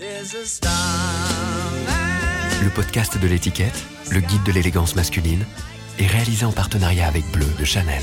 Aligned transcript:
Le 0.00 0.06
podcast 2.72 3.20
de 3.20 3.26
l'étiquette, 3.26 3.84
le 4.12 4.20
guide 4.20 4.44
de 4.44 4.52
l'élégance 4.52 4.94
masculine, 4.94 5.44
est 5.98 6.06
réalisé 6.06 6.46
en 6.46 6.52
partenariat 6.52 7.08
avec 7.08 7.24
Bleu 7.32 7.48
de 7.58 7.64
Chanel. 7.64 8.00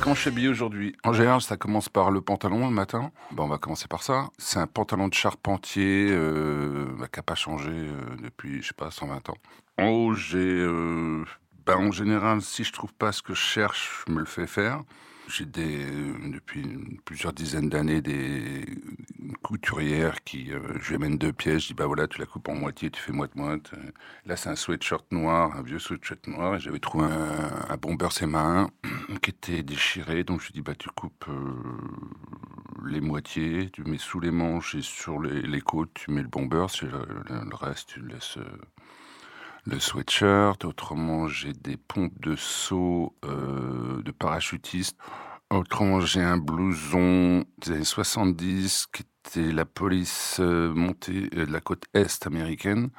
Quand 0.00 0.14
je 0.14 0.22
suis 0.22 0.30
habillé 0.30 0.48
aujourd'hui, 0.48 0.96
en 1.04 1.12
général, 1.12 1.40
ça 1.40 1.56
commence 1.56 1.88
par 1.88 2.10
le 2.10 2.20
pantalon 2.20 2.66
le 2.66 2.74
matin. 2.74 3.12
Bon, 3.30 3.44
on 3.44 3.48
va 3.48 3.58
commencer 3.58 3.86
par 3.86 4.02
ça. 4.02 4.30
C'est 4.38 4.58
un 4.58 4.66
pantalon 4.66 5.06
de 5.06 5.14
charpentier 5.14 6.08
euh, 6.10 6.86
bah, 6.98 7.06
qui 7.06 7.20
n'a 7.20 7.22
pas 7.22 7.36
changé 7.36 7.70
euh, 7.70 7.92
depuis, 8.20 8.60
je 8.60 8.68
sais 8.68 8.74
pas, 8.74 8.90
120 8.90 9.30
ans. 9.30 9.36
En 9.78 9.86
haut, 9.86 10.14
j'ai... 10.14 10.38
Euh, 10.38 11.24
bah, 11.64 11.78
en 11.78 11.92
général, 11.92 12.42
si 12.42 12.64
je 12.64 12.72
trouve 12.72 12.92
pas 12.92 13.12
ce 13.12 13.22
que 13.22 13.34
je 13.34 13.40
cherche, 13.40 14.04
je 14.08 14.12
me 14.12 14.18
le 14.18 14.26
fais 14.26 14.48
faire. 14.48 14.82
J'ai 15.28 15.44
des, 15.44 15.84
depuis 16.32 16.64
plusieurs 17.04 17.34
dizaines 17.34 17.68
d'années 17.68 18.00
des 18.00 18.64
couturières 19.42 20.24
qui, 20.24 20.52
euh, 20.52 20.60
je 20.80 20.88
lui 20.88 20.94
amène 20.96 21.18
deux 21.18 21.34
pièces, 21.34 21.64
je 21.64 21.68
dis 21.68 21.74
bah 21.74 21.86
voilà, 21.86 22.08
tu 22.08 22.18
la 22.18 22.24
coupes 22.26 22.48
en 22.48 22.54
moitié, 22.54 22.90
tu 22.90 23.00
fais 23.00 23.12
moite-moite. 23.12 23.72
Là, 24.24 24.36
c'est 24.36 24.48
un 24.48 24.56
sweatshirt 24.56 25.04
noir, 25.12 25.54
un 25.54 25.62
vieux 25.62 25.78
sweatshirt 25.78 26.26
noir, 26.28 26.56
et 26.56 26.60
j'avais 26.60 26.78
trouvé 26.78 27.04
un, 27.04 27.66
un 27.68 27.76
bomber 27.76 28.08
marin 28.26 28.70
qui 29.22 29.30
était 29.30 29.62
déchiré, 29.62 30.24
donc 30.24 30.40
je 30.40 30.46
lui 30.46 30.54
dis 30.54 30.62
bah 30.62 30.74
tu 30.74 30.88
coupes 30.88 31.26
euh, 31.28 31.52
les 32.86 33.02
moitiés, 33.02 33.68
tu 33.70 33.84
mets 33.84 33.98
sous 33.98 34.20
les 34.20 34.30
manches 34.30 34.74
et 34.76 34.82
sur 34.82 35.20
les, 35.20 35.60
côtes, 35.60 35.92
tu 35.92 36.10
mets 36.10 36.22
le 36.22 36.28
bomber, 36.28 36.66
le, 36.80 36.88
le, 36.88 37.44
le, 37.44 37.54
reste, 37.54 37.90
tu 37.90 38.00
laisses. 38.00 38.38
Euh, 38.38 38.58
le 39.68 39.78
sweatshirt, 39.78 40.64
autrement 40.64 41.28
j'ai 41.28 41.52
des 41.52 41.76
pompes 41.76 42.18
de 42.20 42.36
saut 42.36 43.14
euh, 43.24 44.02
de 44.02 44.10
parachutiste, 44.10 44.96
autrement 45.50 46.00
j'ai 46.00 46.22
un 46.22 46.38
blouson 46.38 47.44
des 47.58 47.72
années 47.72 47.84
70 47.84 48.86
qui 48.92 49.02
était 49.02 49.52
la 49.52 49.66
police 49.66 50.38
euh, 50.40 50.72
montée 50.72 51.28
euh, 51.34 51.44
de 51.44 51.52
la 51.52 51.60
côte 51.60 51.84
est 51.92 52.26
américaine 52.26 52.90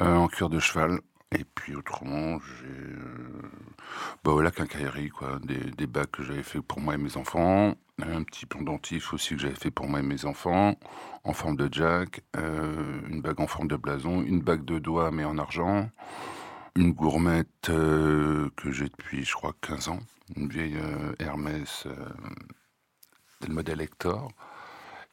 en 0.00 0.26
cuir 0.26 0.48
de 0.48 0.58
cheval. 0.58 1.00
Et 1.34 1.44
puis 1.44 1.74
autrement, 1.74 2.38
j'ai 2.40 2.66
euh, 2.66 3.50
bah 4.24 4.32
voilà 4.32 4.50
quincaillerie 4.50 5.08
quoi, 5.08 5.38
des, 5.42 5.56
des 5.56 5.86
que 6.10 6.22
j'avais 6.22 6.42
fait 6.42 6.60
pour 6.60 6.80
moi 6.80 6.94
et 6.94 6.98
mes 6.98 7.16
enfants, 7.16 7.74
un 7.98 8.22
petit 8.22 8.44
pendentif 8.44 9.14
aussi 9.14 9.36
que 9.36 9.40
j'avais 9.40 9.54
fait 9.54 9.70
pour 9.70 9.88
moi 9.88 10.00
et 10.00 10.02
mes 10.02 10.24
enfants, 10.26 10.74
en 11.24 11.32
forme 11.32 11.56
de 11.56 11.68
jack, 11.72 12.22
euh, 12.36 13.00
une 13.08 13.22
bague 13.22 13.40
en 13.40 13.46
forme 13.46 13.68
de 13.68 13.76
blason, 13.76 14.22
une 14.22 14.40
bague 14.40 14.64
de 14.64 14.78
doigts 14.78 15.10
mais 15.10 15.24
en 15.24 15.38
argent, 15.38 15.88
une 16.76 16.92
gourmette 16.92 17.70
euh, 17.70 18.50
que 18.56 18.70
j'ai 18.70 18.88
depuis 18.88 19.24
je 19.24 19.32
crois 19.32 19.54
15 19.62 19.88
ans, 19.88 20.00
une 20.36 20.48
vieille 20.48 20.78
Hermès 21.18 21.86
le 23.48 23.54
modèle 23.54 23.80
Hector 23.80 24.28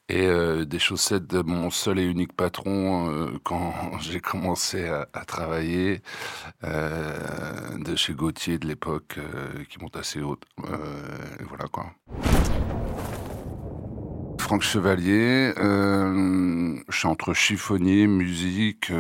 et 0.10 0.26
euh, 0.26 0.66
des 0.66 0.80
chaussettes 0.80 1.28
de 1.28 1.42
mon 1.42 1.70
seul 1.70 2.00
et 2.00 2.04
unique 2.04 2.34
patron 2.34 3.12
euh, 3.12 3.40
quand 3.44 3.74
j'ai 4.02 4.20
commencé 4.20 4.88
à, 4.88 5.06
travailler 5.26 6.02
euh, 6.64 7.78
de 7.78 7.96
chez 7.96 8.14
Gauthier 8.14 8.58
de 8.58 8.68
l'époque 8.68 9.20
qui 9.70 9.80
montent 9.80 9.96
assez 9.96 10.22
haute. 10.22 10.44
Voilà 10.58 11.66
quoi. 11.72 11.92
Franck 14.40 14.64
Chevalier, 14.64 15.54
je 15.56 16.82
suis 16.90 17.08
entre 17.08 17.34
chiffonnier, 17.34 18.08
musique, 18.08 18.92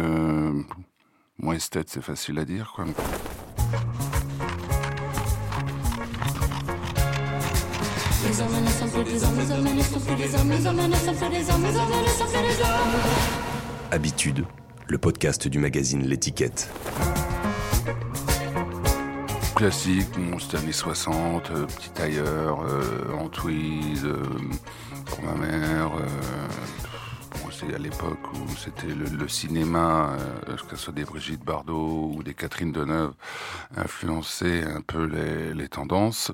moi 1.39 1.55
esthète 1.55 1.89
c'est 1.89 2.03
facile 2.03 2.38
à 2.38 2.45
dire 2.45 2.73
quoi. 2.75 2.85
Habitude, 13.91 14.45
le 14.88 14.97
podcast 14.97 15.47
du 15.47 15.58
magazine 15.59 16.03
L'étiquette. 16.06 16.69
Classique, 19.56 20.08
bon, 20.17 20.38
c'était 20.39 20.58
années 20.58 20.72
60, 20.72 21.51
euh, 21.51 21.66
petit 21.66 21.90
tailleur, 21.91 22.62
euh, 22.62 23.13
en 23.18 23.29
tweed, 23.29 24.03
euh, 24.06 24.22
pour 25.06 25.23
ma 25.23 25.34
mère. 25.35 25.91
euh, 25.97 26.07
bon, 27.41 27.50
c'est 27.52 27.73
à 27.73 27.78
l'époque 27.78 28.34
où 28.34 28.50
c'était 28.57 28.88
le, 28.94 29.06
le 29.06 29.28
cinéma, 29.28 30.12
euh, 30.50 30.56
que 30.69 30.75
ce 30.75 30.84
soit 30.84 30.94
des 30.94 31.03
Brigitte 31.06 31.44
Bardot 31.44 32.12
ou 32.16 32.23
des 32.23 32.34
Catherine 32.34 32.72
Deneuve, 32.72 33.13
influençait 33.78 34.63
un 34.63 34.81
peu 34.81 35.06
les, 35.06 35.53
les 35.53 35.68
tendances. 35.69 36.31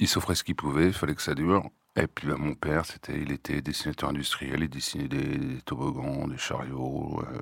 Il 0.00 0.08
s'offrait 0.08 0.34
ce 0.34 0.44
qu'il 0.44 0.56
pouvait, 0.56 0.86
il 0.86 0.92
fallait 0.92 1.14
que 1.14 1.22
ça 1.22 1.34
dure. 1.34 1.68
Et 2.00 2.06
puis 2.06 2.26
bah, 2.26 2.36
mon 2.38 2.54
père, 2.54 2.86
c'était, 2.86 3.20
il 3.20 3.30
était 3.30 3.60
dessinateur 3.60 4.08
industriel, 4.08 4.62
il 4.62 4.70
dessinait 4.70 5.08
des, 5.08 5.60
toboggans, 5.66 6.26
des 6.28 6.38
chariots. 6.38 7.22
euh, 7.22 7.40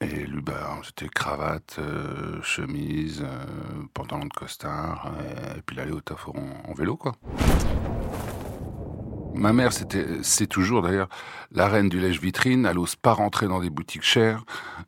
et 0.00 0.26
lui, 0.26 0.40
bah, 0.40 0.78
c'était 0.84 1.08
cravate, 1.08 1.76
euh, 1.80 2.40
chemise, 2.42 3.24
euh, 3.24 3.82
pantalon 3.94 4.26
de 4.26 4.32
costard, 4.32 5.12
et 5.56 5.60
puis 5.62 5.74
il 5.74 5.80
allait 5.80 5.90
au 5.90 6.00
taf 6.00 6.28
en, 6.28 6.72
vélo, 6.74 6.96
quoi. 6.96 7.14
Ma 9.34 9.52
mère, 9.52 9.72
c'est 9.72 10.46
toujours 10.46 10.82
d'ailleurs 10.82 11.08
la 11.50 11.68
reine 11.68 11.88
du 11.88 11.98
lèche-vitrine. 12.00 12.64
Elle 12.66 12.78
ose 12.78 12.96
pas 12.96 13.12
rentrer 13.12 13.46
dans 13.46 13.60
des 13.60 13.70
boutiques 13.70 14.02
chères. 14.02 14.44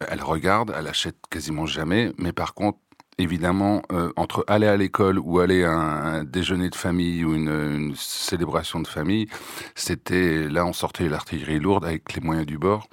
Elle 0.08 0.22
regarde, 0.22 0.72
elle 0.76 0.88
achète 0.88 1.16
quasiment 1.28 1.66
jamais. 1.66 2.12
Mais 2.18 2.32
par 2.32 2.54
contre, 2.54 2.78
évidemment, 3.20 3.82
euh, 3.92 4.12
entre 4.16 4.44
aller 4.48 4.66
à 4.66 4.76
l'école 4.76 5.18
ou 5.18 5.38
aller 5.40 5.64
à 5.64 5.72
un, 5.72 6.20
un 6.20 6.24
déjeuner 6.24 6.70
de 6.70 6.74
famille 6.74 7.24
ou 7.24 7.34
une, 7.34 7.48
une 7.48 7.94
célébration 7.96 8.80
de 8.80 8.86
famille, 8.86 9.26
c'était 9.74 10.48
là 10.48 10.66
on 10.66 10.72
sortait 10.72 11.08
l'artillerie 11.08 11.60
lourde 11.60 11.84
avec 11.84 12.14
les 12.14 12.20
moyens 12.20 12.46
du 12.46 12.58
bord. 12.58 12.88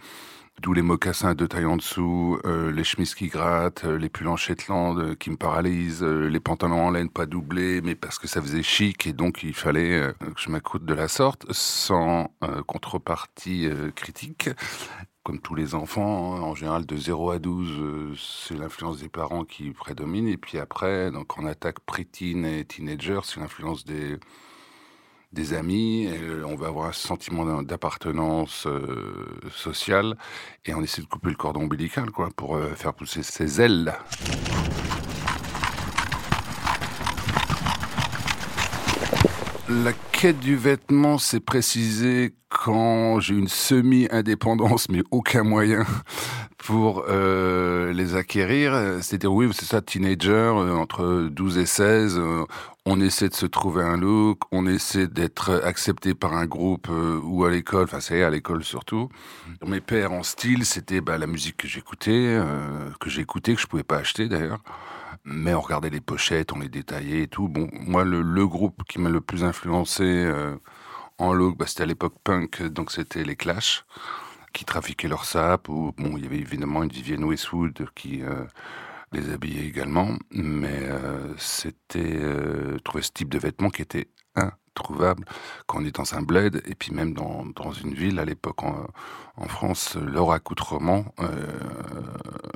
D'où 0.62 0.74
les 0.74 0.82
mocassins 0.82 1.36
de 1.36 1.46
taille 1.46 1.66
en 1.66 1.78
dessous, 1.78 2.40
euh, 2.46 2.72
les 2.72 2.84
chemises 2.84 3.14
qui 3.14 3.28
grattent, 3.28 3.86
euh, 3.86 3.98
les 3.98 4.10
pulls 4.10 4.28
en 4.28 4.38
Shetland 4.38 4.98
euh, 4.98 5.16
qui 5.16 5.30
me 5.30 5.38
paralysent, 5.38 6.04
les 6.04 6.40
pantalons 6.40 6.88
en 6.88 6.90
laine 6.90 7.10
pas 7.10 7.28
doublés, 7.28 7.82
mais 7.82 7.94
parce 7.94 8.18
que 8.18 8.28
ça 8.28 8.42
faisait 8.42 8.64
chic 8.64 9.06
et 9.06 9.14
donc 9.14 9.44
il 9.44 9.54
fallait 9.54 10.14
que 10.20 10.42
je 10.42 10.50
m'accoute 10.50 10.84
de 10.84 10.94
la 10.96 11.08
sorte, 11.08 11.46
sans 11.52 12.32
contrepartie 12.66 13.70
critique. 13.96 14.50
Comme 15.28 15.42
tous 15.42 15.56
les 15.56 15.76
enfants, 15.76 16.38
hein, 16.38 16.40
en 16.40 16.56
général 16.56 16.86
de 16.86 16.96
0 16.96 17.32
à 17.32 17.38
12, 17.38 17.70
euh, 17.82 18.14
c'est 18.18 18.56
l'influence 18.56 19.00
des 19.00 19.10
parents 19.10 19.44
qui 19.44 19.72
prédomine. 19.72 20.26
Et 20.26 20.38
puis 20.38 20.58
après, 20.58 21.12
donc 21.12 21.38
on 21.38 21.46
attaque 21.46 21.82
préteen 21.82 22.46
et 22.46 22.64
teenager, 22.64 23.20
c'est 23.26 23.42
l'influence 23.42 23.84
des, 23.84 24.16
des 25.34 25.54
amis, 25.54 26.08
on 26.46 26.56
va 26.56 26.68
avoir 26.68 26.88
un 26.88 26.94
sentiment 26.94 27.62
d'appartenance 27.62 28.66
euh, 28.66 29.26
sociale, 29.52 30.16
et 30.66 30.74
on 30.74 30.82
essaie 30.82 31.02
de 31.02 31.08
couper 31.08 31.30
le 31.30 31.36
cordon 31.36 31.62
ombilical, 31.62 32.12
quoi, 32.12 32.30
pour 32.36 32.56
euh, 32.56 32.70
faire 32.76 32.94
pousser 32.94 33.24
ses 33.24 33.62
ailes. 33.62 33.94
La 39.70 39.92
quête 40.14 40.40
du 40.40 40.56
vêtement, 40.56 41.18
c'est 41.18 41.42
précisé 41.42 42.34
quand 42.50 43.20
j'ai 43.20 43.36
une 43.36 43.50
semi-indépendance, 43.50 44.88
mais 44.90 45.04
aucun 45.12 45.44
moyen 45.44 45.86
pour 46.58 47.06
euh, 47.08 47.94
les 47.94 48.16
acquérir. 48.16 48.74
C'est-à-dire, 49.02 49.34
oui, 49.34 49.50
c'est 49.54 49.66
ça, 49.66 49.82
teenager, 49.82 50.52
entre 50.74 51.30
12 51.32 51.58
et 51.58 51.66
16, 51.66 52.18
euh, 52.18 52.46
on 52.90 53.02
essaie 53.02 53.28
de 53.28 53.34
se 53.34 53.46
trouver 53.46 53.84
un 53.84 53.98
look, 53.98 54.40
on 54.50 54.66
essaie 54.66 55.10
d'être 55.10 55.62
accepté 55.66 56.14
par 56.14 56.34
un 56.34 56.46
groupe 56.46 56.88
euh, 56.90 57.20
ou 57.22 57.44
à 57.44 57.52
l'école, 57.52 57.84
enfin 57.84 58.00
c'est 58.00 58.24
à 58.24 58.30
l'école 58.30 58.64
surtout. 58.64 59.10
Mes 59.66 59.82
pères 59.82 60.14
en 60.14 60.24
style, 60.24 60.66
c'était 60.66 61.02
bah, 61.02 61.18
la 61.18 61.28
musique 61.28 61.58
que 61.58 61.68
j'écoutais, 61.68 62.12
euh, 62.14 62.90
que 63.02 63.10
j'écoutais, 63.10 63.56
que 63.56 63.62
je 63.62 63.68
pouvais 63.68 63.84
pas 63.84 63.98
acheter 63.98 64.30
d'ailleurs. 64.30 64.64
Mais 65.26 65.54
on 65.54 65.60
regardait 65.60 65.90
les 65.90 66.00
pochettes, 66.00 66.54
on 66.54 66.60
les 66.60 66.70
détaillait 66.70 67.24
et 67.24 67.28
tout. 67.28 67.50
Bon, 67.50 67.68
moi, 67.74 68.06
le, 68.06 68.48
groupe 68.48 68.84
qui 68.88 69.00
m'a 69.00 69.10
le 69.10 69.20
plus 69.20 69.44
influencé 69.44 70.06
euh, 70.06 70.56
en 71.18 71.34
look, 71.34 71.58
bah, 71.58 71.66
c'était 71.68 71.84
à 71.84 71.88
l'époque 71.88 72.16
punk, 72.24 72.64
donc 72.64 72.94
c'était 72.94 73.26
les 73.26 73.36
Clash, 73.36 73.84
qui 74.54 74.64
trafiquaient 74.64 75.10
leur 75.10 75.26
sap. 75.26 75.68
Ou 75.68 75.92
bon, 75.98 76.16
il 76.16 76.24
y 76.24 76.26
avait 76.26 76.40
évidemment 76.40 76.84
une 76.84 76.90
Vivienne 76.90 77.26
Westwood 77.26 77.86
qui 77.96 78.22
les 79.12 79.32
habillait 79.32 79.66
également. 79.66 80.10
Mais 80.32 80.80
euh, 80.82 81.34
c'était 81.38 82.18
euh, 82.18 82.78
trouver 82.80 83.04
ce 83.04 83.12
type 83.12 83.30
de 83.30 83.40
vêtements 83.40 83.70
qui 83.70 83.82
était 83.82 84.08
introuvable 84.36 85.26
quand 85.66 85.80
on 85.82 85.86
est 85.86 85.96
dans 85.96 86.14
un 86.14 86.22
bled 86.22 86.62
et 86.68 86.76
puis 86.76 86.94
même 86.94 87.14
dans, 87.14 87.46
dans 87.56 87.72
une 87.72 87.96
ville 87.96 88.20
à 88.20 88.26
l'époque 88.26 88.62
en, 88.64 88.88
en 89.38 89.48
France, 89.48 89.96
leur 89.96 90.32
accoutrement, 90.32 91.06
euh, 91.20 91.28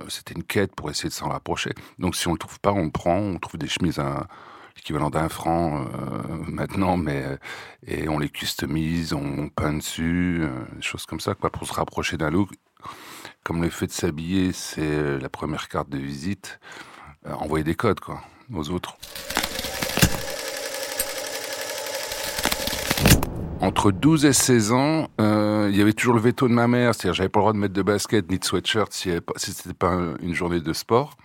c'était 0.07 0.36
une 0.36 0.44
quête 0.44 0.75
pour 0.75 0.89
essayer 0.92 1.09
de 1.09 1.13
s'en 1.13 1.30
rapprocher. 1.30 1.71
Donc 1.98 2.15
si 2.15 2.27
on 2.27 2.33
le 2.33 2.38
trouve 2.38 2.59
pas, 2.59 2.74
on 2.74 2.86
le 2.86 2.92
prend, 2.92 3.18
on 3.18 3.39
trouve 3.39 3.57
des 3.59 3.68
chemises 3.68 3.98
à 3.98 4.27
l'équivalent 4.75 5.09
d'un 5.09 5.30
franc 5.30 5.86
maintenant, 6.48 6.95
mais 6.95 7.24
et 7.86 8.07
on 8.07 8.19
les 8.19 8.30
customise, 8.30 9.13
on, 9.13 9.50
peint 9.50 9.74
dessus, 9.74 10.44
des 10.75 10.81
choses 10.81 11.06
comme 11.06 11.19
ça, 11.19 11.36
pour 11.36 11.68
se 11.68 11.74
rapprocher 11.74 12.18
d'un 12.18 12.30
look. 12.30 12.51
Comme 13.44 13.64
le 13.64 13.70
fait 13.70 13.88
de 13.88 13.92
s'habiller, 13.92 14.52
c'est 14.54 14.82
euh, 14.82 15.20
la 15.20 15.28
première 15.28 15.68
carte 15.68 15.90
de 15.90 15.98
visite, 15.98 16.60
euh, 17.26 17.34
envoyer 17.34 17.64
des 17.64 17.74
codes, 17.74 18.00
quoi, 18.00 18.22
aux 18.54 18.70
autres. 18.70 18.98
Entre 23.60 23.92
12 23.92 24.26
et 24.26 24.34
16 24.34 24.72
ans, 24.74 25.08
euh, 25.20 25.70
il 25.72 25.78
y 25.78 25.82
avait 25.82 25.94
toujours 25.94 26.14
le 26.14 26.22
veto 26.22 26.48
de 26.48 26.54
ma 26.54 26.68
mère, 26.68 26.94
c'est-à-dire 26.94 27.16
j'avais 27.16 27.30
pas 27.30 27.40
le 27.40 27.44
droit 27.44 27.54
de 27.54 27.58
mettre 27.58 27.74
de 27.74 27.82
basket 27.82 28.30
ni 28.30 28.38
de 28.38 28.46
sweatshirt 28.46 28.94
si, 28.94 29.12
si 29.38 29.54
c'était 29.54 29.74
pas 29.74 29.98
une 30.22 30.34
journée 30.34 30.60
de 30.62 30.74
sport. 30.74 31.18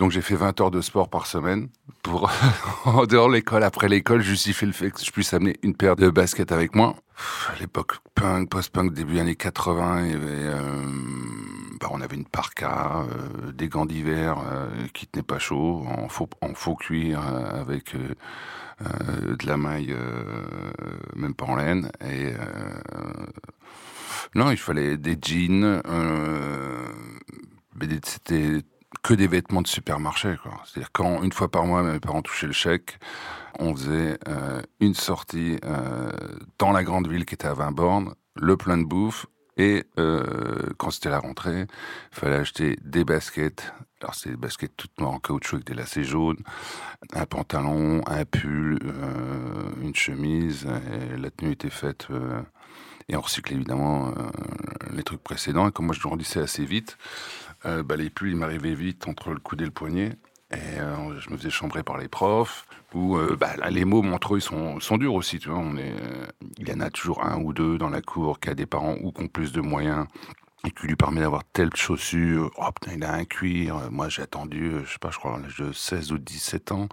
Donc 0.00 0.12
j'ai 0.12 0.22
fait 0.22 0.34
20 0.34 0.58
heures 0.62 0.70
de 0.70 0.80
sport 0.80 1.10
par 1.10 1.26
semaine 1.26 1.68
pour, 2.02 2.32
en 2.86 3.04
dehors 3.04 3.28
de 3.28 3.34
l'école, 3.34 3.62
après 3.62 3.86
l'école, 3.86 4.22
justifier 4.22 4.66
le 4.66 4.72
fait 4.72 4.90
que 4.90 5.04
je 5.04 5.10
puisse 5.10 5.34
amener 5.34 5.58
une 5.62 5.76
paire 5.76 5.94
de 5.94 6.08
baskets 6.08 6.52
avec 6.52 6.74
moi. 6.74 6.96
À 7.54 7.60
l'époque 7.60 7.98
punk, 8.14 8.48
post-punk, 8.48 8.94
début 8.94 9.18
années 9.18 9.36
80, 9.36 10.06
il 10.06 10.10
y 10.10 10.14
avait, 10.14 10.26
euh, 10.30 10.62
bah, 11.82 11.88
on 11.90 12.00
avait 12.00 12.16
une 12.16 12.24
parka, 12.24 13.02
euh, 13.02 13.52
des 13.52 13.68
gants 13.68 13.84
d'hiver 13.84 14.38
euh, 14.50 14.70
qui 14.94 15.06
tenaient 15.06 15.22
pas 15.22 15.38
chaud, 15.38 15.84
en 15.86 16.08
faux, 16.08 16.76
cuir 16.76 17.20
avec 17.20 17.94
de 17.94 19.46
la 19.46 19.58
maille, 19.58 19.94
même 21.14 21.34
pas 21.34 21.44
en 21.44 21.56
laine. 21.56 21.90
Et 22.02 22.32
non, 24.34 24.50
il 24.50 24.56
fallait 24.56 24.96
des 24.96 25.18
jeans. 25.20 25.82
c'était 28.02 28.62
que 29.02 29.14
des 29.14 29.26
vêtements 29.26 29.62
de 29.62 29.68
supermarché. 29.68 30.36
C'est-à-dire 30.64 30.90
quand 30.92 31.22
une 31.22 31.32
fois 31.32 31.50
par 31.50 31.64
mois 31.64 31.82
mes 31.82 32.00
parents 32.00 32.22
touchaient 32.22 32.46
le 32.46 32.52
chèque, 32.52 32.98
on 33.58 33.74
faisait 33.74 34.18
euh, 34.28 34.62
une 34.80 34.94
sortie 34.94 35.58
euh, 35.64 36.10
dans 36.58 36.72
la 36.72 36.82
grande 36.82 37.08
ville 37.08 37.24
qui 37.24 37.34
était 37.34 37.46
à 37.46 37.54
20 37.54 37.72
bornes, 37.72 38.14
le 38.36 38.56
plein 38.56 38.78
de 38.78 38.84
bouffe, 38.84 39.26
et 39.56 39.84
euh, 39.98 40.70
quand 40.78 40.90
c'était 40.90 41.10
la 41.10 41.18
rentrée, 41.18 41.66
il 42.12 42.18
fallait 42.18 42.36
acheter 42.36 42.78
des 42.82 43.04
baskets. 43.04 43.72
Alors 44.00 44.14
c'était 44.14 44.30
des 44.30 44.36
baskets 44.36 44.72
toutes 44.76 44.98
noires 44.98 45.12
en 45.12 45.18
caoutchouc 45.18 45.56
avec 45.56 45.66
des 45.66 45.74
lacets 45.74 46.04
jaunes, 46.04 46.38
un 47.12 47.26
pantalon, 47.26 48.00
un 48.06 48.24
pull, 48.24 48.78
une 49.82 49.94
chemise. 49.94 50.66
Et 51.12 51.18
la 51.18 51.30
tenue 51.30 51.52
était 51.52 51.68
faite 51.68 52.08
et 53.10 53.16
on 53.16 53.20
recyclait 53.20 53.56
évidemment 53.56 54.14
les 54.90 55.02
trucs 55.02 55.22
précédents. 55.22 55.68
Et 55.68 55.72
comme 55.72 55.84
moi 55.84 55.94
je 55.94 56.00
grandissais 56.00 56.40
assez 56.40 56.64
vite, 56.64 56.96
euh, 57.66 57.82
bah, 57.82 57.96
les 57.96 58.10
pulls, 58.10 58.30
ils 58.30 58.36
m'arrivaient 58.36 58.74
vite 58.74 59.08
entre 59.08 59.30
le 59.30 59.40
coude 59.40 59.60
et 59.62 59.64
le 59.64 59.70
poignet. 59.70 60.16
Et 60.52 60.80
euh, 60.80 61.20
je 61.20 61.30
me 61.30 61.36
faisais 61.36 61.50
chambrer 61.50 61.82
par 61.82 61.98
les 61.98 62.08
profs. 62.08 62.66
Ou 62.94 63.16
euh, 63.16 63.36
bah, 63.38 63.54
les 63.70 63.84
mots 63.84 64.04
entre 64.12 64.36
ils 64.36 64.42
sont, 64.42 64.98
durs 64.98 65.14
aussi. 65.14 65.38
Tu 65.38 65.48
vois, 65.48 65.58
on 65.58 65.76
est, 65.76 65.94
il 66.58 66.68
y 66.68 66.72
en 66.72 66.80
a 66.80 66.90
toujours 66.90 67.24
un 67.24 67.40
ou 67.40 67.52
deux 67.52 67.78
dans 67.78 67.90
la 67.90 68.00
cour 68.00 68.40
qui 68.40 68.50
a 68.50 68.54
des 68.54 68.66
parents 68.66 68.96
ou 69.02 69.12
qui 69.12 69.22
ont 69.22 69.28
plus 69.28 69.52
de 69.52 69.60
moyens 69.60 70.06
et 70.66 70.70
qui 70.72 70.86
lui 70.86 70.96
permet 70.96 71.20
d'avoir 71.20 71.44
telle 71.44 71.74
chaussure. 71.74 72.50
Oh 72.56 72.70
putain, 72.72 72.96
il 72.96 73.04
a 73.04 73.12
un 73.12 73.24
cuir. 73.24 73.90
Moi, 73.90 74.08
j'ai 74.08 74.22
attendu, 74.22 74.72
je 74.84 74.92
sais 74.92 74.98
pas, 74.98 75.10
je 75.10 75.18
crois, 75.18 75.38
l'âge 75.38 75.56
de 75.56 75.72
16 75.72 76.12
ou 76.12 76.18
17 76.18 76.72
ans 76.72 76.88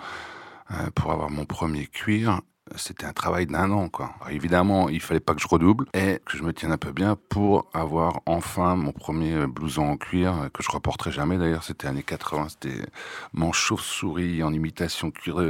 pour 0.96 1.12
avoir 1.12 1.30
mon 1.30 1.46
premier 1.46 1.88
cuir 1.88 2.42
c'était 2.76 3.06
un 3.06 3.14
travail 3.14 3.46
d'un 3.46 3.72
an, 3.72 3.90
quoi. 3.90 4.14
évidemment, 4.30 4.90
il 4.90 5.02
fallait 5.02 5.20
pas 5.20 5.34
que 5.34 5.42
je 5.42 5.48
redouble 5.48 5.86
et 5.94 6.20
que 6.26 6.38
je 6.38 6.44
me 6.44 6.54
tienne 6.54 6.72
un 6.72 6.78
peu 6.78 6.92
bien 6.92 7.18
pour 7.30 7.70
avoir 7.74 8.22
enfin 8.26 8.76
mon 8.76 8.92
premier 8.92 9.48
blouson 9.48 9.84
en 9.84 9.98
cuir 9.98 10.50
que 10.54 10.64
je 10.64 10.72
reporterai 10.72 11.12
jamais. 11.12 11.38
D'ailleurs, 11.38 11.64
c'était 11.64 11.88
années 11.88 12.04
80, 12.04 12.48
c'était 12.50 12.86
mon 13.34 13.52
chauve-souris 13.52 14.44
en 14.44 14.54
imitation 14.54 15.12
cuir, 15.12 15.42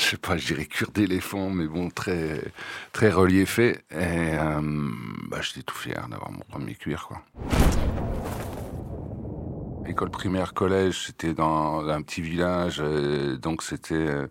je 0.00 0.04
sais 0.04 0.16
pas, 0.16 0.36
je 0.36 0.46
dirais 0.46 0.64
cuir 0.64 0.90
d'éléphant, 0.92 1.50
mais 1.50 1.66
bon, 1.66 1.90
très, 1.90 2.42
très 2.92 3.10
reliefé. 3.10 3.78
Et 3.90 3.98
euh, 3.98 4.60
bah, 5.28 5.38
j'étais 5.42 5.62
tout 5.62 5.76
fier 5.76 6.06
d'avoir 6.08 6.30
mon 6.32 6.40
premier 6.48 6.74
cuir. 6.74 7.08
École 9.86 10.10
primaire, 10.10 10.54
collège, 10.54 11.06
c'était 11.06 11.34
dans 11.34 11.86
un 11.86 12.00
petit 12.02 12.22
village, 12.22 12.78
donc 13.42 13.62
c'était 13.62 13.94
euh, 13.94 14.26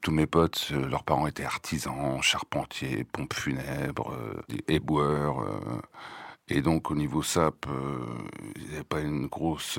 tous 0.00 0.10
mes 0.10 0.26
potes, 0.26 0.68
euh, 0.72 0.88
leurs 0.88 1.04
parents 1.04 1.26
étaient 1.26 1.44
artisans, 1.44 2.20
charpentiers, 2.22 3.04
pompes 3.04 3.34
funèbres, 3.34 4.12
euh, 4.12 4.56
éboueurs. 4.68 5.44
Euh, 6.50 6.56
et 6.56 6.62
donc 6.62 6.90
au 6.90 6.94
niveau 6.94 7.22
SAP, 7.22 7.66
il 8.56 8.68
n'y 8.68 8.74
avait 8.74 8.84
pas 8.84 9.00
une 9.00 9.26
grosse 9.26 9.78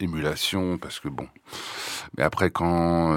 émulation 0.00 0.78
parce 0.78 1.00
que 1.00 1.08
bon. 1.08 1.28
Mais 2.16 2.24
après 2.24 2.50
quand 2.50 3.12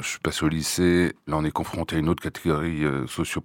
je 0.00 0.08
suis 0.08 0.18
passé 0.20 0.44
au 0.44 0.48
lycée, 0.48 1.14
là 1.26 1.36
on 1.36 1.44
est 1.44 1.50
confronté 1.50 1.96
à 1.96 1.98
une 1.98 2.08
autre 2.08 2.22
catégorie 2.22 2.84
socio 3.06 3.42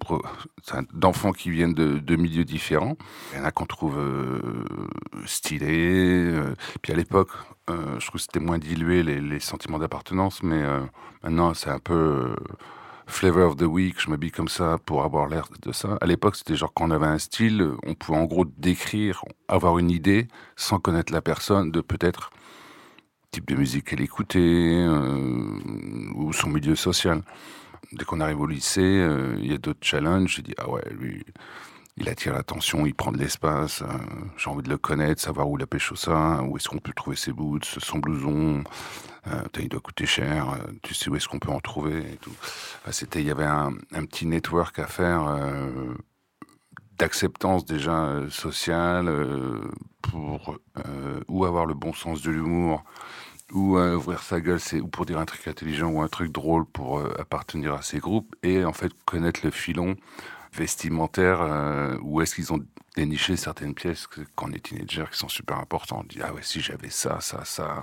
d'enfants 0.92 1.32
qui 1.32 1.50
viennent 1.50 1.74
de, 1.74 1.98
de, 1.98 2.16
milieux 2.16 2.44
différents. 2.44 2.96
Il 3.32 3.38
y 3.38 3.40
en 3.40 3.44
a 3.44 3.50
qu'on 3.50 3.66
trouve 3.66 3.96
stylés. 5.26 6.34
puis 6.82 6.92
à 6.92 6.96
l'époque, 6.96 7.30
euh, 7.70 7.98
je 7.98 8.06
trouve 8.06 8.20
que 8.20 8.26
c'était 8.26 8.40
moins 8.40 8.58
dilué 8.58 9.02
les, 9.02 9.40
sentiments 9.40 9.78
d'appartenance, 9.78 10.42
mais 10.42 10.62
euh, 10.62 10.80
maintenant 11.22 11.54
c'est 11.54 11.70
un 11.70 11.78
peu 11.78 11.94
euh, 11.94 12.36
flavor 13.06 13.46
of 13.46 13.56
the 13.56 13.62
week. 13.62 14.00
Je 14.00 14.10
m'habille 14.10 14.30
comme 14.30 14.48
ça 14.48 14.78
pour 14.84 15.04
avoir 15.04 15.28
l'air 15.28 15.48
de 15.62 15.72
ça. 15.72 15.98
À 16.00 16.06
l'époque, 16.06 16.36
c'était 16.36 16.56
genre 16.56 16.72
quand 16.74 16.88
on 16.88 16.90
avait 16.90 17.06
un 17.06 17.18
style, 17.18 17.70
on 17.84 17.94
pouvait 17.94 18.18
en 18.18 18.24
gros 18.24 18.44
décrire, 18.44 19.22
avoir 19.48 19.78
une 19.78 19.90
idée 19.90 20.28
sans 20.56 20.78
connaître 20.78 21.12
la 21.12 21.22
personne 21.22 21.70
de 21.70 21.80
peut-être 21.80 22.30
type 23.30 23.48
de 23.48 23.56
musique 23.56 23.86
qu'elle 23.86 24.00
écoutait 24.00 24.86
ou 26.14 26.32
son 26.32 26.48
milieu 26.48 26.76
social. 26.76 27.22
Dès 27.92 28.04
qu'on 28.04 28.20
arrive 28.20 28.40
au 28.40 28.46
lycée, 28.46 29.06
il 29.40 29.50
y 29.50 29.54
a 29.54 29.58
d'autres 29.58 29.80
challenges. 29.82 30.36
J'ai 30.36 30.42
dit 30.42 30.54
ah 30.58 30.70
ouais 30.70 30.82
lui 30.92 31.24
il 31.96 32.08
attire 32.08 32.34
l'attention, 32.34 32.86
il 32.86 32.94
prend 32.94 33.12
de 33.12 33.18
l'espace. 33.18 33.82
Euh, 33.82 33.86
j'ai 34.36 34.50
envie 34.50 34.62
de 34.62 34.68
le 34.68 34.78
connaître, 34.78 35.20
savoir 35.20 35.48
où 35.48 35.56
il 35.56 35.62
a 35.62 35.66
pêché 35.66 35.94
ça, 35.94 36.42
où 36.42 36.56
est-ce 36.56 36.68
qu'on 36.68 36.78
peut 36.78 36.92
trouver 36.92 37.16
ses 37.16 37.32
boots, 37.32 37.64
son 37.64 37.98
blouson. 37.98 38.64
Euh, 39.28 39.42
il 39.60 39.68
doit 39.68 39.80
coûter 39.80 40.06
cher. 40.06 40.50
Euh, 40.50 40.72
tu 40.82 40.92
sais 40.92 41.08
où 41.08 41.16
est-ce 41.16 41.28
qu'on 41.28 41.38
peut 41.38 41.52
en 41.52 41.60
trouver 41.60 42.18
c'était, 42.90 43.20
il 43.20 43.26
y 43.26 43.30
avait 43.30 43.44
un, 43.44 43.72
petit 44.06 44.26
network 44.26 44.78
à 44.78 44.86
faire 44.86 45.24
d'acceptance 46.98 47.64
déjà 47.64 48.20
sociale 48.28 49.10
pour 50.02 50.58
ou 51.28 51.44
avoir 51.44 51.66
le 51.66 51.74
bon 51.74 51.92
sens 51.94 52.20
de 52.22 52.30
l'humour 52.30 52.84
ou 53.52 53.78
ouvrir 53.78 54.22
sa 54.22 54.40
gueule, 54.40 54.60
ou 54.82 54.88
pour 54.88 55.06
dire 55.06 55.18
un 55.18 55.24
truc 55.24 55.48
intelligent 55.48 55.88
ou 55.88 56.02
un 56.02 56.08
truc 56.08 56.30
drôle 56.30 56.66
pour 56.66 57.00
appartenir 57.18 57.72
à 57.72 57.82
ces 57.82 57.98
groupes 57.98 58.36
et 58.42 58.64
en 58.64 58.72
fait 58.72 58.92
connaître 59.06 59.40
le 59.44 59.50
filon 59.50 59.96
vestimentaire 60.54 61.40
euh, 61.42 61.96
où 62.02 62.20
est-ce 62.20 62.34
qu'ils 62.34 62.52
ont 62.52 62.64
déniché 62.96 63.36
certaines 63.36 63.74
pièces 63.74 64.06
quand 64.36 64.48
on 64.48 64.52
est 64.52 64.64
teenager 64.64 65.04
qui 65.10 65.18
sont 65.18 65.28
super 65.28 65.58
importantes. 65.58 66.04
On 66.04 66.06
dit 66.06 66.20
ah 66.22 66.32
ouais 66.32 66.42
si 66.42 66.60
j'avais 66.60 66.90
ça, 66.90 67.18
ça, 67.20 67.44
ça, 67.44 67.82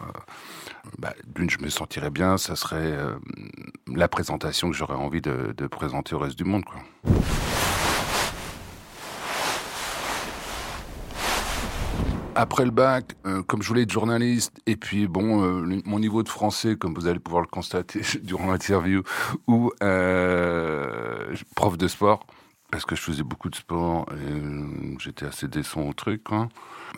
bah, 0.97 1.13
d'une 1.35 1.49
je 1.49 1.59
me 1.59 1.69
sentirais 1.69 2.09
bien, 2.09 2.37
ça 2.37 2.55
serait 2.55 2.77
euh, 2.77 3.15
la 3.87 4.07
présentation 4.07 4.69
que 4.69 4.75
j'aurais 4.75 4.95
envie 4.95 5.21
de, 5.21 5.53
présenter 5.67 6.15
au 6.15 6.19
reste 6.19 6.37
du 6.37 6.45
monde 6.45 6.63
quoi. 6.63 6.81
Après 12.33 12.63
le 12.63 12.71
bac, 12.71 13.15
euh, 13.25 13.43
comme 13.43 13.61
je 13.61 13.67
voulais 13.67 13.81
être 13.81 13.91
journaliste, 13.91 14.61
et 14.65 14.77
puis 14.77 15.05
bon, 15.05 15.61
mon 15.85 15.99
niveau 15.99 16.23
de 16.23 16.29
français, 16.29 16.77
comme 16.77 16.93
vous 16.93 17.07
allez 17.07 17.19
pouvoir 17.19 17.41
le 17.41 17.47
constater 17.47 18.01
durant 18.23 18.47
l'interview, 18.47 19.03
ou 19.47 19.71
prof 21.55 21.77
de 21.77 21.87
sport, 21.89 22.25
parce 22.71 22.85
que 22.85 22.95
je 22.95 23.01
faisais 23.01 23.23
beaucoup 23.23 23.49
de 23.49 23.55
sport 23.55 24.05
et 24.11 24.31
euh, 24.31 24.97
j'étais 24.99 25.25
assez 25.25 25.47
décent 25.47 25.81
au 25.81 25.93
truc. 25.93 26.23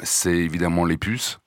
C'est 0.03 0.37
évidemment 0.37 0.85
les 0.85 0.97
puces. 0.97 1.39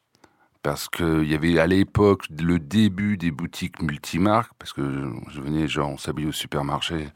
Parce 0.63 0.89
qu'il 0.89 1.31
y 1.31 1.35
avait 1.35 1.61
à 1.61 1.69
l'époque 1.69 2.25
le 2.29 2.59
début 2.59 3.17
des 3.17 3.31
boutiques 3.31 3.81
multimarques, 3.81 4.51
parce 4.59 4.73
que 4.73 5.13
je 5.31 5.41
venais, 5.41 5.69
genre, 5.69 5.91
on 5.91 5.97
s'habille 5.97 6.27
au 6.27 6.33
supermarché, 6.33 7.07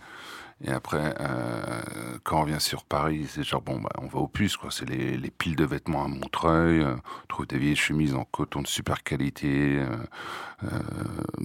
et 0.63 0.71
après, 0.73 1.15
euh, 1.21 2.19
quand 2.23 2.43
on 2.43 2.45
vient 2.45 2.59
sur 2.59 2.85
Paris, 2.85 3.27
c'est 3.31 3.43
genre, 3.43 3.63
bon, 3.63 3.81
bah, 3.81 3.89
on 3.99 4.07
va 4.07 4.19
aux 4.19 4.29
puces, 4.29 4.59
quoi. 4.59 4.71
C'est 4.71 4.85
les, 4.85 5.17
les, 5.17 5.31
piles 5.31 5.57
de 5.57 5.65
vêtements 5.65 6.05
à 6.05 6.09
Montreuil. 6.09 6.83
Euh, 6.83 6.97
on 6.97 7.27
trouve 7.29 7.47
des 7.47 7.57
vieilles 7.57 7.77
chemises 7.77 8.15
en 8.15 8.25
coton 8.25 8.61
de 8.61 8.67
super 8.67 9.03
qualité, 9.03 9.79
euh, 9.79 9.97
euh 10.65 10.79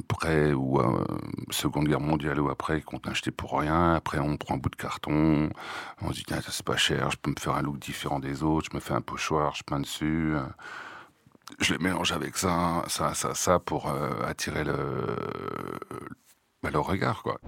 près 0.09 0.51
ou 0.53 0.81
Seconde 1.49 1.87
Guerre 1.87 2.01
mondiale 2.01 2.41
ou 2.41 2.49
après, 2.49 2.81
qu'on 2.81 2.99
t'a 2.99 3.11
acheté 3.11 3.31
pour 3.31 3.57
rien. 3.57 3.93
Après, 3.93 4.19
on 4.19 4.35
prend 4.35 4.55
un 4.55 4.57
bout 4.57 4.69
de 4.69 4.75
carton. 4.75 5.49
On 6.01 6.09
se 6.09 6.15
dit, 6.15 6.23
tiens, 6.25 6.41
c'est 6.45 6.65
pas 6.65 6.75
cher, 6.77 7.11
je 7.11 7.17
peux 7.17 7.31
me 7.31 7.39
faire 7.39 7.55
un 7.55 7.61
look 7.61 7.79
différent 7.79 8.19
des 8.19 8.43
autres. 8.43 8.67
Je 8.71 8.75
me 8.75 8.81
fais 8.81 8.93
un 8.93 9.01
pochoir, 9.01 9.55
je 9.55 9.63
peins 9.63 9.79
dessus. 9.79 10.35
je 11.59 11.73
les 11.73 11.79
mélange 11.79 12.11
avec 12.11 12.37
ça, 12.37 12.83
ça, 12.87 13.13
ça, 13.13 13.33
ça, 13.33 13.59
pour 13.59 13.89
attirer 14.27 14.65
le, 14.65 15.15
le 16.63 16.79
regard, 16.79 17.23
quoi. 17.23 17.39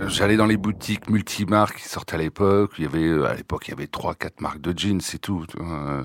J'allais 0.00 0.36
dans 0.36 0.46
les 0.46 0.56
boutiques 0.56 1.08
multimarques 1.08 1.78
qui 1.78 1.88
sortaient 1.88 2.14
à 2.14 2.18
l'époque. 2.18 2.72
Il 2.78 2.84
y 2.84 2.86
avait, 2.86 3.06
euh, 3.06 3.26
à 3.26 3.34
l'époque, 3.34 3.68
il 3.68 3.70
y 3.70 3.74
avait 3.74 3.86
trois, 3.86 4.14
quatre 4.14 4.40
marques 4.40 4.60
de 4.60 4.76
jeans, 4.76 5.00
c'est 5.00 5.18
tout. 5.18 5.44
Euh, 5.60 6.04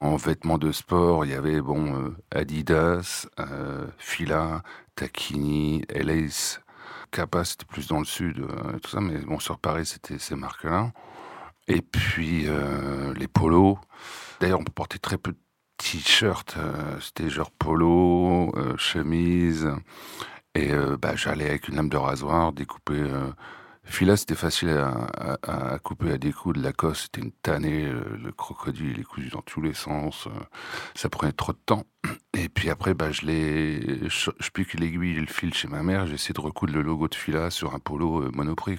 en 0.00 0.16
vêtements 0.16 0.58
de 0.58 0.72
sport, 0.72 1.24
il 1.24 1.32
y 1.32 1.34
avait, 1.34 1.60
bon, 1.60 1.94
euh, 1.94 2.16
Adidas, 2.30 3.26
Fila, 3.98 4.62
Tacchini, 4.94 5.84
Lace, 5.94 6.60
Kappa, 7.10 7.44
c'était 7.44 7.66
plus 7.66 7.88
dans 7.88 7.98
le 7.98 8.04
sud, 8.04 8.46
tout 8.82 8.90
ça. 8.90 9.00
Mais 9.00 9.18
bon, 9.18 9.38
sur 9.38 9.58
Paris, 9.58 9.86
c'était 9.86 10.18
ces 10.18 10.36
marques-là. 10.36 10.92
Et 11.68 11.80
puis, 11.80 12.46
les 13.16 13.28
polos. 13.28 13.78
D'ailleurs, 14.40 14.60
on 14.60 14.64
portait 14.64 14.98
très 14.98 15.18
peu 15.18 15.32
de 15.32 15.38
t-shirts. 15.78 16.56
c'était 17.00 17.30
genre 17.30 17.50
polo, 17.50 18.52
chemise. 18.76 19.70
Et 20.54 20.72
euh, 20.72 20.96
bah, 20.96 21.16
j'allais 21.16 21.48
avec 21.48 21.68
une 21.68 21.76
lame 21.76 21.88
de 21.88 21.96
rasoir 21.96 22.52
découper 22.52 22.94
euh, 22.94 23.30
Fila, 23.86 24.16
c'était 24.16 24.34
facile 24.34 24.70
à, 24.70 25.78
couper 25.82 26.12
à 26.12 26.16
découdre. 26.16 26.58
La 26.60 26.72
cosse, 26.72 27.02
c'était 27.02 27.20
une 27.20 27.32
tannée. 27.32 27.84
Le, 27.84 28.32
crocodile, 28.32 28.92
il 28.92 29.00
est 29.00 29.04
cousu 29.04 29.28
dans 29.28 29.42
tous 29.42 29.60
les 29.60 29.74
sens. 29.74 30.26
Ça 30.94 31.10
prenait 31.10 31.32
trop 31.32 31.52
de 31.52 31.58
temps. 31.66 31.84
Et 32.32 32.48
puis 32.48 32.70
après, 32.70 32.94
bah, 32.94 33.12
je 33.12 33.26
l'ai, 33.26 34.08
je, 34.08 34.50
pique 34.54 34.72
l'aiguille 34.72 35.18
et 35.18 35.20
le 35.20 35.26
fil 35.26 35.52
chez 35.52 35.68
ma 35.68 35.82
mère. 35.82 36.06
J'ai 36.06 36.14
essayé 36.14 36.32
de 36.32 36.40
recoudre 36.40 36.72
le 36.72 36.80
logo 36.80 37.08
de 37.08 37.14
Fila 37.14 37.50
sur 37.50 37.74
un 37.74 37.78
polo 37.78 38.30
Monoprix. 38.32 38.78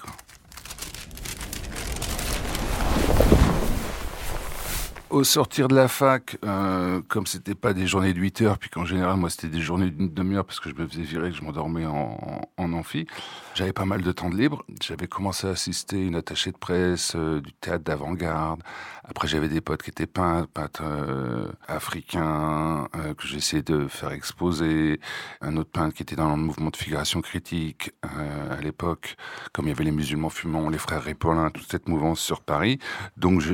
Au 5.09 5.23
sortir 5.23 5.67
de 5.67 5.75
la 5.75 5.87
fac, 5.87 6.37
euh, 6.43 7.01
comme 7.07 7.25
c'était 7.27 7.55
pas 7.55 7.73
des 7.73 7.87
journées 7.87 8.13
de 8.13 8.19
8 8.19 8.41
heures, 8.41 8.57
puis 8.57 8.69
qu'en 8.69 8.85
général, 8.85 9.17
moi, 9.17 9.29
c'était 9.29 9.49
des 9.49 9.61
journées 9.61 9.89
d'une 9.91 10.13
demi-heure 10.13 10.45
parce 10.45 10.59
que 10.59 10.69
je 10.69 10.75
me 10.75 10.87
faisais 10.87 11.03
virer, 11.03 11.29
que 11.29 11.37
je 11.37 11.43
m'endormais 11.43 11.85
en, 11.85 12.41
en, 12.57 12.73
amphi, 12.73 13.07
j'avais 13.53 13.73
pas 13.73 13.85
mal 13.85 14.01
de 14.01 14.11
temps 14.11 14.29
de 14.29 14.35
libre. 14.35 14.63
J'avais 14.81 15.07
commencé 15.07 15.47
à 15.47 15.51
assister 15.51 16.05
une 16.05 16.15
attachée 16.15 16.51
de 16.51 16.57
presse 16.57 17.13
euh, 17.15 17.39
du 17.39 17.53
théâtre 17.53 17.83
d'avant-garde. 17.83 18.61
Après, 19.03 19.27
j'avais 19.27 19.47
des 19.47 19.61
potes 19.61 19.83
qui 19.83 19.91
étaient 19.91 20.07
peintres, 20.07 20.47
peintres 20.47 20.81
euh, 20.83 21.47
africains, 21.67 22.87
euh, 22.95 23.13
que 23.13 23.27
j'essayais 23.27 23.63
de 23.63 23.87
faire 23.87 24.11
exposer. 24.11 24.99
Un 25.41 25.55
autre 25.57 25.69
peintre 25.69 25.93
qui 25.93 26.03
était 26.03 26.15
dans 26.15 26.35
le 26.35 26.41
mouvement 26.41 26.71
de 26.71 26.77
figuration 26.77 27.21
critique 27.21 27.91
à 28.01 28.61
l'époque, 28.61 29.15
comme 29.53 29.65
il 29.65 29.69
y 29.69 29.71
avait 29.71 29.83
les 29.83 29.91
musulmans 29.91 30.29
fumants, 30.29 30.69
les 30.69 30.77
frères 30.77 31.03
Ripollin, 31.03 31.49
toute 31.51 31.69
cette 31.69 31.87
mouvance 31.87 32.19
sur 32.19 32.41
Paris. 32.41 32.79
Donc, 33.17 33.41
je, 33.41 33.53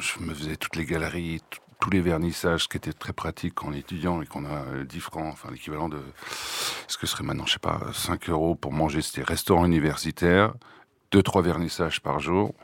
je 0.00 0.24
me 0.24 0.34
faisais 0.34 0.56
les 0.76 0.84
galeries, 0.84 1.40
tous 1.80 1.90
les 1.90 2.00
vernissages, 2.00 2.64
ce 2.64 2.68
qui 2.68 2.76
était 2.76 2.92
très 2.92 3.12
pratique 3.12 3.64
en 3.64 3.72
étudiant 3.72 4.20
et 4.22 4.26
qu'on 4.26 4.44
a 4.44 4.84
10 4.84 5.00
francs, 5.00 5.26
enfin 5.32 5.50
l'équivalent 5.50 5.88
de 5.88 6.00
ce 6.86 6.98
que 6.98 7.06
serait 7.06 7.24
maintenant, 7.24 7.46
je 7.46 7.54
sais 7.54 7.58
pas, 7.58 7.80
5 7.92 8.28
euros 8.28 8.54
pour 8.54 8.72
manger, 8.72 9.02
c'était 9.02 9.22
restaurant 9.22 9.64
universitaire, 9.64 10.52
2-3 11.12 11.42
vernissages 11.42 12.00
par 12.00 12.20
jour. 12.20 12.54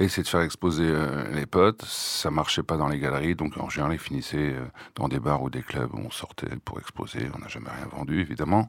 Essayer 0.00 0.22
de 0.22 0.28
faire 0.28 0.42
exposer 0.42 0.86
euh, 0.86 1.28
les 1.32 1.44
potes, 1.44 1.84
ça 1.84 2.30
marchait 2.30 2.62
pas 2.62 2.76
dans 2.76 2.86
les 2.86 3.00
galeries, 3.00 3.34
donc 3.34 3.56
en 3.56 3.68
général 3.68 3.94
ils 3.94 3.98
finissaient 3.98 4.54
euh, 4.54 4.64
dans 4.94 5.08
des 5.08 5.18
bars 5.18 5.42
ou 5.42 5.50
des 5.50 5.62
clubs 5.62 5.92
où 5.92 5.98
on 5.98 6.10
sortait 6.12 6.54
pour 6.64 6.78
exposer, 6.78 7.28
on 7.34 7.40
n'a 7.40 7.48
jamais 7.48 7.70
rien 7.70 7.86
vendu 7.86 8.20
évidemment. 8.20 8.68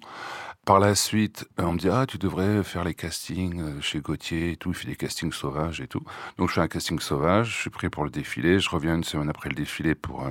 Par 0.66 0.80
la 0.80 0.96
suite, 0.96 1.48
euh, 1.60 1.66
on 1.66 1.74
me 1.74 1.78
dit 1.78 1.88
ah 1.88 2.08
tu 2.08 2.18
devrais 2.18 2.64
faire 2.64 2.84
les 2.84 2.96
castings 2.96 3.80
chez 3.80 4.00
Gauthier 4.00 4.54
et 4.54 4.56
tout, 4.56 4.72
il 4.72 4.76
fait 4.76 4.88
des 4.88 4.96
castings 4.96 5.32
sauvages 5.32 5.82
et 5.82 5.88
tout. 5.88 6.02
Donc 6.40 6.50
je 6.50 6.56
fais 6.56 6.62
un 6.62 6.68
casting 6.68 7.00
sauvage, 7.00 7.54
je 7.56 7.62
suis 7.62 7.70
pris 7.70 7.90
pour 7.90 8.04
le 8.04 8.10
défilé, 8.10 8.60
je 8.60 8.70
reviens 8.72 8.96
une 8.96 9.04
semaine 9.04 9.30
après 9.30 9.50
le 9.50 9.56
défilé 9.56 9.94
pour 9.94 10.28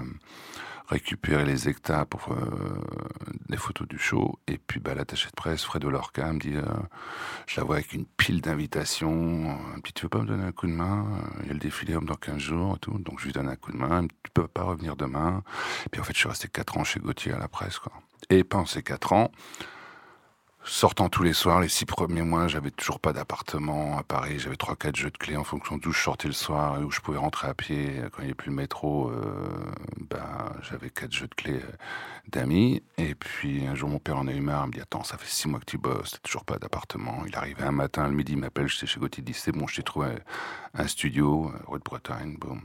récupérer 0.88 1.44
les 1.44 1.68
hectares 1.68 2.06
pour 2.06 2.32
euh, 2.32 2.80
des 3.48 3.56
photos 3.56 3.86
du 3.86 3.98
show. 3.98 4.38
Et 4.46 4.58
puis 4.58 4.80
bah, 4.80 4.94
l'attaché 4.94 5.28
de 5.28 5.34
presse, 5.34 5.62
Fred 5.62 5.84
Lorca, 5.84 6.32
me 6.32 6.40
dit 6.40 6.56
euh, 6.56 6.62
Je 7.46 7.60
la 7.60 7.64
vois 7.64 7.76
avec 7.76 7.92
une 7.92 8.06
pile 8.06 8.40
d'invitations. 8.40 9.50
Un 9.74 9.80
petit, 9.80 9.92
tu 9.92 10.06
veux 10.06 10.08
pas 10.08 10.20
me 10.20 10.26
donner 10.26 10.44
un 10.44 10.52
coup 10.52 10.66
de 10.66 10.72
main 10.72 11.06
Il 11.42 11.48
y 11.48 11.50
a 11.50 11.52
le 11.52 11.58
défilé 11.58 11.94
dans 11.94 12.14
15 12.14 12.38
jours 12.38 12.76
et 12.76 12.78
tout. 12.78 12.98
Donc 12.98 13.20
je 13.20 13.26
lui 13.26 13.32
donne 13.32 13.48
un 13.48 13.56
coup 13.56 13.72
de 13.72 13.76
main. 13.76 14.06
Tu 14.06 14.30
peux 14.32 14.48
pas 14.48 14.62
revenir 14.62 14.96
demain. 14.96 15.42
Et 15.86 15.88
puis 15.90 16.00
en 16.00 16.04
fait, 16.04 16.14
je 16.14 16.20
suis 16.20 16.28
resté 16.28 16.48
4 16.48 16.78
ans 16.78 16.84
chez 16.84 17.00
Gauthier 17.00 17.32
à 17.32 17.38
la 17.38 17.48
presse. 17.48 17.78
Quoi. 17.78 17.92
Et 18.30 18.42
pendant 18.42 18.66
ces 18.66 18.82
4 18.82 19.12
ans, 19.12 19.30
sortant 20.68 21.08
tous 21.08 21.22
les 21.22 21.32
soirs, 21.32 21.60
les 21.60 21.68
six 21.68 21.86
premiers 21.86 22.22
mois, 22.22 22.46
j'avais 22.46 22.70
toujours 22.70 23.00
pas 23.00 23.12
d'appartement 23.12 23.98
à 23.98 24.02
Paris. 24.02 24.38
J'avais 24.38 24.56
trois, 24.56 24.76
quatre 24.76 24.96
jeux 24.96 25.10
de 25.10 25.16
clés 25.16 25.36
en 25.36 25.44
fonction 25.44 25.78
d'où 25.78 25.92
je 25.92 26.00
sortais 26.00 26.28
le 26.28 26.34
soir 26.34 26.78
et 26.78 26.84
où 26.84 26.90
je 26.90 27.00
pouvais 27.00 27.18
rentrer 27.18 27.48
à 27.48 27.54
pied. 27.54 28.02
Quand 28.12 28.18
il 28.18 28.24
n'y 28.24 28.26
avait 28.26 28.34
plus 28.34 28.50
le 28.50 28.56
métro, 28.56 29.10
euh, 29.10 29.72
bah, 30.10 30.52
j'avais 30.62 30.90
quatre 30.90 31.12
jeux 31.12 31.26
de 31.26 31.34
clés 31.34 31.60
euh, 31.62 31.76
d'amis. 32.28 32.82
Et 32.98 33.14
puis 33.14 33.66
un 33.66 33.74
jour, 33.74 33.88
mon 33.88 33.98
père 33.98 34.18
en 34.18 34.28
a 34.28 34.32
eu 34.32 34.40
marre. 34.40 34.64
Il 34.64 34.68
me 34.68 34.72
dit 34.72 34.80
Attends, 34.80 35.04
ça 35.04 35.16
fait 35.16 35.28
six 35.28 35.48
mois 35.48 35.60
que 35.60 35.64
tu 35.64 35.78
bosses, 35.78 36.12
t'as 36.12 36.18
toujours 36.18 36.44
pas 36.44 36.58
d'appartement. 36.58 37.22
Il 37.26 37.34
arrivait 37.34 37.64
un 37.64 37.72
matin, 37.72 38.06
le 38.06 38.14
midi, 38.14 38.32
il 38.32 38.38
m'appelle, 38.38 38.68
j'étais 38.68 38.86
chez 38.86 39.00
Gauthier, 39.00 39.22
il 39.22 39.24
dit 39.24 39.34
C'est 39.34 39.52
bon, 39.52 39.66
je 39.66 39.76
t'ai 39.76 39.82
trouvé 39.82 40.08
un 40.74 40.86
studio, 40.86 41.50
euh, 41.54 41.58
rue 41.66 41.78
de 41.78 41.84
Bretagne, 41.84 42.36
boum. 42.38 42.60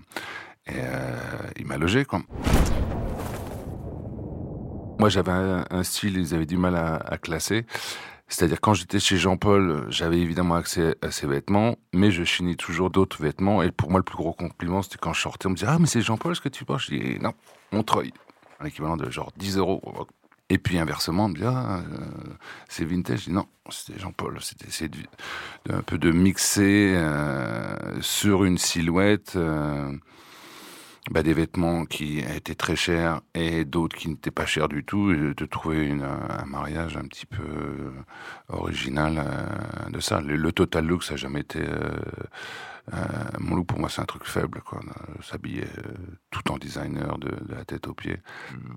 Et 0.66 0.80
il 1.58 1.66
m'a 1.66 1.78
logé, 1.78 2.06
quoi. 2.06 2.22
Moi, 5.04 5.10
j'avais 5.10 5.34
un, 5.34 5.84
style, 5.84 6.16
ils 6.16 6.34
avaient 6.34 6.46
du 6.46 6.56
mal 6.56 6.78
à, 6.78 7.18
classer. 7.18 7.66
C'est-à-dire, 8.30 8.62
quand 8.62 8.74
j'étais 8.74 9.02
chez 9.02 9.18
Jean-Paul, 9.18 9.86
j'avais 9.90 10.18
évidemment 10.18 10.56
accès 10.56 10.96
à 11.02 11.12
ses 11.12 11.28
vêtements, 11.28 11.76
mais 11.92 12.10
je 12.10 12.24
chignais 12.24 12.56
toujours 12.56 12.90
d'autres 12.90 13.22
vêtements. 13.22 13.62
Et 13.62 13.72
pour 13.74 13.92
moi, 13.92 14.00
le 14.00 14.06
plus 14.06 14.16
gros 14.16 14.32
compliment, 14.32 14.82
c'était 14.82 15.00
quand 15.02 15.12
je 15.12 15.20
sortais, 15.20 15.48
on 15.48 15.50
me 15.50 15.56
disait 15.56 15.68
Ah, 15.68 15.78
mais 15.78 15.88
c'est 15.88 16.00
Jean-Paul, 16.00 16.38
ce 16.38 16.40
que 16.40 16.48
tu 16.48 16.64
portes? 16.64 16.84
Je 16.84 16.96
dis 16.96 17.20
Non, 17.20 17.34
Montreuil. 17.74 18.14
Un 18.62 18.66
équivalent 18.68 18.96
de 18.96 19.10
genre 19.10 19.34
10 19.36 19.58
euros. 19.58 19.82
Et 20.50 20.58
puis 20.58 20.80
inversement, 20.80 21.26
on 21.26 21.28
me 21.28 21.36
dit 21.36 21.44
Ah, 21.44 21.80
euh, 21.80 21.98
c'est 22.70 22.86
vintage? 22.86 23.24
Je 23.24 23.26
dis 23.26 23.34
Non, 23.34 23.48
c'était 23.70 24.00
Jean-Paul. 24.00 24.38
C'était 24.40 24.68
essayer 24.68 24.90
un 25.70 25.82
peu 25.82 25.98
de 25.98 26.12
mixer 26.12 26.94
euh, 26.96 28.00
sur 28.00 28.46
une 28.46 28.58
silhouette. 28.58 29.34
Euh, 29.36 29.92
bah, 31.12 31.22
des 31.22 31.34
vêtements 31.34 31.86
qui 31.86 32.20
étaient 32.20 32.56
très 32.56 32.76
chers 32.76 33.22
et 33.34 33.66
d'autres 33.66 33.98
qui 33.98 34.08
n'étaient 34.08 34.32
pas 34.32 34.46
chers 34.46 34.70
du 34.70 34.86
tout, 34.86 35.14
de 35.14 35.46
trouver 35.46 35.92
un 35.92 36.46
mariage 36.46 36.96
un 36.96 37.04
petit 37.04 37.26
peu 37.26 37.44
original 38.48 39.18
euh, 39.18 39.90
de 39.90 40.00
ça. 40.00 40.22
Le, 40.22 40.52
total 40.52 40.86
look, 40.86 41.04
ça 41.04 41.12
n'a 41.12 41.18
jamais 41.18 41.42
été 41.42 41.60
euh, 42.92 42.96
euh, 42.96 43.38
mon 43.40 43.56
look, 43.56 43.68
pour 43.68 43.80
moi, 43.80 43.90
c'est 43.90 44.02
un 44.02 44.06
truc 44.06 44.25
faible, 44.25 44.62
quoi. 44.62 44.82
S'habiller 45.22 45.63
euh, 45.63 45.94
tout 46.32 46.52
en 46.52 46.58
designer, 46.58 47.18
de, 47.18 47.32
la 47.50 47.63
tête 47.63 47.88
aux 47.88 47.94
pieds. 47.94 48.18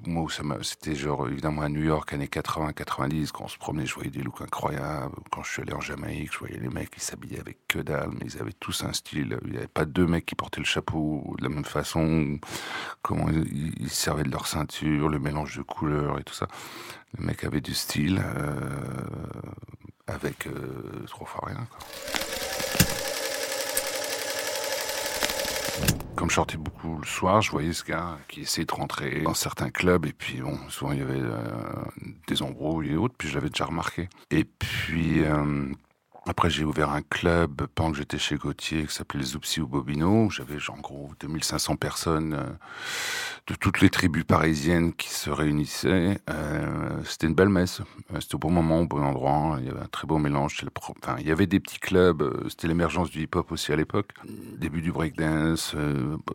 Moi, 0.06 0.26
c'était 0.62 0.94
genre, 0.94 1.28
évidemment, 1.28 1.62
à 1.62 1.68
New 1.68 1.82
York, 1.82 2.12
années 2.12 2.26
80-90, 2.26 3.32
quand 3.32 3.44
on 3.44 3.48
se 3.48 3.58
promenait, 3.58 3.86
je 3.86 3.94
voyais 3.94 4.10
des 4.10 4.22
looks 4.22 4.40
incroyables. 4.40 5.14
Quand 5.32 5.42
je 5.42 5.52
suis 5.52 5.62
allé 5.62 5.72
en 5.72 5.80
Jamaïque, 5.80 6.32
je 6.32 6.38
voyais 6.38 6.58
les 6.58 6.68
mecs 6.68 6.90
qui 6.90 7.00
s'habillaient 7.00 7.40
avec 7.40 7.58
que 7.68 7.78
dalle, 7.80 8.10
mais 8.12 8.26
ils 8.26 8.40
avaient 8.40 8.52
tous 8.52 8.84
un 8.84 8.92
style. 8.92 9.38
Il 9.44 9.52
n'y 9.52 9.58
avait 9.58 9.66
pas 9.66 9.84
deux 9.84 10.06
mecs 10.06 10.26
qui 10.26 10.34
portaient 10.34 10.60
le 10.60 10.66
chapeau 10.66 11.34
de 11.38 11.42
la 11.42 11.50
même 11.50 11.64
façon, 11.64 12.38
comment 13.02 13.28
ils, 13.28 13.90
servaient 13.90 14.24
de 14.24 14.30
leur 14.30 14.46
ceinture, 14.46 15.08
le 15.08 15.18
mélange 15.18 15.56
de 15.56 15.62
couleurs 15.62 16.18
et 16.18 16.24
tout 16.24 16.34
ça. 16.34 16.46
Les 17.18 17.24
mecs 17.24 17.44
avaient 17.44 17.60
du 17.60 17.74
style, 17.74 18.20
euh, 18.22 18.60
avec 20.06 20.48
trois 21.06 21.26
fois 21.26 21.48
rien, 21.48 21.66
quoi. 21.70 22.35
Comme 26.14 26.30
je 26.30 26.34
sortais 26.36 26.56
beaucoup 26.56 26.98
le 26.98 27.06
soir, 27.06 27.42
je 27.42 27.50
voyais 27.50 27.72
ce 27.72 27.84
gars 27.84 28.18
qui 28.28 28.40
essayait 28.40 28.64
de 28.64 28.72
rentrer 28.72 29.20
dans 29.22 29.34
certains 29.34 29.70
clubs 29.70 30.06
et 30.06 30.12
puis 30.12 30.40
bon, 30.40 30.56
souvent 30.68 30.92
il 30.92 30.98
y 30.98 31.02
avait 31.02 31.20
euh, 31.20 31.40
des 32.26 32.42
embrouilles 32.42 32.92
et 32.92 32.96
autres, 32.96 33.14
puis 33.18 33.28
je 33.28 33.34
l'avais 33.34 33.50
déjà 33.50 33.66
remarqué. 33.66 34.08
Et 34.30 34.44
puis 34.44 35.22
euh, 35.24 35.68
après, 36.28 36.50
j'ai 36.50 36.64
ouvert 36.64 36.90
un 36.90 37.02
club 37.02 37.68
pendant 37.76 37.92
que 37.92 37.98
j'étais 37.98 38.18
chez 38.18 38.34
Gauthier 38.34 38.86
qui 38.86 38.92
s'appelait 38.92 39.20
les 39.20 39.26
Zoupsi 39.26 39.60
ou 39.60 39.68
Bobino. 39.68 40.28
J'avais 40.28 40.56
en 40.68 40.80
gros 40.80 41.12
2500 41.20 41.76
personnes 41.76 42.34
euh, 42.34 42.46
de 43.46 43.54
toutes 43.54 43.80
les 43.80 43.90
tribus 43.90 44.24
parisiennes 44.24 44.92
qui 44.92 45.08
se 45.08 45.30
réunissaient. 45.30 46.18
Euh, 46.28 47.02
c'était 47.04 47.28
une 47.28 47.34
belle 47.34 47.48
messe. 47.48 47.80
Euh, 48.12 48.20
c'était 48.20 48.34
au 48.34 48.38
bon 48.38 48.50
moment, 48.50 48.80
au 48.80 48.86
bon 48.86 49.04
endroit. 49.04 49.58
Il 49.60 49.66
y 49.66 49.70
avait 49.70 49.80
un 49.80 49.86
très 49.86 50.08
beau 50.08 50.18
mélange. 50.18 50.64
Enfin, 51.00 51.14
il 51.20 51.28
y 51.28 51.30
avait 51.30 51.46
des 51.46 51.60
petits 51.60 51.78
clubs. 51.78 52.44
C'était 52.48 52.66
l'émergence 52.66 53.08
du 53.10 53.22
hip-hop 53.22 53.52
aussi 53.52 53.72
à 53.72 53.76
l'époque. 53.76 54.10
Début 54.58 54.82
du 54.82 54.90
breakdance, 54.90 55.76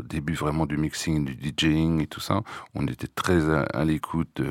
début 0.05 0.35
vraiment 0.35 0.65
du 0.65 0.77
mixing, 0.77 1.25
du 1.25 1.35
DJing 1.35 2.01
et 2.01 2.07
tout 2.07 2.21
ça. 2.21 2.43
On 2.75 2.87
était 2.87 3.07
très 3.07 3.49
à, 3.49 3.83
l'écoute 3.83 4.29
de 4.37 4.47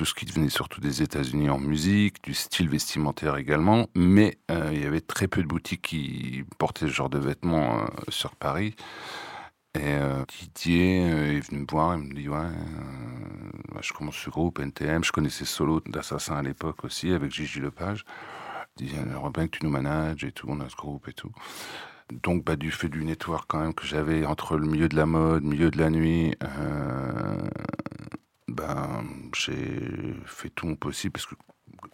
tout 0.00 0.06
ce 0.06 0.14
qui 0.14 0.24
venait 0.24 0.48
surtout 0.48 0.80
des 0.80 1.02
États-Unis 1.02 1.50
en 1.50 1.58
musique, 1.58 2.24
du 2.24 2.32
style 2.32 2.70
vestimentaire 2.70 3.36
également, 3.36 3.86
mais 3.94 4.38
euh, 4.50 4.70
il 4.72 4.82
y 4.82 4.86
avait 4.86 5.02
très 5.02 5.28
peu 5.28 5.42
de 5.42 5.46
boutiques 5.46 5.82
qui 5.82 6.42
portaient 6.56 6.86
ce 6.86 6.90
genre 6.90 7.10
de 7.10 7.18
vêtements 7.18 7.82
euh, 7.82 7.86
sur 8.08 8.34
Paris. 8.34 8.74
Et 9.74 9.80
euh, 9.82 10.24
Didier 10.54 11.02
est 11.02 11.40
venu 11.40 11.60
me 11.60 11.66
voir, 11.70 11.98
il 11.98 12.04
me 12.04 12.14
dit 12.14 12.30
ouais, 12.30 12.48
je 13.82 13.92
commence 13.92 14.16
ce 14.16 14.30
groupe 14.30 14.58
NTM, 14.60 15.04
je 15.04 15.12
connaissais 15.12 15.44
Solo 15.44 15.80
d'Assassin 15.80 16.36
à 16.36 16.42
l'époque 16.42 16.82
aussi 16.82 17.12
avec 17.12 17.30
Gigi 17.30 17.60
Lepage. 17.60 18.06
Il 18.78 18.86
dit 18.86 18.94
j'aimerais 18.94 19.28
bien 19.28 19.48
que 19.48 19.58
tu 19.58 19.66
nous 19.66 19.70
manages 19.70 20.24
et 20.24 20.32
tout, 20.32 20.46
on 20.48 20.60
a 20.60 20.68
ce 20.70 20.76
groupe 20.76 21.08
et 21.08 21.12
tout. 21.12 21.32
Donc, 22.22 22.42
bah, 22.42 22.56
du 22.56 22.70
fait 22.70 22.88
du 22.88 23.04
network 23.04 23.44
quand 23.48 23.60
même 23.60 23.74
que 23.74 23.84
j'avais 23.84 24.24
entre 24.24 24.56
le 24.56 24.66
milieu 24.66 24.88
de 24.88 24.96
la 24.96 25.04
mode, 25.04 25.44
milieu 25.44 25.70
de 25.70 25.78
la 25.78 25.90
nuit, 25.90 26.34
ben, 28.50 29.04
j'ai 29.34 30.14
fait 30.26 30.50
tout 30.50 30.66
mon 30.66 30.76
possible 30.76 31.12
parce 31.12 31.26
que 31.26 31.34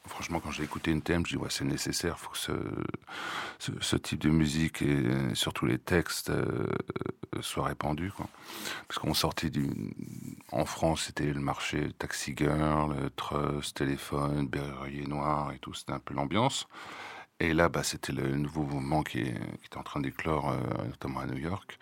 franchement, 0.06 0.40
quand 0.40 0.50
j'ai 0.50 0.64
écouté 0.64 0.90
une 0.90 1.02
thème, 1.02 1.24
je 1.26 1.32
dis 1.32 1.36
ouais, 1.36 1.50
c'est 1.50 1.64
nécessaire, 1.64 2.18
faut 2.18 2.30
que 2.30 2.38
ce, 2.38 2.52
ce, 3.80 3.96
type 3.96 4.20
de 4.20 4.30
musique 4.30 4.82
et 4.82 5.34
surtout 5.34 5.66
les 5.66 5.78
textes 5.78 6.30
euh, 6.30 6.66
soient 7.40 7.66
répandus. 7.66 8.12
Parce 8.88 8.98
qu'on 8.98 9.14
sortait 9.14 9.50
du, 9.50 9.68
en 10.50 10.64
France, 10.64 11.04
c'était 11.06 11.32
le 11.32 11.40
marché 11.40 11.92
Taxi 11.98 12.34
Girl, 12.36 12.94
Trust, 13.16 13.76
Téléphone, 13.76 14.48
Berrier 14.48 15.06
Noir 15.06 15.52
et 15.52 15.58
tout, 15.58 15.74
c'était 15.74 15.92
un 15.92 16.00
peu 16.00 16.14
l'ambiance. 16.14 16.66
Et 17.38 17.52
là, 17.52 17.68
bah, 17.68 17.82
c'était 17.82 18.12
le 18.12 18.34
nouveau 18.36 18.62
mouvement 18.62 19.02
qui, 19.02 19.22
qui 19.24 19.66
était 19.66 19.76
en 19.76 19.82
train 19.82 20.00
d'éclore, 20.00 20.50
euh, 20.50 20.86
notamment 20.86 21.20
à 21.20 21.26
New 21.26 21.38
York. 21.38 21.78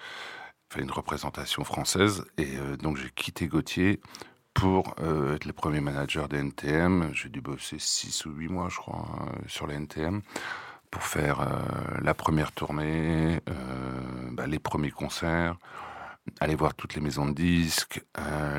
Une 0.76 0.90
représentation 0.90 1.62
française 1.62 2.25
et 2.37 2.57
euh, 2.57 2.76
donc 2.76 2.97
j'ai 2.97 3.11
quitté 3.11 3.47
Gauthier 3.47 4.00
pour 4.55 4.95
euh, 5.01 5.35
être 5.35 5.45
le 5.45 5.53
premier 5.53 5.81
manager 5.81 6.29
des 6.29 6.39
NTM. 6.39 7.11
J'ai 7.13 7.29
dû 7.29 7.41
bosser 7.41 7.77
6 7.79 8.25
ou 8.27 8.31
8 8.31 8.49
mois, 8.49 8.69
je 8.71 8.77
crois, 8.77 9.05
euh, 9.21 9.41
sur 9.47 9.67
les 9.67 9.75
NTM, 9.75 10.23
pour 10.91 11.03
faire 11.03 11.41
euh, 11.41 11.47
la 12.01 12.15
première 12.15 12.53
tournée, 12.53 13.41
bah, 14.31 14.47
les 14.47 14.61
premiers 14.61 14.93
concerts, 14.93 15.57
aller 16.41 16.55
voir 16.55 16.75
toutes 16.75 16.95
les 16.95 17.01
maisons 17.01 17.27
de 17.27 17.35
disques, 17.35 18.03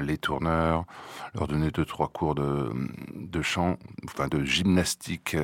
les 0.02 0.18
tourneurs, 0.18 0.86
leur 1.34 1.48
donner 1.48 1.72
deux 1.72 1.86
trois 1.86 2.10
cours 2.10 2.36
de, 2.36 2.72
de 3.16 3.42
chant, 3.42 3.78
enfin 4.06 4.28
de 4.28 4.44
gymnastique 4.44 5.36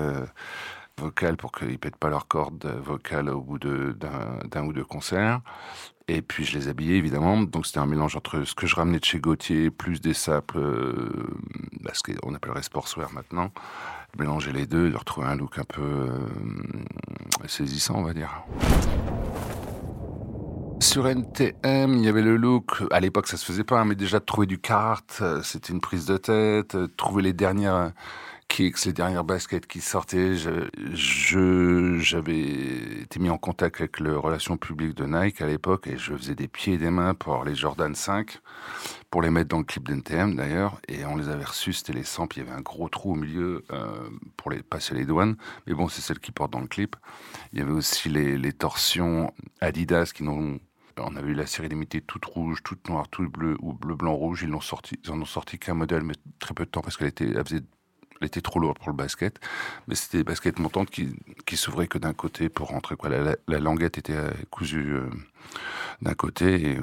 vocale 1.00 1.38
pour 1.38 1.52
qu'ils 1.52 1.80
pètent 1.80 1.98
pas 1.98 2.10
leurs 2.10 2.28
cordes 2.28 2.66
vocales 2.84 3.30
au 3.30 3.42
bout 3.42 3.60
d'un 3.60 4.66
ou 4.66 4.74
deux 4.74 4.86
concerts. 4.86 5.42
Et 6.08 6.22
puis 6.22 6.44
je 6.44 6.58
les 6.58 6.68
habillais 6.68 6.98
évidemment, 6.98 7.42
donc 7.42 7.66
c'était 7.66 7.80
un 7.80 7.86
mélange 7.86 8.16
entre 8.16 8.44
ce 8.44 8.54
que 8.54 8.68
je 8.68 8.76
ramenais 8.76 9.00
de 9.00 9.06
chez 9.06 9.20
Gauthier 9.20 9.70
plus 9.70 10.02
des 10.02 10.14
saples, 10.14 10.60
bah, 11.82 11.92
ce 11.94 12.04
qu'on 12.04 12.34
appellerait 12.34 12.64
sportswear 12.64 13.14
maintenant, 13.14 13.52
mélanger 14.18 14.52
les 14.52 14.66
deux, 14.66 14.90
de 14.90 14.98
retrouver 14.98 15.28
un 15.28 15.36
look 15.36 15.58
un 15.58 15.64
peu 15.64 15.82
euh, 15.82 17.48
saisissant, 17.48 17.96
on 17.98 18.04
va 18.04 18.14
dire. 18.14 18.44
Sur 20.80 21.08
NTM, 21.08 21.94
il 21.98 22.04
y 22.04 22.08
avait 22.08 22.24
le 22.24 22.38
look, 22.38 22.84
à 22.92 23.00
l'époque 23.00 23.28
ça 23.28 23.38
se 23.38 23.46
faisait 23.46 23.64
pas, 23.64 23.80
hein, 23.80 23.86
mais 23.86 23.96
déjà 23.96 24.20
de 24.20 24.26
trouver 24.26 24.48
du 24.48 24.60
kart, 24.60 25.20
euh, 25.22 25.42
c'était 25.44 25.72
une 25.72 25.80
prise 25.80 26.06
de 26.06 26.18
tête, 26.18 26.76
euh, 26.76 26.88
trouver 26.98 27.22
les 27.22 27.34
dernières 27.34 27.92
kicks, 28.52 28.86
les 28.86 28.92
dernières 28.92 29.24
baskets 29.24 29.66
qui 29.66 29.80
sortaient. 29.80 30.36
Je, 30.36 31.98
j'avais 32.00 33.02
été 33.02 33.18
mis 33.20 33.30
en 33.30 33.38
contact 33.38 33.80
avec 33.80 34.00
le 34.02 34.18
relation 34.18 34.58
publique 34.58 34.94
de 34.94 35.06
Nike 35.06 35.42
à 35.42 35.48
l'époque 35.48 35.88
et 35.88 35.98
je 35.98 36.14
faisais 36.16 36.36
des 36.36 36.50
pieds 36.50 36.74
et 36.74 36.78
des 36.78 36.90
mains 36.90 37.14
pour 37.14 37.46
les 37.46 37.56
Jordan 37.56 37.96
5, 37.96 38.40
pour 39.10 39.22
les 39.22 39.30
mettre 39.30 39.48
dans 39.48 39.60
le 39.60 39.64
clip 39.64 39.88
d'NTM 39.88 40.36
d'ailleurs. 40.36 40.82
Et 40.90 41.06
on 41.06 41.16
les 41.16 41.30
avait 41.30 41.46
reçus, 41.46 41.72
c'était 41.72 41.94
les 41.94 42.04
100, 42.04 42.28
puis 42.28 42.42
il 42.42 42.44
y 42.46 42.48
avait 42.48 42.58
un 42.58 42.62
gros 42.62 42.90
trou 42.90 43.14
au 43.14 43.16
milieu 43.16 43.64
euh, 43.72 44.10
pour 44.36 44.52
les 44.52 44.62
passer 44.62 44.96
les 44.96 45.06
douanes. 45.06 45.38
Mais 45.66 45.74
bon, 45.74 45.88
c'est 45.88 46.02
celle 46.02 46.20
qui 46.20 46.34
portent 46.34 46.52
dans 46.52 46.60
le 46.60 46.68
clip. 46.68 46.98
Il 47.54 47.60
y 47.60 47.62
avait 47.62 47.72
aussi 47.72 48.10
les, 48.10 48.38
les 48.38 48.54
torsions 48.54 49.34
Adidas 49.62 50.12
qui 50.14 50.24
n'ont 50.24 50.60
on 50.98 51.16
avait 51.16 51.32
eu 51.32 51.34
la 51.34 51.48
série 51.48 51.70
limitée 51.70 52.02
toute 52.02 52.26
rouge, 52.26 52.62
toute 52.64 52.88
noire, 52.90 53.08
tout 53.08 53.28
bleu 53.28 53.58
ou 53.62 53.74
bleu 53.74 53.96
blanc 53.96 54.14
rouge. 54.14 54.44
Ils 54.44 54.62
sorti, 54.62 55.00
ils 55.04 55.10
en 55.10 55.22
ont 55.22 55.26
sorti 55.26 55.58
qu'un 55.58 55.74
modèle, 55.74 56.04
mais 56.04 56.14
très 56.38 56.54
peu 56.54 56.66
de 56.66 56.70
temps 56.70 56.82
parce 56.82 56.98
qu'elle 56.98 57.08
était, 57.08 57.34
faisait 57.44 57.62
elle 58.22 58.28
était 58.28 58.42
trop 58.42 58.60
lourde 58.60 58.78
pour 58.78 58.90
le 58.90 58.96
basket, 58.96 59.40
mais 59.88 59.96
c'était 59.96 60.20
des 60.20 60.24
baskets 60.24 60.60
montantes 60.60 60.90
qui, 60.90 61.10
qui 61.46 61.58
s'ouvraient 61.58 61.88
que 61.88 61.98
d'un 61.98 62.14
côté 62.14 62.50
pour 62.50 62.70
rentrer. 62.70 62.96
Quoi. 62.96 63.10
La, 63.10 63.60
languette 63.60 63.98
était 63.98 64.16
euh, 64.16 64.30
cousue 64.52 64.94
euh, 64.94 65.10
d'un 66.02 66.14
côté 66.14 66.72
et 66.72 66.78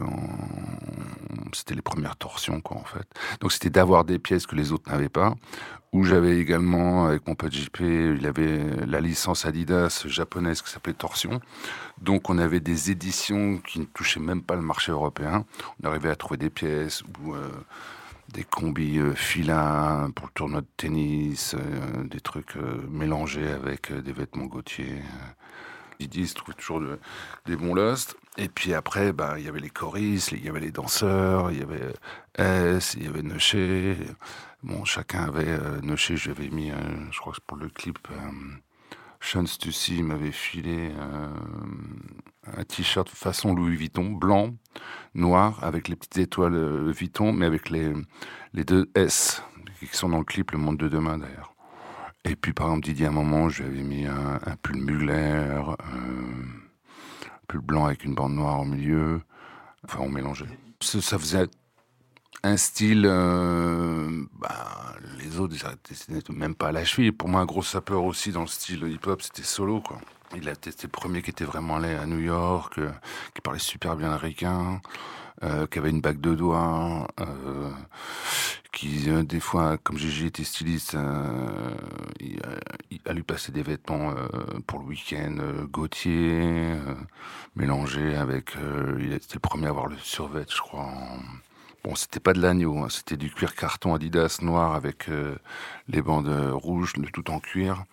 c'était 1.52 1.74
les 1.74 1.82
premières 1.82 2.16
torsions, 2.16 2.60
quoi, 2.60 2.76
en 2.76 2.84
fait. 2.84 3.06
Donc 3.40 3.52
c'était 3.52 3.70
d'avoir 3.70 4.04
des 4.04 4.18
pièces 4.18 4.46
que 4.46 4.56
les 4.56 4.72
autres 4.72 4.90
n'avaient 4.90 5.08
pas. 5.08 5.34
Où 5.92 6.04
j'avais 6.04 6.38
également, 6.38 7.06
avec 7.06 7.26
mon 7.26 7.34
pote 7.34 7.54
il 7.80 8.26
avait 8.26 8.60
la 8.86 9.00
licence 9.00 9.46
Adidas 9.46 10.04
japonaise 10.06 10.60
qui 10.60 10.70
s'appelait 10.70 10.92
Torsion. 10.92 11.40
Donc 12.02 12.28
on 12.28 12.36
avait 12.36 12.60
des 12.60 12.90
éditions 12.90 13.58
qui 13.58 13.80
ne 13.80 13.86
touchaient 13.86 14.20
même 14.20 14.42
pas 14.42 14.54
le 14.54 14.60
marché 14.60 14.92
européen. 14.92 15.46
On 15.82 15.88
arrivait 15.88 16.10
à 16.10 16.16
trouver 16.16 16.36
des 16.36 16.50
pièces 16.50 17.02
où... 17.24 17.34
Euh, 18.28 18.32
des 18.32 18.44
combis 18.44 18.98
euh, 18.98 19.14
filins 19.14 20.10
pour 20.14 20.26
le 20.26 20.32
tournoi 20.32 20.60
de 20.60 20.66
tennis, 20.76 21.54
euh, 21.54 22.04
des 22.04 22.20
trucs 22.20 22.56
euh, 22.56 22.86
mélangés 22.90 23.48
avec 23.48 23.92
des 23.92 24.12
vêtements 24.12 24.46
Gauthier. 24.46 25.02
Didi 26.00 26.28
se 26.28 26.34
trouve 26.34 26.54
toujours 26.54 26.80
des 27.46 27.56
bons 27.56 27.74
lustres. 27.74 28.14
Et 28.36 28.48
puis 28.48 28.72
après, 28.72 29.12
bah, 29.12 29.34
il 29.36 29.44
y 29.44 29.48
avait 29.48 29.58
les 29.58 29.70
choristes, 29.70 30.30
il 30.30 30.44
y 30.44 30.48
avait 30.48 30.60
les 30.60 30.70
danseurs, 30.70 31.50
il 31.50 31.58
y 31.58 31.62
avait 31.62 31.92
S, 32.36 32.94
il 32.94 33.04
y 33.04 33.08
avait 33.08 33.22
Neuché. 33.22 33.96
Bon, 34.62 34.84
chacun 34.84 35.24
avait 35.24 35.58
Neuché, 35.82 36.16
je 36.16 36.30
lui 36.30 36.38
avais 36.38 36.50
mis, 36.50 36.70
je 37.10 37.18
crois 37.18 37.32
que 37.32 37.40
pour 37.44 37.56
le 37.56 37.68
clip, 37.68 37.98
Sean 39.20 39.44
Stussy 39.44 40.04
m'avait 40.04 40.30
filé 40.30 40.92
un 42.56 42.64
t-shirt 42.64 43.08
façon 43.08 43.54
Louis 43.54 43.76
Vuitton, 43.76 44.10
blanc, 44.10 44.54
noir, 45.14 45.62
avec 45.62 45.88
les 45.88 45.96
petites 45.96 46.18
étoiles 46.18 46.54
euh, 46.54 46.90
Vuitton, 46.90 47.32
mais 47.32 47.46
avec 47.46 47.70
les, 47.70 47.92
les 48.52 48.64
deux 48.64 48.90
S, 48.94 49.42
qui 49.80 49.96
sont 49.96 50.08
dans 50.08 50.18
le 50.18 50.24
clip 50.24 50.50
Le 50.52 50.58
Monde 50.58 50.78
de 50.78 50.88
Demain 50.88 51.18
d'ailleurs. 51.18 51.54
Et 52.24 52.36
puis 52.36 52.52
par 52.52 52.66
exemple, 52.66 52.84
Didier, 52.84 53.06
à 53.06 53.08
un 53.08 53.12
moment, 53.12 53.48
j'avais 53.48 53.82
mis 53.82 54.06
un, 54.06 54.38
pull 54.62 54.76
Mugler, 54.76 55.62
un 55.78 56.56
pull 57.46 57.60
blanc 57.60 57.86
avec 57.86 58.04
une 58.04 58.14
bande 58.14 58.34
noire 58.34 58.60
au 58.60 58.64
milieu. 58.64 59.22
Enfin, 59.84 60.00
on 60.02 60.10
mélangeait. 60.10 60.46
Ça, 60.80 61.18
faisait 61.18 61.46
un 62.42 62.56
style, 62.56 63.04
euh, 63.06 64.24
bah, 64.38 64.94
les 65.18 65.38
autres, 65.40 65.56
ils 66.08 66.14
n'étaient 66.14 66.32
même 66.32 66.54
pas 66.54 66.68
à 66.68 66.72
la 66.72 66.84
cheville. 66.84 67.12
Pour 67.12 67.28
moi, 67.28 67.40
un 67.40 67.46
gros 67.46 67.62
sapeur 67.62 68.04
aussi 68.04 68.30
dans 68.32 68.42
le 68.42 68.46
style 68.46 68.84
hip-hop, 68.84 69.22
c'était 69.22 69.42
solo, 69.42 69.80
quoi. 69.80 69.98
Il 70.36 70.48
a 70.48 70.56
testé 70.56 70.86
le 70.86 70.90
premier 70.90 71.22
qui 71.22 71.30
était 71.30 71.44
vraiment 71.44 71.76
allé 71.76 71.94
à 71.94 72.06
New 72.06 72.18
York, 72.18 72.78
euh, 72.78 72.90
qui 73.34 73.40
parlait 73.40 73.58
super 73.58 73.96
bien 73.96 74.08
américain, 74.08 74.80
euh, 75.42 75.66
qui 75.66 75.78
avait 75.78 75.90
une 75.90 76.02
bague 76.02 76.20
de 76.20 76.34
doigts, 76.34 77.08
euh, 77.20 77.70
qui 78.72 79.08
des 79.24 79.40
fois, 79.40 79.78
comme 79.78 79.96
Gigi 79.96 80.26
était 80.26 80.44
styliste, 80.44 80.94
a 83.06 83.12
lui 83.14 83.22
passer 83.22 83.52
des 83.52 83.62
vêtements 83.62 84.14
pour 84.66 84.80
le 84.80 84.84
week-end, 84.84 85.36
Gauthier, 85.72 86.74
mélangé 87.56 88.14
avec, 88.16 88.54
il 88.98 89.12
était 89.14 89.34
le 89.34 89.40
premier 89.40 89.66
à 89.66 89.70
avoir 89.70 89.86
le 89.86 89.96
survêt, 89.96 90.44
je 90.48 90.60
crois. 90.60 90.92
Bon, 91.84 91.94
c'était 91.94 92.20
pas 92.20 92.32
de 92.32 92.40
l'agneau, 92.40 92.78
hein, 92.78 92.88
c'était 92.90 93.16
du 93.16 93.30
cuir 93.30 93.54
carton 93.54 93.94
Adidas 93.94 94.38
noir 94.42 94.74
avec 94.74 95.08
les 95.88 96.02
bandes 96.02 96.28
rouges, 96.52 96.96
le 96.96 97.08
tout 97.08 97.30
en 97.30 97.40
cuir 97.40 97.84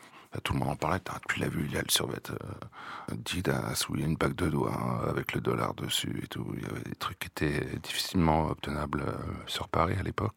tout 0.44 0.54
le 0.54 0.60
monde 0.60 0.70
en 0.70 0.76
parlait. 0.76 1.00
Tu 1.30 1.40
l'as 1.40 1.50
vu, 1.50 1.66
il 1.66 1.74
y 1.74 1.78
a 1.78 1.82
le 1.82 1.90
survêt 1.90 2.18
euh, 2.30 3.16
Didas 3.16 3.86
où 3.90 3.96
il 3.96 4.02
y 4.02 4.04
a 4.04 4.08
une 4.08 4.16
bague 4.16 4.36
de 4.36 4.50
doigts 4.50 5.04
avec 5.08 5.34
le 5.34 5.42
dollar 5.42 5.74
dessus 5.74 6.22
et 6.24 6.28
tout. 6.28 6.46
Il 6.56 6.64
y 6.64 6.66
avait 6.66 6.84
des 6.84 6.96
trucs 6.96 7.20
qui 7.20 7.28
étaient 7.28 7.78
difficilement 7.84 8.48
obtenables 8.48 9.02
euh, 9.02 9.14
sur 9.48 9.68
Paris 9.68 9.96
à 10.00 10.04
l'époque. 10.04 10.34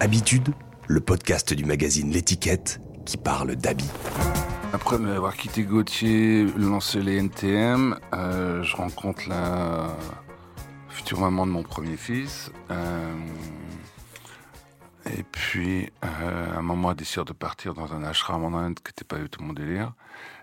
Habitude, 0.00 0.52
le 0.88 1.00
podcast 1.00 1.54
du 1.54 1.64
magazine 1.64 2.10
L'étiquette 2.10 2.80
qui 3.06 3.16
parle 3.16 3.56
d'habits. 3.56 3.90
Après 4.72 4.96
avoir 4.96 5.36
quitté 5.36 5.64
Gauthier, 5.64 6.46
lancé 6.56 7.00
les 7.00 7.16
NTM, 7.16 7.98
euh, 8.14 8.62
je 8.62 8.76
rencontre 8.76 9.28
la 9.28 9.96
future 10.88 11.20
maman 11.20 11.46
de 11.46 11.52
mon 11.52 11.62
premier 11.62 11.96
fils. 11.96 12.50
Euh, 12.70 13.14
et 15.06 15.24
puis, 15.24 15.90
euh, 16.04 16.54
à 16.54 16.58
un 16.58 16.62
moment, 16.62 16.90
elle 16.90 16.96
décide 16.96 17.24
de 17.24 17.32
partir 17.32 17.74
dans 17.74 17.92
un 17.92 18.02
ashram 18.02 18.44
en 18.44 18.56
Inde 18.56 18.76
qui 18.76 18.90
n'était 18.90 19.04
pas 19.04 19.18
du 19.18 19.28
tout 19.28 19.42
mon 19.42 19.52
délire. 19.52 19.92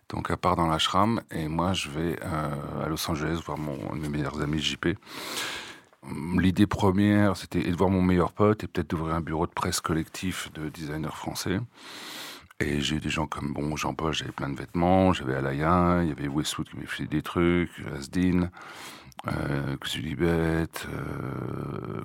Donc, 0.10 0.28
elle 0.30 0.38
part 0.38 0.56
dans 0.56 0.68
l'ashram 0.68 1.22
et 1.32 1.48
moi, 1.48 1.74
je 1.74 1.90
vais 1.90 2.20
à 2.22 2.88
Los 2.88 3.10
Angeles 3.10 3.40
voir 3.46 3.58
mes 3.60 4.10
meilleurs 4.10 4.42
amis, 4.42 4.60
JP. 4.60 4.88
L'idée 6.38 6.68
première, 6.68 7.36
c'était 7.36 7.62
de 7.62 7.76
voir 7.76 7.90
mon 7.90 8.02
meilleur 8.02 8.32
pote 8.32 8.64
et 8.64 8.68
peut-être 8.68 8.90
d'ouvrir 8.90 9.16
un 9.16 9.22
bureau 9.22 9.46
de 9.46 9.52
presse 9.52 9.82
collectif 9.82 10.52
de 10.54 10.70
designers 10.70 11.10
français. 11.14 11.60
Et 12.62 12.82
j'ai 12.82 12.98
eu 12.98 13.00
des 13.00 13.10
gens 13.10 13.28
comme 13.28 13.54
bon 13.54 13.76
Jean-Paul, 13.76 14.14
j'avais 14.14 14.32
plein 14.32 14.50
de 14.50 14.58
vêtements, 14.58 15.14
j'avais 15.14 15.36
Alaya, 15.36 16.00
il 16.04 16.10
y 16.10 16.12
avait 16.12 16.28
Westwood 16.28 16.68
qui 16.68 16.76
m'avait 16.76 16.88
fait 16.88 17.06
des 17.06 17.22
trucs, 17.22 17.72
Asdin, 17.96 18.50
euh, 19.28 19.76
euh, 19.76 20.66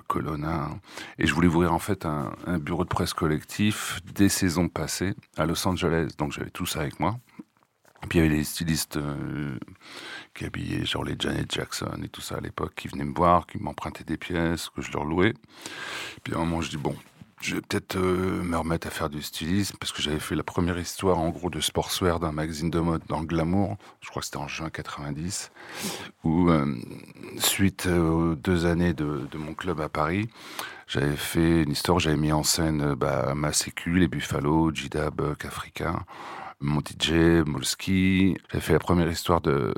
Colonna. 0.07 0.69
Et 1.17 1.27
je 1.27 1.33
voulais 1.33 1.47
ouvrir 1.47 1.73
en 1.73 1.79
fait 1.79 2.05
un, 2.05 2.31
bureau 2.59 2.83
de 2.83 2.89
presse 2.89 3.13
collectif 3.13 3.99
des 4.13 4.29
saisons 4.29 4.69
passées 4.69 5.15
à 5.37 5.45
Los 5.45 5.67
Angeles. 5.67 6.11
Donc 6.17 6.31
j'avais 6.31 6.51
tout 6.51 6.65
ça 6.65 6.81
avec 6.81 6.99
moi. 6.99 7.17
Et 8.05 8.07
puis 8.07 8.19
il 8.19 8.21
y 8.21 8.25
avait 8.27 8.35
les 8.35 8.43
stylistes 8.43 8.97
euh, 8.97 9.57
qui 10.35 10.45
habillaient 10.45 10.85
genre 10.85 11.03
les 11.03 11.15
Janet 11.17 11.51
Jackson 11.51 12.03
et 12.03 12.07
tout 12.07 12.21
ça 12.21 12.35
à 12.35 12.39
l'époque, 12.39 12.73
qui 12.75 12.87
venaient 12.87 13.03
me 13.03 13.15
voir, 13.15 13.47
qui 13.47 13.57
m'empruntaient 13.57 14.03
des 14.03 14.17
pièces, 14.17 14.69
que 14.69 14.83
je 14.83 14.91
leur 14.91 15.05
louais. 15.05 15.33
Puis 16.23 16.35
à 16.35 16.37
un 16.37 16.41
moment 16.41 16.61
je 16.61 16.69
dis 16.69 16.77
bon, 16.77 16.95
je 17.41 17.55
vais 17.55 17.61
peut-être 17.61 17.95
euh, 17.95 18.43
me 18.43 18.55
remettre 18.57 18.85
à 18.85 18.91
faire 18.91 19.09
du 19.09 19.23
stylisme 19.23 19.75
parce 19.79 19.91
que 19.91 20.03
j'avais 20.03 20.19
fait 20.19 20.35
la 20.35 20.43
première 20.43 20.77
histoire 20.77 21.17
en 21.17 21.29
gros 21.29 21.49
de 21.49 21.59
sportswear 21.59 22.19
d'un 22.19 22.31
magazine 22.31 22.69
de 22.69 22.79
mode 22.79 23.01
dans 23.07 23.23
Glamour, 23.23 23.75
je 24.01 24.09
crois 24.09 24.19
que 24.19 24.27
c'était 24.27 24.37
en 24.37 24.47
juin 24.47 24.69
90, 24.69 25.51
où 26.23 26.51
euh, 26.51 26.75
suite 27.39 27.87
aux 27.87 28.35
deux 28.35 28.67
années 28.67 28.93
de, 28.93 29.27
mon 29.33 29.55
club 29.55 29.81
à 29.81 29.89
Paris, 29.89 30.29
j'avais 30.87 31.15
fait 31.15 31.63
une 31.63 31.71
histoire, 31.71 31.99
j'avais 31.99 32.17
mis 32.17 32.31
en 32.31 32.43
scène 32.43 32.93
bah, 32.95 33.33
ma 33.35 33.53
sécu, 33.53 33.97
les 33.97 34.07
Buffalo, 34.07 34.73
Jida, 34.73 35.09
Buck, 35.09 35.45
Africa, 35.45 36.05
mon 36.61 36.79
DJ, 36.79 37.43
Molski. 37.45 38.37
J'avais 38.49 38.61
fait 38.61 38.73
la 38.73 38.79
première 38.79 39.09
histoire 39.09 39.41
de, 39.41 39.73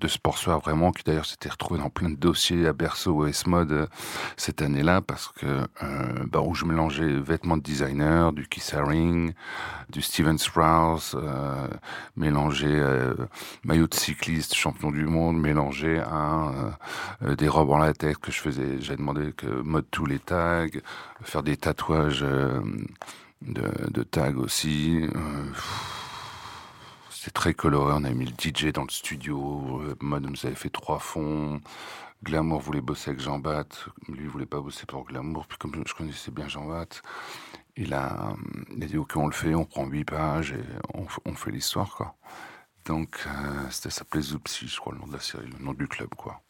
de 0.00 0.08
Sport 0.08 0.38
Soir 0.38 0.60
vraiment, 0.60 0.90
qui 0.92 1.04
d'ailleurs 1.04 1.26
s'était 1.26 1.48
retrouvé 1.48 1.80
dans 1.80 1.90
plein 1.90 2.10
de 2.10 2.16
dossiers 2.16 2.66
à 2.66 2.72
Berceau 2.72 3.12
ou 3.12 3.26
S-Mode 3.26 3.72
euh, 3.72 3.86
cette 4.36 4.62
année-là, 4.62 5.00
parce 5.00 5.28
que 5.28 5.46
euh, 5.46 6.24
bah, 6.26 6.40
où 6.40 6.54
je 6.54 6.64
mélangeais 6.64 7.08
vêtements 7.20 7.56
de 7.56 7.62
designer, 7.62 8.32
du 8.32 8.46
Keith 8.48 8.74
Haring, 8.74 9.32
du 9.90 10.02
Steven 10.02 10.36
Sprouse, 10.36 11.14
euh, 11.14 11.66
mélangé 12.16 12.68
euh, 12.68 13.14
maillot 13.64 13.86
de 13.86 13.94
cycliste, 13.94 14.54
champion 14.54 14.90
du 14.90 15.06
monde, 15.06 15.38
mélangé 15.38 15.98
à 15.98 16.76
euh, 17.22 17.34
des 17.36 17.48
robes 17.48 17.70
en 17.70 17.78
latex 17.78 18.18
que 18.18 18.30
je 18.30 18.40
faisais. 18.40 18.80
J'avais 18.80 18.98
demandé 18.98 19.32
que 19.32 19.46
mode 19.46 19.86
tous 19.90 20.04
les 20.04 20.18
faire 21.22 21.42
des 21.42 21.56
tatouages 21.56 22.22
euh, 22.22 22.60
de, 23.42 23.70
de 23.90 24.02
tags 24.02 24.36
aussi. 24.36 25.00
Euh, 25.02 25.44
c'était 27.10 27.30
très 27.30 27.54
coloré. 27.54 27.94
On 27.96 28.04
a 28.04 28.10
mis 28.10 28.26
le 28.26 28.32
DJ 28.32 28.72
dans 28.72 28.84
le 28.84 28.90
studio. 28.90 29.82
Mode 30.00 30.24
nous 30.24 30.46
avait 30.46 30.54
fait 30.54 30.70
trois 30.70 30.98
fonds. 30.98 31.60
Glamour 32.22 32.60
voulait 32.60 32.80
bosser 32.80 33.10
avec 33.10 33.20
Jean 33.20 33.38
Bat. 33.38 33.68
Lui 34.08 34.26
voulait 34.26 34.46
pas 34.46 34.60
bosser 34.60 34.86
pour 34.86 35.04
Glamour. 35.04 35.46
Puis 35.46 35.58
comme 35.58 35.72
je 35.86 35.94
connaissais 35.94 36.30
bien 36.30 36.48
Jean 36.48 36.66
Bat, 36.66 37.02
il 37.78 37.94
a, 37.94 38.34
il 38.76 38.82
a 38.82 38.86
dit 38.86 38.98
ok 38.98 39.16
on 39.16 39.26
le 39.26 39.32
fait, 39.32 39.54
on 39.54 39.64
prend 39.64 39.86
huit 39.86 40.04
pages 40.04 40.52
et 40.52 40.64
on, 40.94 41.34
fait 41.34 41.50
l'histoire 41.52 41.94
quoi. 41.94 42.16
Donc 42.84 43.24
euh, 43.26 43.70
c'était 43.70 43.90
s'appelait 43.90 44.20
Zoupsi, 44.20 44.66
je 44.66 44.78
crois 44.78 44.92
le 44.92 44.98
nom 44.98 45.06
de 45.06 45.12
la 45.12 45.20
série, 45.20 45.46
le 45.46 45.64
nom 45.64 45.74
du 45.74 45.86
club 45.86 46.08
quoi. 46.16 46.42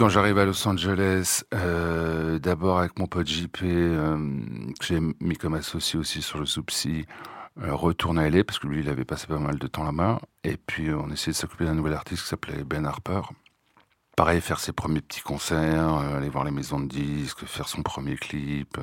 Quand 0.00 0.08
j'arrive 0.08 0.38
à 0.38 0.46
Los 0.46 0.66
Angeles, 0.66 1.42
euh, 1.52 2.38
d'abord 2.38 2.78
avec 2.78 2.98
mon 2.98 3.06
pote 3.06 3.26
JP, 3.26 3.58
euh, 3.64 4.16
que 4.78 4.86
j'ai 4.86 4.98
mis 4.98 5.36
comme 5.36 5.52
associé 5.52 5.98
aussi 5.98 6.22
sur 6.22 6.38
le 6.38 6.46
Zoupsi, 6.46 7.04
euh, 7.60 7.74
retourne 7.74 8.18
à 8.18 8.30
LA 8.30 8.42
parce 8.42 8.58
que 8.58 8.66
lui 8.66 8.80
il 8.80 8.88
avait 8.88 9.04
passé 9.04 9.26
pas 9.26 9.38
mal 9.38 9.58
de 9.58 9.66
temps 9.66 9.84
là-bas. 9.84 10.22
Et 10.42 10.56
puis 10.56 10.90
on 10.90 11.10
essayait 11.10 11.32
de 11.32 11.36
s'occuper 11.36 11.66
d'un 11.66 11.74
nouvel 11.74 11.92
artiste 11.92 12.22
qui 12.22 12.28
s'appelait 12.30 12.64
Ben 12.64 12.86
Harper. 12.86 13.20
Pareil, 14.16 14.40
faire 14.40 14.58
ses 14.58 14.72
premiers 14.72 15.02
petits 15.02 15.20
concerts, 15.20 15.98
euh, 15.98 16.16
aller 16.16 16.30
voir 16.30 16.44
les 16.44 16.50
maisons 16.50 16.80
de 16.80 16.88
disques, 16.88 17.44
faire 17.44 17.68
son 17.68 17.82
premier 17.82 18.16
clip. 18.16 18.78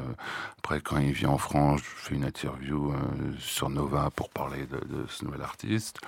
Après, 0.60 0.82
quand 0.82 0.99
il 0.99 1.13
vient 1.13 1.30
en 1.30 1.39
France, 1.39 1.82
je 1.82 2.10
fais 2.10 2.13
une 2.13 2.25
interview 2.25 2.93
sur 3.39 3.71
Nova 3.71 4.12
pour 4.15 4.30
parler 4.30 4.67
de 4.67 5.03
ce 5.08 5.25
nouvel 5.25 5.41
artiste. 5.41 5.99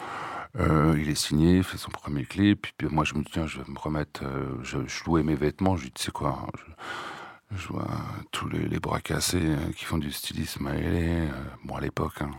Euh, 0.58 0.96
il 1.00 1.10
est 1.10 1.16
signé, 1.16 1.62
fait 1.64 1.78
son 1.78 1.92
premier 1.92 2.26
clip. 2.26 2.62
Puis, 2.64 2.74
puis 2.78 2.88
moi, 2.90 3.04
je 3.04 3.14
me 3.14 3.24
dis, 3.24 3.32
tiens, 3.32 3.48
je 3.48 3.60
vais 3.62 3.72
me 3.72 3.78
remettre. 3.78 4.24
euh, 4.24 4.58
je, 4.64 4.78
louais 5.06 5.24
mes 5.24 5.36
vêtements. 5.36 5.78
Je 5.78 5.84
lui 5.84 5.90
dis, 5.90 5.96
tu 5.96 6.04
sais 6.06 6.12
quoi 6.12 6.48
je, 7.52 7.68
vois 7.68 7.88
tous 8.32 8.48
les, 8.48 8.68
les 8.68 8.80
bras 8.80 9.02
cassés 9.02 9.42
euh, 9.42 9.72
qui 9.76 9.86
font 9.86 9.98
du 9.98 10.12
stylisme 10.12 10.68
à 10.68 10.76
LA. 10.76 11.28
bon, 11.64 11.76
à 11.76 11.82
l'époque, 11.82 12.22
hein, 12.22 12.32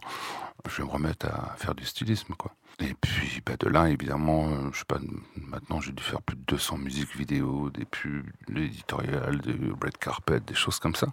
je 0.69 0.77
vais 0.79 0.85
me 0.85 0.93
remettre 0.93 1.27
à 1.27 1.57
faire 1.57 1.75
du 1.75 1.85
stylisme, 1.85 2.35
quoi. 2.35 2.55
Et 2.81 2.95
puis, 2.99 3.43
bah, 3.45 3.57
de 3.59 3.69
là, 3.69 3.91
évidemment, 3.91 4.49
euh, 4.49 4.71
je 4.73 4.79
sais 4.79 4.85
pas, 4.87 4.99
maintenant, 5.37 5.81
j'ai 5.81 5.93
dû 5.93 6.03
faire 6.03 6.23
plus 6.23 6.37
de 6.37 6.43
200 6.49 6.79
musiques 6.79 7.15
vidéo, 7.15 7.69
des 7.71 7.85
pubs, 7.85 8.25
l'éditorial, 8.49 9.39
des 9.41 9.53
red 9.53 9.99
carpet, 9.99 10.41
des 10.41 10.55
choses 10.55 10.79
comme 10.79 10.95
ça. 10.95 11.09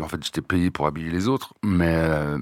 En 0.00 0.08
fait, 0.08 0.22
j'étais 0.22 0.40
payé 0.40 0.70
pour 0.70 0.86
habiller 0.86 1.10
les 1.10 1.26
autres, 1.26 1.52
mais 1.64 1.94
euh, 1.94 2.38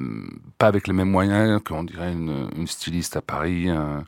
pas 0.58 0.66
avec 0.66 0.86
les 0.86 0.92
mêmes 0.92 1.10
moyens 1.10 1.62
qu'on 1.64 1.84
dirait 1.84 2.12
une, 2.12 2.66
styliste 2.66 3.16
à 3.16 3.22
Paris, 3.22 3.70
euh, 3.70 4.00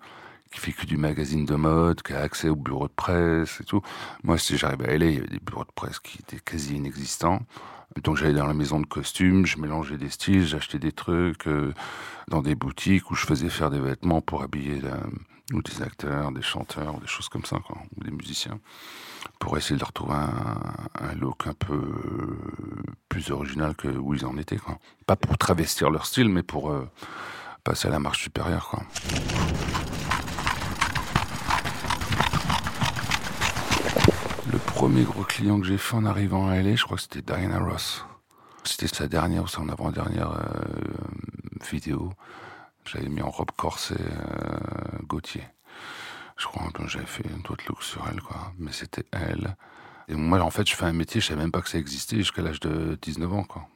qui 0.53 0.61
fait 0.61 0.73
que 0.73 0.85
du 0.85 0.99
magazine 0.99 1.47
de 1.47 1.55
mode, 1.55 2.03
qui 2.03 2.13
a 2.13 2.21
accès 2.21 2.51
au 2.51 2.57
bureau 2.57 2.87
de 2.87 2.93
presse 2.93 3.61
et 3.61 3.65
tout. 3.65 3.81
Moi, 4.25 4.37
si 4.37 4.59
j'arrivais 4.59 4.91
à 4.91 4.99
LA, 4.99 5.07
il 5.07 5.15
y 5.15 5.19
avait 5.19 5.27
des 5.27 5.41
bureaux 5.41 5.65
de 5.65 5.73
presse 5.75 5.99
qui 6.01 6.19
étaient 6.19 6.41
quasi 6.41 6.77
inexistants. 6.77 7.41
Donc 8.03 8.17
j'allais 8.17 8.35
dans 8.35 8.47
la 8.47 8.55
maison 8.55 8.81
de 8.81 8.87
costumes, 8.87 9.47
je 9.47 9.59
mélangeais 9.59 9.97
des 9.97 10.11
styles, 10.11 10.47
j'achetais 10.47 10.79
des 10.79 10.93
trucs 10.93 11.47
euh, 11.47 11.73
dans 12.29 12.43
des 12.43 12.55
boutiques 12.55 13.11
où 13.11 13.15
je 13.15 13.25
faisais 13.25 13.49
faire 13.49 13.71
des 13.71 13.79
vêtements 13.79 14.21
pour 14.21 14.43
habiller 14.43 14.81
ou 15.53 15.63
des 15.63 15.83
acteurs, 15.83 16.33
des 16.33 16.43
chanteurs, 16.43 16.99
des 17.01 17.07
choses 17.07 17.29
comme 17.29 17.45
ça, 17.45 17.57
ou 17.57 18.05
des 18.05 18.11
musiciens, 18.11 18.59
pour 19.39 19.59
essayer 19.59 19.79
de 19.79 19.85
retrouver 19.85 20.15
un, 20.15 21.15
look 21.15 21.47
un 21.47 21.53
peu 21.53 21.75
euh, 21.75 22.39
plus 23.09 23.31
original 23.31 23.75
que 23.75 23.89
où 23.89 24.15
ils 24.15 24.25
en 24.25 24.39
étaient. 24.39 24.59
Pas 25.07 25.17
pour 25.17 25.37
travestir 25.37 25.91
leur 25.91 26.07
style, 26.07 26.29
mais 26.29 26.43
pour 26.43 26.71
euh, 26.71 26.89
passer 27.63 27.89
à 27.89 27.91
la 27.91 27.99
marche 27.99 28.23
supérieure. 28.23 28.75
Le 34.51 34.59
premier 34.87 35.05
gros 35.05 35.25
client 35.25 35.59
que 35.59 35.67
j'ai 35.67 35.79
fait 35.79 35.97
en 35.97 36.05
arrivant 36.05 36.47
à 36.47 36.61
LA, 36.61 36.77
je 36.77 36.85
crois 36.85 36.99
que 36.99 37.03
c'était 37.03 37.23
Diana 37.23 37.59
Ross. 37.59 38.05
C'était 38.65 38.87
sa 38.87 39.07
dernière 39.07 39.45
ou 39.45 39.47
son 39.47 39.71
avant-dernière 39.71 40.33
euh, 40.33 41.65
vidéo. 41.71 42.13
J'avais 42.85 43.09
mis 43.09 43.23
en 43.23 43.31
robe 43.31 43.51
corset 43.57 43.97
euh, 43.97 44.99
Gauthier. 45.05 45.45
Je 46.37 46.45
crois 46.45 46.71
que 46.71 46.87
j'avais 46.87 47.07
fait 47.07 47.25
un 47.31 47.51
autre 47.51 47.65
look 47.67 47.83
sur 47.83 48.07
elle, 48.13 48.21
quoi. 48.21 48.53
Mais 48.59 48.73
c'était 48.73 49.07
elle. 49.11 49.57
Et 50.09 50.15
moi, 50.17 50.39
en 50.41 50.51
fait, 50.51 50.69
je 50.69 50.77
fais 50.77 50.85
un 50.85 50.93
métier, 50.93 51.19
je 51.19 51.29
savais 51.29 51.41
même 51.41 51.51
pas 51.51 51.63
que 51.63 51.71
ça 51.71 51.79
existait 51.79 52.17
jusqu'à 52.17 52.43
l'âge 52.43 52.61
de 52.61 52.99
19 53.01 53.33
ans, 53.33 53.45
quoi. 53.45 53.67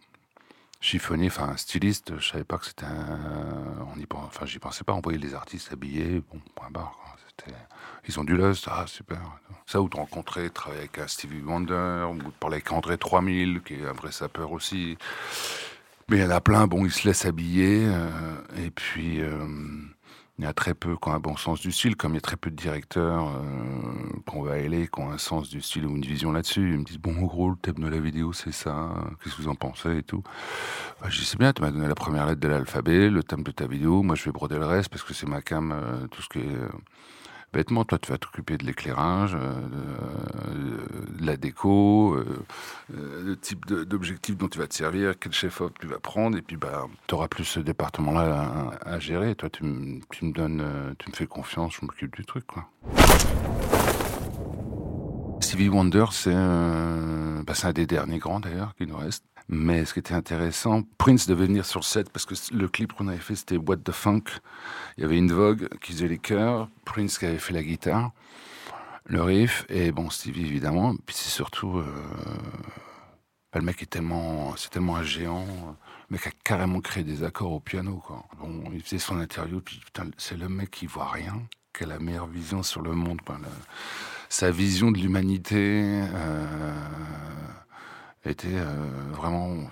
Chiffonnier, 0.82 1.28
enfin, 1.28 1.56
styliste, 1.56 2.18
je 2.18 2.28
savais 2.28 2.44
pas 2.44 2.58
que 2.58 2.66
c'était 2.66 2.84
un... 2.84 3.86
On 3.94 3.98
y. 3.98 4.06
Enfin, 4.12 4.44
j'y 4.44 4.58
pensais 4.58 4.84
pas, 4.84 4.92
envoyer 4.92 5.18
les 5.18 5.32
artistes 5.32 5.72
habillés, 5.72 6.22
bon, 6.30 6.38
point 6.54 6.68
barre, 6.70 6.98
quoi. 7.02 7.16
C'était... 7.28 7.56
Ils 8.06 8.18
ont 8.20 8.24
du 8.24 8.36
lust, 8.36 8.66
ah, 8.70 8.84
super. 8.86 9.18
Ça, 9.66 9.80
où 9.80 9.88
de 9.88 9.96
rencontrer, 9.96 10.50
travailler 10.50 10.82
avec 10.82 10.98
un 10.98 11.08
Stevie 11.08 11.42
Wonder, 11.42 12.06
ou 12.10 12.16
de 12.16 12.30
parler 12.40 12.56
avec 12.56 12.72
André 12.72 12.96
3000, 12.98 13.60
qui 13.62 13.74
est 13.74 13.86
un 13.86 13.92
vrai 13.92 14.12
sapeur 14.12 14.52
aussi. 14.52 14.96
Mais 16.08 16.18
il 16.18 16.22
y 16.22 16.26
en 16.26 16.30
a 16.30 16.40
plein, 16.40 16.66
bon, 16.66 16.84
ils 16.86 16.92
se 16.92 17.06
laissent 17.06 17.26
habiller, 17.26 17.84
euh, 17.86 18.36
et 18.64 18.70
puis... 18.70 19.20
euh, 19.20 19.46
il 20.38 20.44
y 20.44 20.46
a 20.46 20.52
très 20.52 20.72
peu 20.72 20.96
qui 20.96 21.08
ont 21.08 21.12
un 21.12 21.18
bon 21.18 21.36
sens 21.36 21.60
du 21.60 21.72
style, 21.72 21.96
comme 21.96 22.12
il 22.12 22.16
y 22.16 22.18
a 22.18 22.20
très 22.20 22.36
peu 22.36 22.50
de 22.50 22.54
directeurs 22.54 23.26
euh, 23.26 24.20
qu'on 24.24 24.42
va 24.42 24.52
aller, 24.52 24.86
qui 24.86 25.00
ont 25.00 25.10
un 25.10 25.18
sens 25.18 25.48
du 25.48 25.60
style 25.60 25.84
ou 25.84 25.96
une 25.96 26.04
vision 26.04 26.30
là-dessus. 26.30 26.74
Ils 26.74 26.78
me 26.78 26.84
disent, 26.84 26.98
bon, 26.98 27.16
en 27.18 27.26
gros, 27.26 27.50
le 27.50 27.56
thème 27.56 27.80
de 27.80 27.88
la 27.88 27.98
vidéo, 27.98 28.32
c'est 28.32 28.52
ça, 28.52 28.94
qu'est-ce 29.22 29.34
que 29.34 29.42
vous 29.42 29.48
en 29.48 29.56
pensez 29.56 29.98
et 29.98 30.02
tout. 30.04 30.22
Bah, 31.00 31.08
je 31.10 31.18
dis, 31.18 31.24
c'est 31.24 31.38
bien, 31.38 31.52
tu 31.52 31.60
m'as 31.62 31.72
donné 31.72 31.88
la 31.88 31.96
première 31.96 32.24
lettre 32.26 32.40
de 32.40 32.46
l'alphabet, 32.48 33.10
le 33.10 33.24
thème 33.24 33.42
de 33.42 33.50
ta 33.50 33.66
vidéo, 33.66 34.02
moi 34.04 34.14
je 34.14 34.24
vais 34.24 34.32
broder 34.32 34.58
le 34.58 34.66
reste 34.66 34.90
parce 34.90 35.02
que 35.02 35.12
c'est 35.12 35.26
ma 35.26 35.42
cam, 35.42 35.72
euh, 35.72 36.06
tout 36.06 36.22
ce 36.22 36.28
qui 36.28 36.38
est 36.38 36.54
euh, 36.54 36.68
vêtements. 37.52 37.84
Toi, 37.84 37.98
tu 37.98 38.10
vas 38.10 38.18
t'occuper 38.18 38.56
de 38.58 38.64
l'éclairage, 38.64 39.34
euh, 39.34 39.54
de, 39.68 41.18
de 41.20 41.26
la 41.26 41.36
déco, 41.36 42.14
euh, 42.14 42.44
euh, 42.94 43.22
le 43.24 43.36
type 43.36 43.66
d'objectif 43.66 44.36
dont 44.36 44.48
tu 44.48 44.58
vas 44.58 44.66
te 44.66 44.74
servir, 44.74 45.18
quel 45.18 45.32
chef-op 45.32 45.78
tu 45.78 45.86
vas 45.86 45.98
prendre, 45.98 46.36
et 46.36 46.42
puis 46.42 46.56
bah, 46.56 46.86
tu 47.06 47.14
auras 47.14 47.28
plus 47.28 47.44
ce 47.44 47.60
département-là 47.60 48.72
à, 48.84 48.98
gérer. 48.98 49.34
Toi, 49.34 49.50
tu, 49.50 49.64
me- 49.64 50.32
donnes, 50.32 50.60
euh, 50.60 50.92
tu 50.98 51.10
me 51.10 51.14
fais 51.14 51.26
confiance, 51.26 51.74
je 51.80 51.86
m'occupe 51.86 52.14
du 52.16 52.24
truc, 52.24 52.46
quoi. 52.46 52.68
Stevie 55.40 55.68
Wonder, 55.68 56.06
c'est 56.10 56.32
euh, 56.34 57.42
bah, 57.44 57.54
un 57.62 57.72
des 57.72 57.86
derniers 57.86 58.18
grands 58.18 58.40
d'ailleurs 58.40 58.74
qui 58.76 58.86
nous 58.86 58.96
reste. 58.96 59.24
Mais 59.50 59.84
ce 59.86 59.94
qui 59.94 60.00
était 60.00 60.14
intéressant, 60.14 60.82
Prince 60.98 61.26
devait 61.26 61.46
venir 61.46 61.64
sur 61.64 61.80
le 61.80 61.84
set 61.84 62.10
parce 62.10 62.26
que 62.26 62.34
le 62.54 62.68
clip 62.68 62.92
qu'on 62.92 63.08
avait 63.08 63.16
fait 63.16 63.34
c'était 63.34 63.56
What 63.56 63.78
the 63.78 63.92
Funk. 63.92 64.24
Il 64.96 65.02
y 65.02 65.04
avait 65.04 65.16
une 65.16 65.32
Vogue 65.32 65.68
qui 65.80 65.92
faisait 65.92 66.08
les 66.08 66.18
chœurs, 66.18 66.68
Prince 66.84 67.18
qui 67.18 67.24
avait 67.24 67.38
fait 67.38 67.54
la 67.54 67.62
guitare, 67.62 68.12
le 69.06 69.22
riff 69.22 69.64
et 69.70 69.90
bon 69.90 70.10
Stevie 70.10 70.46
évidemment. 70.46 70.94
Puis 71.06 71.16
c'est 71.16 71.30
surtout 71.30 71.78
euh, 71.78 71.84
bah, 73.52 73.60
le 73.60 73.62
mec 73.62 73.82
est 73.82 73.86
tellement, 73.86 74.54
c'est 74.56 74.68
tellement 74.70 74.96
un 74.96 75.02
géant. 75.02 75.46
Le 76.10 76.14
mec 76.16 76.26
a 76.26 76.30
carrément 76.44 76.80
créé 76.82 77.02
des 77.02 77.24
accords 77.24 77.52
au 77.52 77.60
piano 77.60 78.02
quoi. 78.06 78.26
Bon, 78.38 78.64
il 78.74 78.82
faisait 78.82 78.98
son 78.98 79.18
interview 79.18 79.62
puis 79.62 79.80
putain 79.82 80.10
c'est 80.18 80.36
le 80.36 80.50
mec 80.50 80.70
qui 80.70 80.86
voit 80.86 81.10
rien, 81.10 81.40
qui 81.72 81.84
a 81.84 81.86
la 81.86 81.98
meilleure 81.98 82.26
vision 82.26 82.62
sur 82.62 82.82
le 82.82 82.92
monde. 82.92 83.20
Le- 83.28 83.34
sa 84.28 84.50
vision 84.50 84.90
de 84.90 84.98
l'humanité 84.98 86.02
euh, 86.14 86.88
était 88.28 88.48
euh, 88.54 89.12
vraiment 89.12 89.68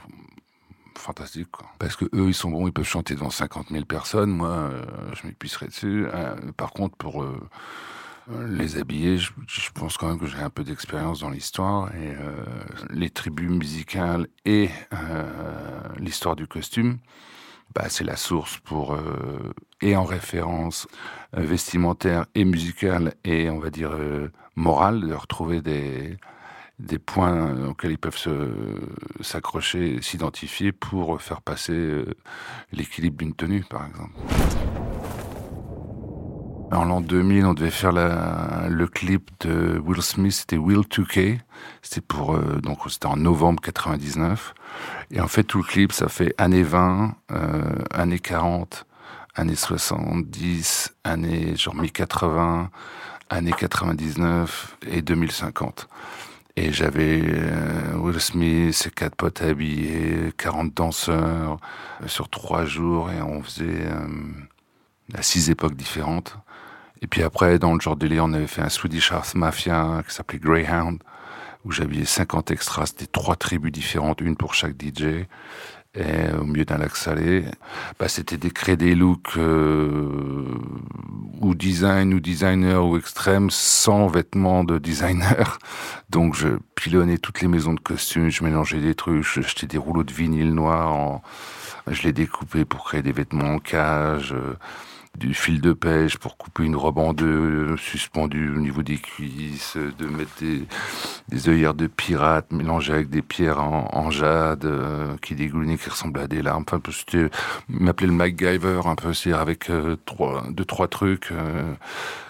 fantastique. 0.99 1.49
Parce 1.79 1.97
que 1.97 2.05
eux, 2.15 2.29
ils 2.29 2.35
sont 2.35 2.51
bons, 2.51 2.67
ils 2.67 2.73
peuvent 2.73 2.85
chanter 2.85 3.15
devant 3.15 3.31
50 3.31 3.69
000 3.71 3.85
personnes. 3.85 4.31
Moi, 4.31 4.49
euh, 4.49 4.85
je 5.15 5.27
m'épuiserais 5.27 5.67
dessus. 5.67 6.07
Euh, 6.13 6.35
par 6.57 6.73
contre, 6.73 6.97
pour 6.97 7.23
euh, 7.23 7.39
les 8.49 8.77
habiller, 8.77 9.19
je, 9.19 9.31
je 9.47 9.71
pense 9.71 9.97
quand 9.97 10.09
même 10.09 10.19
que 10.19 10.27
j'ai 10.27 10.39
un 10.39 10.51
peu 10.51 10.65
d'expérience 10.65 11.21
dans 11.21 11.31
l'histoire. 11.31 11.95
Et 11.95 12.15
les 12.91 13.11
tribus 13.11 13.51
musicales 13.51 14.27
et 14.45 14.69
l'histoire 15.99 16.35
du 16.35 16.49
costume, 16.49 16.99
bah, 17.75 17.85
c'est 17.89 18.05
la 18.05 18.17
source 18.17 18.59
pour, 18.59 18.99
et 19.81 19.95
en 19.95 20.05
référence 20.05 20.89
vestimentaire 21.33 22.27
et 22.35 22.45
musicale 22.45 23.15
et, 23.25 23.49
on 23.49 23.61
va 23.61 23.71
dire, 23.71 23.93
morale, 24.57 25.07
de 25.07 25.15
retrouver 25.15 25.63
des, 25.63 26.19
des 26.79 26.99
points 26.99 27.69
auxquels 27.69 27.93
ils 27.93 27.99
peuvent 27.99 28.19
s'accrocher, 29.21 30.01
s'identifier 30.03 30.73
pour 30.73 31.21
faire 31.21 31.41
passer 31.41 31.73
euh, 31.73 32.15
l'équilibre 32.73 33.17
d'une 33.17 33.35
tenue, 33.35 33.65
par 33.65 33.87
exemple. 33.87 34.13
En 36.73 36.85
l'an 36.85 37.01
2000, 37.01 37.47
on 37.47 37.55
devait 37.55 37.71
faire 37.71 37.93
le 37.93 38.87
clip 38.89 39.31
de 39.41 39.81
Will 39.85 40.03
Smith, 40.03 40.33
c'était 40.33 40.57
Will 40.57 40.81
2K. 40.81 41.39
C'était 41.81 42.01
pour, 42.01 42.35
euh, 42.35 42.61
donc 42.61 42.79
c'était 42.89 43.07
en 43.07 43.17
novembre 43.17 43.63
99. 43.63 44.53
Et 45.13 45.21
en 45.21 45.29
fait, 45.29 45.45
tout 45.45 45.59
le 45.59 45.65
clip, 45.65 45.93
ça 45.93 46.09
fait 46.09 46.35
années 46.39 46.65
20, 46.65 47.15
euh, 47.31 47.63
années 47.95 48.19
40, 48.19 48.85
années 49.37 49.55
70, 49.55 50.97
années 51.05 51.55
genre 51.57 51.77
mi-80, 51.77 52.69
années 53.31 53.55
99 53.57 54.77
et 54.89 55.03
2050. 55.03 55.89
Et 56.59 56.73
j'avais 56.73 57.21
euh, 57.23 57.97
Will 57.99 58.19
Smith, 58.19 58.73
ses 58.73 58.91
quatre 58.91 59.15
potes 59.15 59.43
habillés, 59.43 60.33
40 60.39 60.73
danseurs 60.73 61.59
euh, 62.03 62.09
sur 62.09 62.31
trois 62.31 62.65
jours 62.65 63.11
et 63.11 63.21
on 63.21 63.43
faisait 63.43 63.85
euh, 63.87 64.09
à 65.13 65.21
six 65.21 65.51
époques 65.51 65.77
différentes. 65.77 66.39
Et 67.03 67.07
puis 67.07 67.23
après, 67.23 67.59
dans 67.59 67.75
le 67.75 67.81
genre 67.81 67.97
délire, 67.97 68.25
on 68.25 68.33
avait 68.33 68.47
fait 68.47 68.63
un 68.63 68.71
Swedish 68.71 69.13
House 69.13 69.35
Mafia 69.35 70.03
qui 70.09 70.15
s'appelait 70.15 70.39
Greyhound, 70.39 71.03
où 71.67 71.73
j'habillais 71.73 72.07
50 72.07 72.51
extras, 72.51 72.87
c'était 72.87 73.07
trois 73.07 73.37
tribus 73.37 73.71
différentes, 73.71 74.23
une 74.23 74.35
pour 74.35 74.55
chaque 74.55 74.81
DJ. 74.81 75.27
Et 75.97 76.31
au 76.39 76.45
milieu 76.45 76.67
d'un 76.67 76.77
lac 76.77 76.95
salé, 76.95 77.45
bah, 77.99 78.09
c'était 78.09 78.37
des 78.37 78.51
créer 78.51 78.77
des 78.77 78.95
looks 78.95 79.39
euh, 79.39 80.45
ou 81.41 81.55
design 81.55 82.13
ou 82.13 82.21
designer 82.21 82.87
ou 82.87 82.99
extrême 82.99 83.49
sans 83.51 84.07
vêtements 84.07 84.63
de 84.63 84.79
designer. 84.79 85.59
Donc 86.11 86.35
je 86.35 86.49
pilonnais 86.75 87.17
toutes 87.17 87.41
les 87.41 87.49
maisons 87.49 87.73
de 87.73 87.81
costumes, 87.81 88.29
je 88.29 88.45
mélangeais 88.45 88.81
des 88.81 88.95
trucs, 88.95 89.23
je 89.23 89.41
jetais 89.41 89.67
des 89.67 89.79
rouleaux 89.79 90.05
de 90.05 90.13
vinyle 90.13 90.53
noir, 90.53 90.93
en... 90.93 91.23
je 91.91 92.03
les 92.03 92.13
découpais 92.13 92.67
pour 92.67 92.85
créer 92.85 93.03
des 93.03 93.13
vêtements 93.13 93.55
en 93.55 93.59
cage. 93.59 94.35
Euh, 94.35 94.55
du 95.17 95.35
fil 95.35 95.61
de 95.61 95.73
pêche 95.73 96.19
pour 96.19 96.37
couper 96.37 96.65
une 96.65 96.77
robe 96.77 96.99
en 96.99 97.13
deux, 97.13 97.77
suspendue 97.77 98.55
au 98.55 98.59
niveau 98.59 98.83
des 98.83 98.99
cuisses, 98.99 99.77
de 99.77 100.07
mettre 100.07 100.33
des, 101.29 101.49
œillères 101.49 101.75
de 101.75 101.87
pirates 101.87 102.53
mélangées 102.53 102.93
avec 102.93 103.11
des 103.11 103.23
pierres 103.23 103.61
en, 103.61 104.11
jade 104.11 104.65
euh, 104.65 105.17
qui 105.23 105.35
dégouinaient, 105.35 105.79
qui 105.79 105.89
ressemblaient 105.89 106.23
à 106.23 106.27
des 106.29 106.43
larmes. 106.43 106.65
Enfin, 106.69 106.81
c'était 106.93 107.31
m'appelait 107.69 108.07
le 108.07 108.13
MacGyver 108.13 108.83
un 108.85 108.95
peu, 108.95 109.13
c'est 109.15 109.33
avec 109.33 109.71
euh, 109.71 109.97
trois, 110.05 110.45
deux 110.51 110.65
trois 110.65 110.89
trucs. 110.89 111.31
Euh, 111.33 111.75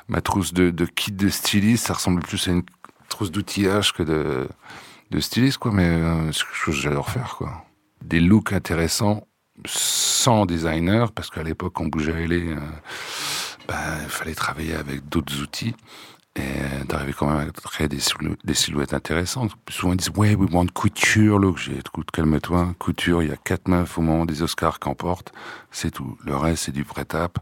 ma 0.09 0.21
trousse 0.21 0.53
de, 0.53 0.71
kit 0.87 1.13
de 1.13 1.29
styliste, 1.29 1.87
ça 1.87 1.95
ressemble 1.95 2.23
plus 2.23 2.49
à 2.49 2.53
une 2.53 2.63
trousse 3.09 3.31
d'outillage 3.31 3.93
que 3.93 4.03
de 4.03 4.49
de 5.13 5.21
styliste 5.21 5.59
quoi, 5.59 5.71
mais 5.71 6.01
c'est 6.33 6.45
quelque 6.45 6.57
chose 6.57 6.77
que 6.77 6.83
j'adore 6.83 7.11
faire 7.11 7.37
quoi. 7.39 7.65
Des 8.03 8.19
looks 8.19 8.53
intéressants 8.53 9.27
sans 9.65 10.47
designer, 10.47 11.13
parce 11.13 11.31
qu'à 11.31 11.43
l'époque, 11.43 11.81
on 11.81 11.87
bougeait 11.87 12.13
à 12.13 12.27
LA, 12.27 12.57
ben, 13.69 13.75
il 14.03 14.09
fallait 14.09 14.35
travailler 14.35 14.75
avec 14.75 15.09
d'autres 15.09 15.41
outils 15.43 15.75
et 16.37 16.85
d'arriver 16.87 17.13
quand 17.13 17.27
même 17.27 17.49
à 17.49 17.69
créer 17.69 17.89
des, 17.89 18.55
silhouettes 18.55 18.95
intéressantes. 18.95 19.53
Souvent 19.69 19.93
ils 19.93 19.97
disent 19.97 20.13
ouais, 20.17 20.35
we 20.35 20.49
want 20.53 20.67
couture 20.73 21.39
look. 21.39 21.59
J'ai 21.59 21.79
écoute, 21.79 22.11
calme-toi, 22.11 22.75
couture. 22.79 23.23
Il 23.23 23.31
y 23.31 23.33
a 23.33 23.37
quatre 23.37 23.69
meufs 23.69 23.99
au 23.99 24.03
moment 24.03 24.27
des 24.27 24.43
Oscars 24.43 24.79
qui 24.79 24.95
portent, 24.95 25.33
c'est 25.71 25.91
tout. 25.91 26.19
Le 26.25 26.37
reste 26.37 26.65
c'est 26.65 26.73
du 26.73 26.85
prêt-à-peu. 26.85 27.41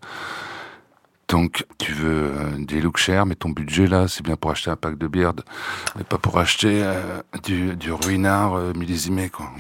Donc 1.28 1.66
tu 1.78 1.92
veux 1.92 2.32
euh, 2.36 2.58
des 2.58 2.80
looks 2.80 2.98
chers, 2.98 3.26
mais 3.26 3.34
ton 3.34 3.48
budget 3.48 3.86
là, 3.86 4.08
c'est 4.08 4.22
bien 4.22 4.36
pour 4.36 4.50
acheter 4.50 4.70
un 4.70 4.76
pack 4.76 4.98
de 4.98 5.08
bière, 5.08 5.32
mais 5.96 6.04
pas 6.04 6.18
pour 6.18 6.38
acheter 6.38 6.82
euh, 6.84 7.22
du, 7.42 7.76
du 7.76 7.92
ruinard 7.92 8.54
euh, 8.54 8.72
millésimé 8.74 9.30
quoi. 9.30 9.50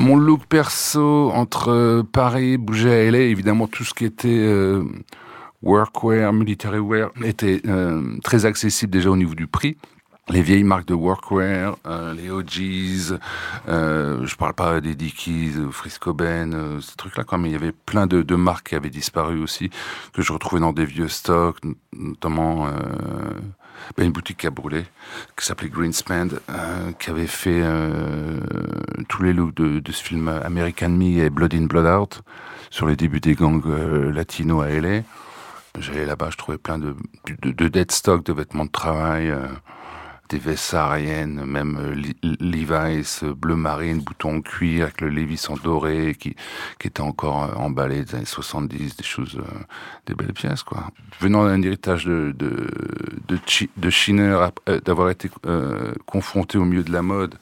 Mon 0.00 0.16
look 0.16 0.46
perso 0.46 1.30
entre 1.30 2.02
Paris, 2.10 2.56
bouger 2.56 2.90
à 2.90 3.10
LA, 3.10 3.18
évidemment 3.18 3.66
tout 3.66 3.84
ce 3.84 3.92
qui 3.92 4.06
était 4.06 4.28
euh, 4.30 4.82
workwear, 5.62 6.32
military 6.32 6.78
wear 6.78 7.10
était 7.22 7.60
euh, 7.66 8.16
très 8.24 8.46
accessible 8.46 8.90
déjà 8.90 9.10
au 9.10 9.16
niveau 9.16 9.34
du 9.34 9.46
prix. 9.46 9.76
Les 10.30 10.40
vieilles 10.40 10.64
marques 10.64 10.86
de 10.86 10.94
workwear, 10.94 11.76
euh, 11.86 12.14
les 12.14 12.30
OGs, 12.30 13.18
euh, 13.68 14.24
je 14.24 14.36
parle 14.36 14.54
pas 14.54 14.80
des 14.80 14.94
Dickies, 14.94 15.52
Frisco 15.70 16.14
Ben, 16.14 16.54
euh, 16.54 16.80
ces 16.80 16.96
trucs-là 16.96 17.24
quand. 17.24 17.44
Il 17.44 17.52
y 17.52 17.54
avait 17.54 17.72
plein 17.72 18.06
de, 18.06 18.22
de, 18.22 18.36
marques 18.36 18.70
qui 18.70 18.76
avaient 18.76 18.88
disparu 18.88 19.42
aussi, 19.42 19.68
que 20.14 20.22
je 20.22 20.32
retrouvais 20.32 20.62
dans 20.62 20.72
des 20.72 20.86
vieux 20.86 21.08
stocks, 21.08 21.58
notamment 21.92 22.68
euh, 22.68 22.70
ben, 23.96 24.06
une 24.06 24.12
boutique 24.12 24.38
qui 24.38 24.46
a 24.46 24.50
brûlé, 24.50 24.84
qui 25.36 25.46
s'appelait 25.46 25.68
Greenspan, 25.68 26.28
euh, 26.48 26.92
qui 26.98 27.10
avait 27.10 27.26
fait 27.26 27.60
euh, 27.62 28.40
tous 29.08 29.22
les 29.22 29.32
looks 29.32 29.54
de, 29.54 29.92
ce 29.92 30.02
film 30.02 30.28
American 30.28 30.90
Me 30.90 31.24
et 31.24 31.30
Blood 31.30 31.54
in 31.54 31.66
Blood 31.66 31.86
Out 31.86 32.22
sur 32.70 32.86
les 32.86 32.96
débuts 32.96 33.20
des 33.20 33.34
gangs 33.34 33.62
euh, 33.66 34.12
latinos 34.12 34.64
à 34.64 34.68
LA. 34.68 35.02
J'allais 35.78 36.04
là-bas, 36.04 36.30
je 36.30 36.36
trouvais 36.36 36.58
plein 36.58 36.78
de, 36.78 36.96
de, 37.42 37.52
de 37.52 37.68
dead 37.68 37.90
stock, 37.90 38.24
de 38.24 38.32
vêtements 38.32 38.64
de 38.64 38.70
travail. 38.70 39.32
Des 40.30 40.38
vestes 40.38 40.64
sahariennes, 40.64 41.44
même 41.44 41.76
euh, 41.76 42.36
Levi's 42.40 43.24
euh, 43.24 43.34
bleu 43.34 43.56
marine, 43.56 44.00
bouton 44.00 44.40
cuir 44.42 44.84
avec 44.84 45.00
le 45.00 45.08
Levi's 45.08 45.50
en 45.50 45.56
doré 45.56 46.14
qui, 46.18 46.36
qui 46.78 46.86
était 46.86 47.00
encore 47.00 47.42
euh, 47.42 47.54
emballé 47.56 48.04
des 48.04 48.14
années 48.14 48.24
70, 48.24 48.96
des 48.96 49.02
choses, 49.02 49.42
des 50.06 50.14
belles 50.14 50.32
pièces 50.32 50.62
quoi. 50.62 50.92
Venant 51.18 51.44
d'un 51.46 51.60
héritage 51.62 52.04
de 52.04 52.32
de 52.38 52.68
de, 53.26 54.78
d'avoir 54.84 55.10
été 55.10 55.28
confronté 56.06 56.58
au 56.58 56.64
milieu 56.64 56.84
de 56.84 56.92
la 56.92 57.02
mode 57.02 57.34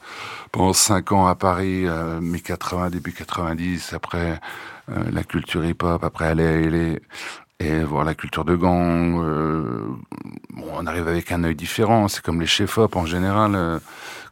pendant 0.51 0.73
cinq 0.73 1.11
ans 1.11 1.27
à 1.27 1.35
Paris, 1.35 1.85
euh, 1.85 2.19
mi 2.19 2.41
80 2.41 2.89
début 2.89 3.13
90, 3.13 3.93
après 3.93 4.39
la 5.11 5.23
culture 5.23 5.63
hip-hop, 5.63 6.03
après 6.03 6.25
aller 6.25 6.47
à 6.47 6.59
LA, 6.59 6.97
et 7.59 7.83
voir 7.83 8.03
la 8.03 8.15
culture 8.15 8.45
de 8.45 8.55
gang. 8.55 9.19
Euh, 9.19 9.87
bon, 10.51 10.67
on 10.73 10.85
arrive 10.85 11.07
avec 11.07 11.31
un 11.31 11.43
œil 11.43 11.55
différent. 11.55 12.07
C'est 12.07 12.23
comme 12.23 12.39
les 12.39 12.47
chefs-op 12.47 12.95
en 12.95 13.05
général. 13.05 13.55
Euh, 13.55 13.79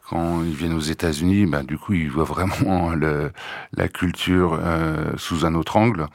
quand 0.08 0.42
ils 0.42 0.54
viennent 0.54 0.74
aux 0.74 0.80
États-Unis, 0.80 1.46
ben, 1.46 1.64
du 1.64 1.76
coup, 1.76 1.92
ils 1.92 2.10
voient 2.10 2.24
vraiment 2.24 2.90
le, 2.94 3.30
la 3.76 3.88
culture 3.88 4.58
euh, 4.62 5.12
sous 5.16 5.44
un 5.44 5.54
autre 5.54 5.76
angle. 5.76 6.06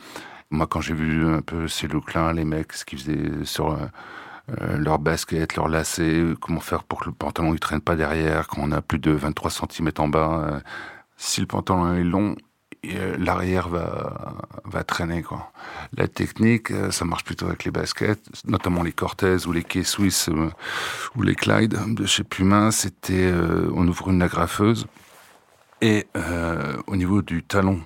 Moi, 0.50 0.68
quand 0.68 0.82
j'ai 0.82 0.96
vu 0.96 1.28
un 1.28 1.42
peu 1.42 1.68
ces 1.68 1.88
looks-là, 1.88 2.34
les 2.34 2.46
mecs, 2.46 2.74
ce 2.74 2.86
qu'ils 2.86 3.00
faisaient 3.00 3.44
sur 3.44 3.72
euh, 3.74 4.78
leur 4.78 5.00
basket, 5.00 5.56
leur 5.56 5.68
lacet, 5.68 6.24
comment 6.42 6.60
faire 6.60 6.84
pour 6.84 7.02
que 7.02 7.06
le 7.06 7.12
pantalon 7.12 7.54
ne 7.54 7.58
traîne 7.58 7.82
pas 7.82 7.96
derrière, 7.96 8.48
quand 8.48 8.62
on 8.62 8.72
a 8.72 8.82
plus 8.82 9.00
de 9.00 9.12
23 9.12 9.52
cm 9.52 9.92
en 10.00 10.08
bas. 10.08 10.62
si 11.18 11.42
le 11.42 11.48
pantalon 11.48 11.94
est 11.94 12.04
long, 12.04 12.36
euh, 12.36 12.36
l'arrière 13.18 13.70
va, 13.70 14.36
va 14.66 14.84
traîner. 14.84 15.24
Quoi. 15.24 15.52
La 15.96 16.08
technique, 16.08 16.72
euh, 16.72 16.92
ça 16.92 17.06
marche 17.06 17.24
plutôt 17.24 17.46
avec 17.46 17.64
les 17.64 17.72
baskets, 17.72 18.22
notamment 18.46 18.84
les 18.84 18.92
Cortez 18.92 19.48
ou 19.48 19.52
les 19.52 19.64
quais 19.64 19.84
suisses 19.84 20.30
euh, 20.30 20.50
ou 21.16 21.22
les 21.22 21.36
Clyde 21.36 21.78
de 21.96 22.06
chez 22.06 22.24
Puma. 22.24 22.72
C'était, 22.72 23.32
on 23.74 23.88
ouvre 23.88 24.10
une 24.10 24.22
agrafeuse 24.22 24.88
et 25.84 26.08
euh, 26.16 26.78
au 26.88 26.96
niveau 26.96 27.22
du 27.22 27.44
talon, 27.44 27.82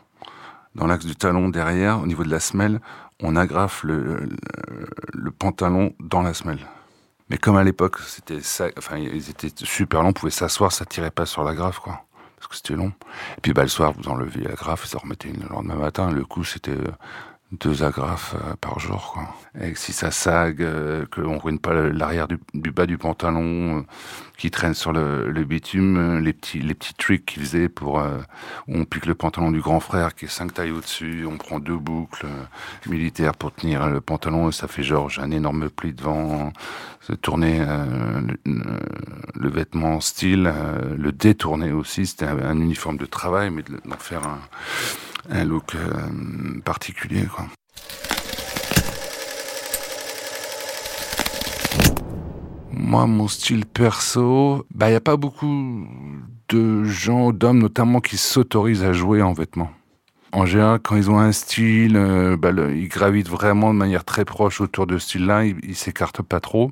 dans 0.76 0.86
l'axe 0.86 1.08
du 1.08 1.16
talon 1.16 1.50
derrière, 1.50 2.00
au 2.00 2.06
niveau 2.06 2.24
de 2.24 2.30
la 2.30 2.40
semelle, 2.40 2.80
on 3.24 3.36
agrafe 3.36 3.84
le, 3.84 4.30
pantalon 5.40 5.96
dans 6.00 6.22
la 6.22 6.36
semelle. 6.36 6.60
Mais 7.32 7.40
comme 7.40 7.58
à 7.58 7.64
l'époque, 7.64 7.98
c'était 8.02 8.40
enfin, 8.78 8.98
ils 8.98 9.32
étaient 9.32 9.50
super 9.66 10.04
longs, 10.04 10.10
on 10.10 10.14
pouvait 10.14 10.32
s'asseoir, 10.32 10.72
ça 10.72 10.86
tirait 10.86 11.10
pas 11.10 11.26
sur 11.26 11.44
la 11.44 11.56
graffe, 11.56 11.80
quoi 11.80 12.07
parce 12.38 12.48
que 12.48 12.56
c'était 12.56 12.76
long. 12.76 12.94
Et 13.38 13.42
puis 13.42 13.54
bah, 13.54 13.64
le 13.64 13.68
soir, 13.68 13.94
vous 13.94 14.10
enlevez 14.10 14.42
la 14.42 14.54
graffe, 14.54 14.86
ça 14.86 15.00
remettait 15.00 15.30
une 15.30 15.42
le 15.42 15.50
lendemain 15.50 15.76
matin. 15.76 16.12
Le 16.12 16.24
coup, 16.24 16.44
c'était 16.44 16.72
euh, 16.72 16.92
deux 17.52 17.84
agrafes 17.84 18.36
euh, 18.36 18.56
par 18.60 18.80
jour. 18.80 19.12
Quoi. 19.14 19.28
Et 19.60 19.74
si 19.76 19.92
ça 19.92 20.12
sague, 20.12 20.62
euh, 20.62 21.06
qu'on 21.08 21.40
ruine 21.40 21.58
pas 21.58 21.74
l'arrière 21.74 22.28
du, 22.28 22.72
bas 22.72 22.86
du 22.86 22.98
pantalon, 22.98 23.80
euh, 23.80 23.82
qui 24.38 24.52
traîne 24.52 24.76
sur 24.76 24.94
le, 24.94 25.44
bitume, 25.44 25.98
euh, 25.98 26.20
les 26.20 26.34
petits 26.34 26.60
les 26.60 26.76
petits 26.76 26.94
tricks 26.94 27.26
qu'ils 27.26 27.42
faisaient 27.42 27.70
pour 27.70 28.04
on 28.68 28.86
pique 28.86 29.08
le 29.08 29.16
pantalon 29.16 29.52
du 29.52 29.62
grand 29.62 29.80
frère 29.80 30.14
qui 30.14 30.26
est 30.26 30.28
cinq 30.28 30.54
tailles 30.54 30.72
au-dessus, 30.72 31.26
on 31.26 31.38
prend 31.38 31.60
deux 31.60 31.78
boucles 31.78 32.28
militaires 32.86 33.34
pour 33.36 33.52
tenir 33.52 33.90
le 33.90 34.02
pantalon, 34.02 34.50
et 34.50 34.52
ça 34.52 34.68
fait 34.68 34.84
genre 34.84 35.10
un 35.18 35.32
énorme 35.32 35.70
pli 35.70 35.94
devant, 35.94 36.54
se 37.02 37.14
tourner 37.14 37.60
le, 37.66 38.38
le, 39.36 39.50
vêtement 39.50 39.96
en 39.96 40.02
style, 40.02 40.54
le 40.98 41.12
détourner 41.12 41.72
aussi, 41.72 42.06
c'était 42.06 42.26
un, 42.26 42.60
uniforme 42.60 42.98
de 42.98 43.06
travail, 43.06 43.50
mais 43.50 43.64
d'en 43.64 43.98
faire 43.98 44.28
un 44.28 44.40
un 45.30 45.44
look 45.44 45.76
euh, 45.76 46.60
particulier. 46.64 47.26
Quoi. 47.26 47.46
Moi, 52.72 53.08
mon 53.08 53.28
style 53.28 53.66
perso, 53.66 54.66
bah, 54.74 54.88
il 54.88 54.92
n'y 54.92 54.98
a 54.98 55.02
pas 55.02 55.18
beaucoup 55.18 55.88
de 56.50 56.84
gens, 56.84 57.32
d'hommes 57.32 57.60
notamment, 57.60 58.00
qui 58.00 58.18
s'autorisent 58.18 58.84
à 58.84 58.94
jouer 58.94 59.22
en 59.22 59.34
vêtements. 59.34 59.72
En 60.34 60.46
général, 60.46 60.80
quand 60.80 60.96
ils 60.98 61.10
ont 61.10 61.20
un 61.20 61.32
style, 61.32 61.96
euh, 61.96 62.38
bah, 62.38 62.52
ils 62.52 62.90
gravitent 62.90 63.30
vraiment 63.30 63.74
de 63.74 63.78
manière 63.80 64.04
très 64.04 64.26
proche 64.26 64.62
autour 64.62 64.86
de 64.86 64.98
ce 64.98 65.08
style-là, 65.08 65.46
ils, 65.46 65.76
s'écartent 65.76 66.22
pas 66.22 66.40
trop. 66.40 66.72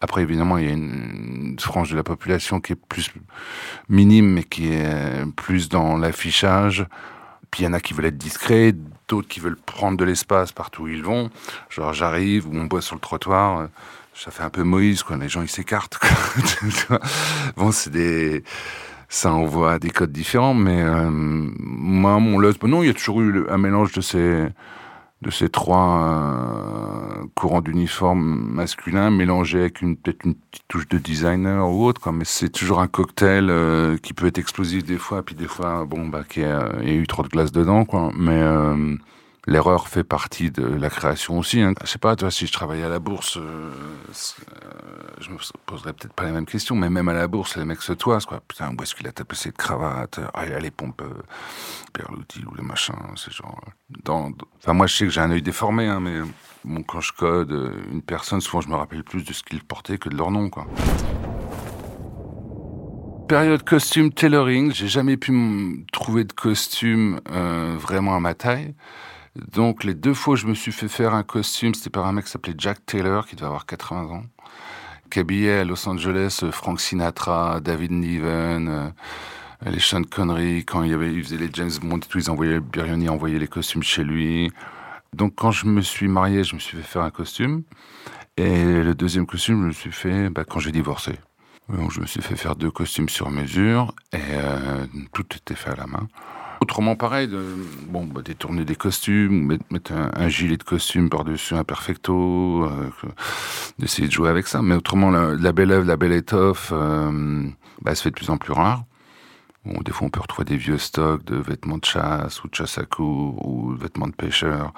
Après, 0.00 0.22
évidemment, 0.22 0.56
il 0.56 0.66
y 0.66 0.68
a 0.68 0.72
une, 0.72 1.50
une, 1.50 1.58
frange 1.58 1.90
de 1.90 1.96
la 1.96 2.04
population 2.04 2.60
qui 2.60 2.72
est 2.72 2.86
plus 2.88 3.12
minime, 3.88 4.32
mais 4.32 4.44
qui 4.44 4.72
est 4.72 5.26
plus 5.36 5.68
dans 5.68 5.96
l'affichage, 5.96 6.86
Puis 7.52 7.62
il 7.62 7.66
y 7.66 7.68
en 7.68 7.74
a 7.74 7.80
qui 7.80 7.94
veulent 7.94 8.06
être 8.06 8.18
discrets, 8.18 8.74
d'autres 9.06 9.28
qui 9.28 9.38
veulent 9.38 9.56
prendre 9.56 9.96
de 9.96 10.04
l'espace 10.04 10.50
partout 10.50 10.84
où 10.84 10.88
ils 10.88 11.04
vont. 11.04 11.30
Genre 11.70 11.92
j'arrive 11.92 12.48
ou 12.48 12.56
on 12.56 12.64
boit 12.64 12.82
sur 12.82 12.96
le 12.96 13.00
trottoir, 13.00 13.60
euh, 13.60 13.66
ça 14.14 14.32
fait 14.32 14.42
un 14.42 14.50
peu 14.50 14.64
Moïse, 14.64 15.04
quoi. 15.04 15.16
Les 15.16 15.28
gens 15.28 15.42
ils 15.42 15.50
s'écartent. 15.50 16.00
bon, 17.56 17.70
c'est 17.70 17.90
des 17.90 18.42
ça 19.08 19.30
envoie 19.30 19.78
des 19.78 19.90
codes 19.90 20.10
différents, 20.10 20.54
mais 20.54 20.80
euh, 20.82 21.10
moi, 21.10 22.18
mon 22.18 22.38
lot, 22.38 22.60
non, 22.62 22.82
il 22.82 22.86
y 22.86 22.90
a 22.90 22.94
toujours 22.94 23.20
eu 23.20 23.46
un 23.50 23.58
mélange 23.58 23.92
de 23.92 24.00
ces 24.00 24.48
de 25.22 25.30
ces 25.30 25.48
trois 25.48 26.02
euh, 26.02 27.24
courants 27.34 27.60
d'uniforme 27.60 28.22
masculin 28.52 29.10
mélangés 29.10 29.60
avec 29.60 29.80
une 29.80 29.96
peut-être 29.96 30.24
une 30.24 30.34
petite 30.34 30.64
touche 30.68 30.88
de 30.88 30.98
designer 30.98 31.68
ou 31.70 31.86
autre 31.86 32.00
quoi. 32.00 32.12
Mais 32.12 32.24
c'est 32.24 32.50
toujours 32.50 32.80
un 32.80 32.88
cocktail 32.88 33.48
euh, 33.48 33.96
qui 33.98 34.12
peut 34.12 34.26
être 34.26 34.38
explosif 34.38 34.84
des 34.84 34.98
fois 34.98 35.22
puis 35.22 35.34
des 35.34 35.46
fois 35.46 35.84
bon 35.84 36.08
bah 36.08 36.24
qui 36.28 36.42
a, 36.42 36.66
a 36.66 36.82
eu 36.82 37.06
trop 37.06 37.22
de 37.22 37.28
glace 37.28 37.52
dedans 37.52 37.84
quoi. 37.84 38.10
Mais 38.16 38.40
euh, 38.42 38.96
l'erreur 39.46 39.88
fait 39.88 40.04
partie 40.04 40.50
de 40.50 40.64
la 40.64 40.90
création 40.90 41.38
aussi. 41.38 41.60
Hein. 41.60 41.74
Je 41.82 41.86
sais 41.86 41.98
pas, 41.98 42.14
toi, 42.16 42.30
si 42.30 42.46
je 42.46 42.52
travaillais 42.52 42.84
à 42.84 42.88
la 42.88 42.98
bourse, 42.98 43.36
euh, 43.36 43.40
euh, 43.40 43.70
je 45.20 45.30
me 45.30 45.36
poserais 45.66 45.92
peut-être 45.92 46.12
pas 46.12 46.24
les 46.24 46.32
mêmes 46.32 46.46
questions, 46.46 46.76
mais 46.76 46.90
même 46.90 47.08
à 47.08 47.12
la 47.12 47.26
bourse, 47.26 47.56
les 47.56 47.64
mecs 47.64 47.82
se 47.82 47.92
toisent, 47.92 48.26
quoi. 48.26 48.40
Putain, 48.46 48.74
où 48.76 48.82
est-ce 48.82 48.94
qu'il 48.94 49.06
a 49.08 49.12
tapé 49.12 49.34
cette 49.34 49.56
cravate? 49.56 50.20
Ah, 50.34 50.46
il 50.46 50.52
a 50.52 50.58
les 50.58 50.70
pompes 50.70 51.02
euh, 51.02 51.22
Perlouti 51.92 52.44
ou 52.50 52.54
les 52.54 52.62
machins, 52.62 52.94
c'est 53.16 53.32
genre... 53.32 53.60
Dans, 54.04 54.30
Enfin, 54.58 54.72
moi, 54.72 54.86
je 54.86 54.96
sais 54.96 55.04
que 55.04 55.10
j'ai 55.10 55.20
un 55.20 55.30
œil 55.30 55.42
déformé, 55.42 55.86
hein, 55.86 56.00
mais 56.00 56.20
quand 56.86 57.00
je 57.00 57.12
code 57.12 57.50
une 57.90 58.02
personne, 58.02 58.40
souvent, 58.40 58.60
je 58.60 58.68
me 58.68 58.76
rappelle 58.76 59.02
plus 59.02 59.24
de 59.24 59.32
ce 59.32 59.42
qu'ils 59.42 59.64
portaient 59.64 59.98
que 59.98 60.08
de 60.08 60.16
leur 60.16 60.30
nom, 60.30 60.48
quoi 60.48 60.66
période 63.32 63.62
costume 63.64 64.12
tailoring, 64.12 64.74
j'ai 64.74 64.88
jamais 64.88 65.16
pu 65.16 65.86
trouver 65.90 66.24
de 66.24 66.34
costume 66.34 67.18
euh, 67.30 67.76
vraiment 67.78 68.14
à 68.14 68.20
ma 68.20 68.34
taille. 68.34 68.74
Donc 69.36 69.84
les 69.84 69.94
deux 69.94 70.14
fois 70.14 70.36
je 70.36 70.46
me 70.46 70.54
suis 70.54 70.72
fait 70.72 70.88
faire 70.88 71.14
un 71.14 71.22
costume, 71.22 71.74
c'était 71.74 71.90
par 71.90 72.06
un 72.06 72.12
mec 72.12 72.26
qui 72.26 72.30
s'appelait 72.30 72.54
Jack 72.56 72.84
Taylor, 72.84 73.26
qui 73.26 73.36
devait 73.36 73.46
avoir 73.46 73.66
80 73.66 74.02
ans, 74.14 74.24
qui 75.10 75.20
habillait 75.20 75.60
à 75.60 75.64
Los 75.64 75.88
Angeles 75.88 76.40
euh, 76.42 76.52
Frank 76.52 76.80
Sinatra, 76.80 77.60
David 77.60 77.92
Niven, 77.92 78.68
euh, 78.68 78.90
les 79.70 79.80
Sean 79.80 80.02
Connery, 80.02 80.64
quand 80.64 80.82
il, 80.82 80.90
y 80.90 80.94
avait, 80.94 81.10
les 81.10 81.50
James 81.52 81.70
Bond 81.82 81.98
et 81.98 82.00
tout, 82.00 82.18
ils 82.18 82.30
envoyaient, 82.30 82.60
Birioni 82.60 83.08
envoyait 83.08 83.38
les 83.38 83.48
costumes 83.48 83.82
chez 83.82 84.02
lui. 84.02 84.50
Donc 85.14 85.34
quand 85.36 85.50
je 85.50 85.66
me 85.66 85.80
suis 85.82 86.08
marié, 86.08 86.42
je 86.42 86.54
me 86.54 86.60
suis 86.60 86.76
fait 86.76 86.82
faire 86.82 87.02
un 87.02 87.10
costume. 87.10 87.62
Et 88.36 88.82
le 88.82 88.94
deuxième 88.94 89.26
costume, 89.26 89.62
je 89.62 89.66
me 89.66 89.72
suis 89.72 89.92
fait 89.92 90.30
bah, 90.30 90.44
quand 90.44 90.58
j'ai 90.58 90.72
divorcé. 90.72 91.12
Donc 91.68 91.92
je 91.92 92.00
me 92.00 92.06
suis 92.06 92.22
fait 92.22 92.36
faire 92.36 92.56
deux 92.56 92.70
costumes 92.70 93.08
sur 93.08 93.30
mesure 93.30 93.94
et 94.12 94.18
euh, 94.32 94.86
tout 95.12 95.26
était 95.36 95.54
fait 95.54 95.70
à 95.70 95.76
la 95.76 95.86
main. 95.86 96.08
Autrement 96.62 96.94
pareil, 96.94 97.28
bon, 97.88 98.04
bah, 98.04 98.22
détourner 98.24 98.64
des 98.64 98.76
costumes, 98.76 99.58
mettre, 99.72 99.92
un, 99.92 100.28
gilet 100.28 100.56
de 100.56 100.62
costume 100.62 101.10
par-dessus 101.10 101.54
un 101.54 101.64
perfecto, 101.64 102.62
euh, 102.62 102.88
d'essayer 103.80 104.06
de 104.06 104.12
jouer 104.12 104.28
avec 104.28 104.46
ça. 104.46 104.62
Mais 104.62 104.76
autrement, 104.76 105.10
la, 105.10 105.52
belle 105.52 105.72
œuvre, 105.72 105.84
la 105.84 105.96
belle 105.96 106.12
étoffe, 106.12 106.70
euh, 106.72 107.42
bah, 107.80 107.96
se 107.96 108.02
fait 108.04 108.10
de 108.10 108.14
plus 108.14 108.30
en 108.30 108.36
plus 108.36 108.52
rare. 108.52 108.84
Des 109.64 109.90
fois, 109.90 110.06
on 110.06 110.10
peut 110.10 110.20
retrouver 110.20 110.44
des 110.44 110.56
vieux 110.56 110.78
stocks 110.78 111.24
de 111.24 111.34
vêtements 111.34 111.78
de 111.78 111.84
chasse 111.84 112.44
ou 112.44 112.48
de 112.48 112.54
chasse 112.54 112.78
à 112.78 112.84
cour 112.84 113.44
ou 113.44 113.74
de 113.74 113.82
vêtements 113.82 114.06
de 114.06 114.12
pêcheur. 114.12 114.72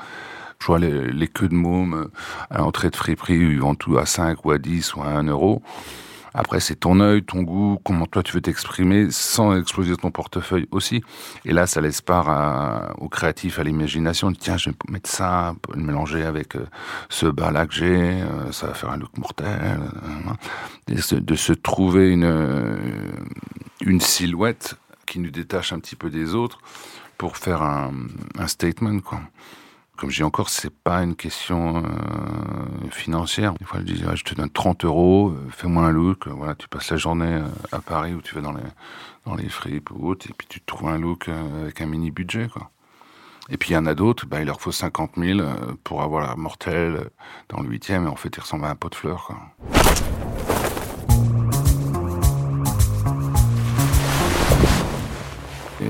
Je 0.61 0.66
vois 0.66 0.79
les, 0.79 1.29
queues 1.29 1.51
de 1.51 1.55
mômes 1.55 2.09
à 2.49 2.61
l'entrée 2.61 2.88
de 2.88 2.97
friperie, 2.97 3.35
ils 3.35 3.61
vendent 3.61 3.77
tout 3.77 3.99
à 3.99 4.07
5 4.07 4.42
ou 4.47 4.53
à 4.53 4.59
10 4.59 4.94
ou 4.94 5.03
à 5.03 5.09
1 5.09 5.25
euro. 5.25 5.61
Après, 6.35 6.59
c'est 6.59 6.75
ton 6.75 6.99
œil, 6.99 7.23
ton 7.23 7.42
goût, 7.42 7.79
comment 7.85 8.07
toi 8.07 8.25
tu 8.25 8.33
veux 8.33 8.40
t'exprimer 8.40 9.07
sans 9.11 9.57
exploser 9.57 9.97
ton 9.97 10.11
portefeuille 10.11 10.66
aussi. 10.73 11.03
Et 11.44 11.53
là, 11.53 11.66
ça 11.66 11.81
laisse 11.81 12.01
part 12.01 12.29
à, 12.29 12.92
au 12.99 13.09
créatif, 13.09 13.61
à 13.61 13.64
l'imagination. 13.64 14.33
Tiens, 14.33 14.57
je 14.57 14.70
vais 14.70 14.77
mettre 14.88 15.09
ça, 15.09 15.55
le 15.73 15.81
mélanger 15.81 16.25
avec 16.25 16.57
euh, 16.57 16.66
ce 17.09 17.27
bas-là 17.27 17.66
que 17.66 17.75
j'ai, 17.75 18.23
euh, 18.23 18.51
ça 18.51 18.66
va 18.66 18.75
faire 18.75 18.90
un 18.90 18.97
look 18.97 19.16
mortel. 19.16 19.81
Euh, 20.90 21.20
de 21.20 21.35
se 21.37 21.53
trouver 21.53 22.11
une, 22.11 22.79
une 23.81 24.01
silhouette 24.01 24.75
qui 25.07 25.20
nous 25.20 25.31
détache 25.31 25.73
un 25.73 25.79
petit 25.79 25.97
peu 25.97 26.11
des 26.11 26.35
autres 26.35 26.59
pour 27.16 27.37
faire 27.37 27.62
un, 27.62 27.92
un 28.38 28.47
statement, 28.49 28.99
quoi 29.01 29.20
comme 29.96 30.11
je 30.11 30.16
dis 30.16 30.22
encore, 30.24 30.48
c'est 30.48 30.74
pas 30.74 31.02
une 31.02 31.14
question 31.14 31.78
euh, 31.78 32.90
financière. 32.90 33.54
Des 33.54 33.64
fois, 33.64 33.78
je 33.80 33.85
dis, 33.85 34.04
je 34.14 34.24
te 34.24 34.35
donne 34.35 34.50
30 34.50 34.85
euros, 34.85 35.30
euh, 35.30 35.48
fais-moi 35.50 35.85
un 35.85 35.92
look. 35.92 36.26
Voilà, 36.26 36.54
tu 36.57 36.68
passes 36.68 36.90
la 36.90 36.96
journée 36.96 37.35
euh, 37.35 37.46
à 37.70 37.80
Paris 37.80 38.12
ou 38.12 38.20
tu 38.20 38.35
vas 38.35 38.40
dans 38.40 38.52
les, 38.52 38.62
dans 39.24 39.37
les 39.37 39.48
fripes 39.48 39.90
ou 39.92 40.09
autre, 40.09 40.26
et 40.28 40.35
puis 40.37 40.48
tu 40.48 40.61
te 40.61 40.66
trouves 40.66 40.88
un 40.88 40.98
look 40.98 41.28
avec 41.28 41.80
un 41.80 41.87
mini 41.87 42.11
budget, 42.11 42.48
quoi. 42.48 42.70
Et 43.50 43.59
puis 43.59 43.70
il 43.70 43.72
y 43.74 43.76
en 43.76 43.85
a 43.85 43.94
d'autres, 43.94 44.26
bah, 44.26 44.40
il 44.40 44.46
leur 44.46 44.61
faut 44.61 44.72
50 44.72 45.12
000 45.18 45.46
pour 45.85 46.02
avoir 46.02 46.26
la 46.26 46.35
mortelle 46.35 47.11
dans 47.50 47.61
le 47.61 47.68
8e, 47.68 48.04
et 48.04 48.09
en 48.09 48.16
fait, 48.16 48.35
ils 48.35 48.40
ressemblent 48.40 48.64
à 48.64 48.70
un 48.70 48.74
pot 48.74 48.88
de 48.88 48.94
fleurs, 48.94 49.30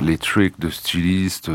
les 0.02 0.18
tricks 0.18 0.58
de 0.58 0.68
styliste 0.68 1.48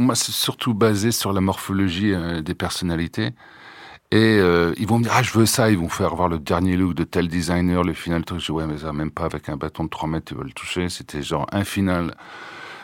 moi, 0.00 0.14
c'est 0.14 0.32
surtout 0.32 0.74
basé 0.74 1.12
sur 1.12 1.32
la 1.32 1.40
morphologie 1.40 2.12
euh, 2.12 2.42
des 2.42 2.54
personnalités. 2.54 3.30
Et 4.12 4.38
euh, 4.38 4.74
ils 4.76 4.88
vont 4.88 4.98
me 4.98 5.04
dire, 5.04 5.12
ah, 5.14 5.22
je 5.22 5.32
veux 5.32 5.46
ça, 5.46 5.70
ils 5.70 5.78
vont 5.78 5.88
faire 5.88 6.16
voir 6.16 6.28
le 6.28 6.40
dernier 6.40 6.76
look 6.76 6.94
de 6.94 7.04
tel 7.04 7.28
designer, 7.28 7.84
le 7.84 7.92
final 7.92 8.24
truc. 8.24 8.40
Je 8.40 8.46
dis, 8.46 8.52
ouais, 8.52 8.66
mais 8.66 8.78
ça, 8.78 8.92
même 8.92 9.12
pas 9.12 9.24
avec 9.24 9.48
un 9.48 9.56
bâton 9.56 9.84
de 9.84 9.88
3 9.88 10.08
mètres, 10.08 10.26
tu 10.26 10.34
vas 10.34 10.42
le 10.42 10.50
toucher. 10.50 10.88
C'était 10.88 11.22
genre 11.22 11.46
un 11.52 11.62
final, 11.62 12.14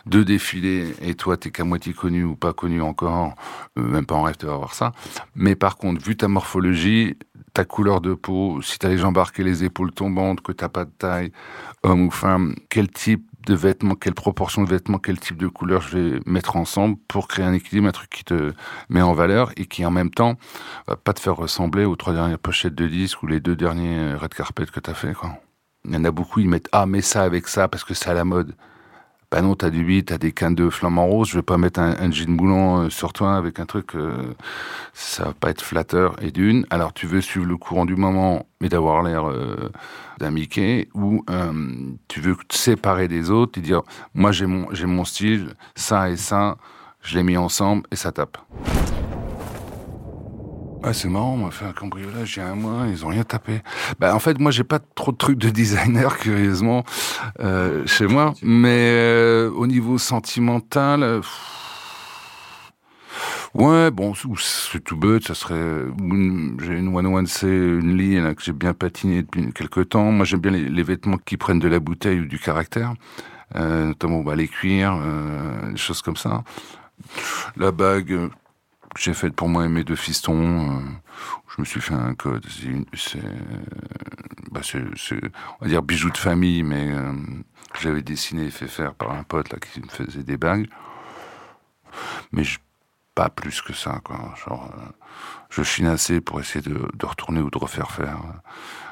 deux 0.05 0.25
défilés, 0.25 0.95
et 1.01 1.15
toi, 1.15 1.37
t'es 1.37 1.51
qu'à 1.51 1.65
moitié 1.65 1.95
connu 1.95 2.23
ou 2.23 2.37
pas 2.37 2.53
connu 2.53 2.81
encore, 2.81 3.35
euh, 3.77 3.83
même 3.83 4.07
pas 4.07 4.15
en 4.15 4.23
rêve, 4.23 4.37
tu 4.39 4.47
vas 4.47 4.57
voir 4.57 4.75
ça. 4.75 4.93
Mais 5.35 5.57
par 5.57 5.79
contre, 5.79 6.01
vu 6.01 6.17
ta 6.17 6.29
morphologie, 6.29 7.17
ta 7.55 7.65
couleur 7.65 8.01
de 8.01 8.15
peau, 8.15 8.63
si 8.63 8.79
t'as 8.79 8.89
les 8.89 8.99
jambes 8.99 9.19
arquées, 9.19 9.43
les 9.43 9.65
épaules 9.65 9.91
tombantes, 9.91 10.43
que 10.43 10.53
t'as 10.53 10.69
pas 10.69 10.85
de 10.85 10.93
taille, 10.97 11.33
homme 11.83 12.03
ou 12.03 12.11
femme, 12.13 12.55
quel 12.69 12.89
type 12.89 13.27
de 13.47 13.55
vêtements, 13.55 13.95
quelle 13.95 14.15
proportion 14.15 14.63
de 14.63 14.69
vêtements, 14.69 14.99
quel 14.99 15.19
type 15.19 15.37
de 15.37 15.47
couleur 15.47 15.81
je 15.81 15.99
vais 15.99 16.21
mettre 16.27 16.57
ensemble 16.57 16.97
pour 17.09 17.29
créer 17.29 17.45
un 17.45 17.53
équilibre, 17.53 17.89
un 17.89 17.93
truc 17.93 18.11
qui 18.11 18.25
te 18.25 18.53
met 18.89 19.03
en 19.03 19.15
valeur 19.15 19.53
et 19.57 19.67
qui 19.67 19.85
en 19.87 19.91
même 19.91 20.11
temps 20.11 20.37
va 20.87 20.97
pas 20.97 21.13
te 21.13 21.21
faire 21.21 21.37
ressembler 21.37 21.85
aux 21.85 21.97
trois 21.97 22.13
dernières 22.13 22.39
pochettes 22.39 22.75
de 22.75 22.87
disques 22.87 23.23
ou 23.23 23.27
les 23.27 23.41
deux 23.41 23.57
derniers 23.57 24.15
red 24.15 24.35
carpet 24.35 24.67
que 24.67 24.81
tu 24.81 24.91
as 24.91 24.95
fait. 24.95 25.15
Quoi. 25.15 25.39
Il 25.85 25.95
y 25.95 25.97
en 25.97 26.05
a 26.05 26.11
beaucoup, 26.11 26.41
ils 26.41 26.49
mettent 26.49 26.69
ah 26.73 26.87
mais 26.87 27.01
ça 27.01 27.23
avec 27.23 27.49
ça 27.49 27.69
parce 27.69 27.85
que 27.85 27.95
c'est 27.95 28.11
à 28.11 28.15
la 28.15 28.25
mode. 28.25 28.55
Bah 29.31 29.43
non, 29.43 29.57
t'as 29.57 29.71
du 29.71 29.81
8, 29.81 30.05
t'as 30.05 30.19
des 30.19 30.31
cannes 30.31 30.55
de 30.55 30.71
flamant 30.71 31.07
rose, 31.07 31.29
je 31.31 31.37
vais 31.37 31.43
pas 31.43 31.59
mettre 31.59 31.81
un, 31.81 32.11
jean 32.13 32.31
moulant 32.31 32.83
euh, 32.83 32.91
sur 32.91 33.13
toi 33.13 33.37
avec 33.37 33.59
un 33.59 33.67
truc, 33.67 33.97
euh, 33.97 34.35
ça 34.95 35.25
va 35.25 35.33
pas 35.33 35.51
être 35.51 35.63
flatteur. 35.63 36.15
Et 36.23 36.31
d'une, 36.31 36.65
alors 36.71 36.93
tu 36.93 37.07
veux 37.07 37.21
suivre 37.21 37.47
le 37.47 37.57
courant 37.57 37.87
du 37.87 37.97
moment, 37.97 38.47
mais 38.61 38.69
d'avoir 38.69 39.03
l'air 39.03 39.29
euh, 39.29 39.73
d'un 40.21 40.31
Mickey, 40.31 40.89
ou 40.95 41.25
tu 42.09 42.21
veux 42.21 42.37
te 42.49 42.55
séparer 42.55 43.09
des 43.09 43.31
autres 43.31 43.59
et 43.59 43.63
dire, 43.63 43.83
moi 44.15 44.31
j'ai 44.31 44.47
mon, 44.47 44.69
mon 44.85 45.05
style, 45.05 45.55
ça 45.75 46.09
et 46.09 46.17
ça, 46.17 46.57
je 47.03 47.17
l'ai 47.17 47.25
mis 47.25 47.37
ensemble 47.37 47.83
et 47.91 47.97
ça 47.97 48.13
tape. 48.13 48.39
Ah, 50.83 50.93
c'est 50.93 51.09
marrant, 51.09 51.35
on 51.35 51.47
m'a 51.47 51.51
fait 51.51 51.65
un 51.65 51.73
cambriolage 51.73 52.37
il 52.37 52.41
y 52.41 52.43
a 52.43 52.49
un 52.49 52.55
mois, 52.55 52.87
ils 52.89 53.05
ont 53.05 53.09
rien 53.09 53.25
tapé. 53.25 53.61
Bah, 53.99 54.15
en 54.15 54.19
fait, 54.19 54.39
moi, 54.39 54.51
j'ai 54.51 54.65
pas 54.65 54.79
trop 54.79 55.11
de 55.11 55.17
trucs 55.17 55.39
de 55.39 55.51
designer, 55.51 56.17
curieusement, 56.19 56.85
euh, 57.41 57.87
chez 57.87 58.07
moi. 58.07 58.35
Mais 58.43 58.91
euh, 58.93 59.51
au 59.51 59.67
niveau 59.67 59.99
sentimental, 59.99 61.03
euh, 61.03 61.21
ouais, 63.55 63.91
bon, 63.91 64.13
c'est 64.39 64.85
tout 64.85 64.97
bête, 64.97 65.25
ça 65.25 65.35
serait... 65.35 65.85
J'ai 66.63 66.75
une 66.75 66.95
One 66.95 67.07
One 67.07 67.27
C, 67.27 67.47
une 67.49 67.97
ligne 67.97 68.35
que 68.35 68.43
j'ai 68.43 68.53
bien 68.53 68.75
patinée 68.75 69.23
depuis 69.23 69.53
quelques 69.53 69.89
temps. 69.89 70.13
Moi, 70.13 70.25
j'aime 70.25 70.41
bien 70.41 70.53
les, 70.53 70.83
vêtements 70.83 71.19
qui 71.19 71.37
prennent 71.37 71.59
de 71.59 71.69
la 71.69 71.81
bouteille 71.81 72.21
ou 72.21 72.27
du 72.27 72.39
caractère, 72.39 72.95
notamment 73.55 74.21
bah, 74.21 74.37
les 74.37 74.49
cuirs, 74.49 75.01
des 75.71 75.77
choses 75.77 76.03
comme 76.03 76.17
ça. 76.17 76.45
La 77.57 77.73
bague 77.73 78.31
j'ai 78.99 79.15
fait 79.15 79.31
pour 79.31 79.49
moi 79.49 79.65
et 79.65 79.69
mes 79.69 79.85
deux 79.85 79.97
fistons. 79.97 80.79
Euh, 80.79 80.81
je 81.55 81.61
me 81.61 81.65
suis 81.65 81.81
fait 81.81 81.95
un 81.95 82.15
code. 82.15 82.47
C'est, 82.95 83.21
bah 84.51 84.61
on 84.75 85.65
va 85.65 85.69
dire 85.69 85.83
bijou 85.83 86.11
de 86.11 86.19
famille, 86.19 86.63
mais 86.63 86.93
euh, 86.93 87.13
j'avais 87.81 88.03
dessiné 88.03 88.45
et 88.45 88.51
fait 88.51 88.69
faire 88.69 88.95
par 88.95 89.13
un 89.13 89.23
pote 89.23 89.51
là 89.53 89.59
qui 89.59 89.81
me 89.81 89.89
faisait 89.89 90.23
des 90.23 90.37
bagues. 90.37 90.69
Mais 92.33 92.43
pas 93.15 93.31
plus 93.31 93.63
que 93.63 93.73
ça, 93.73 94.01
quoi. 94.05 94.35
Genre, 94.47 94.71
euh, 94.77 94.91
je 95.49 95.63
chine 95.63 95.87
assez 95.87 96.21
pour 96.21 96.41
essayer 96.41 96.61
de, 96.61 97.07
retourner 97.07 97.41
ou 97.41 97.51
de 97.51 97.59
refaire 97.59 97.91
faire. 97.91 98.19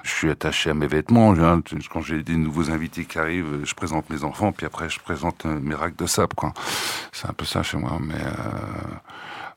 Je 0.02 0.10
suis 0.10 0.30
attaché 0.30 0.70
à 0.70 0.74
mes 0.74 0.86
vêtements. 0.86 1.34
Quand 1.90 2.00
j'ai 2.00 2.22
des 2.22 2.36
nouveaux 2.36 2.70
invités 2.70 3.04
qui 3.04 3.18
arrivent, 3.18 3.64
je 3.64 3.74
présente 3.74 4.08
mes 4.08 4.24
enfants, 4.24 4.52
puis 4.52 4.66
après 4.66 4.88
je 4.88 5.00
présente 5.00 5.44
mes 5.44 5.74
racks 5.74 5.96
de 5.96 6.06
sable, 6.06 6.34
quoi. 6.34 6.54
C'est 7.12 7.28
un 7.28 7.34
peu 7.34 7.44
ça 7.44 7.62
chez 7.62 7.76
moi, 7.76 7.98
mais. 8.00 8.22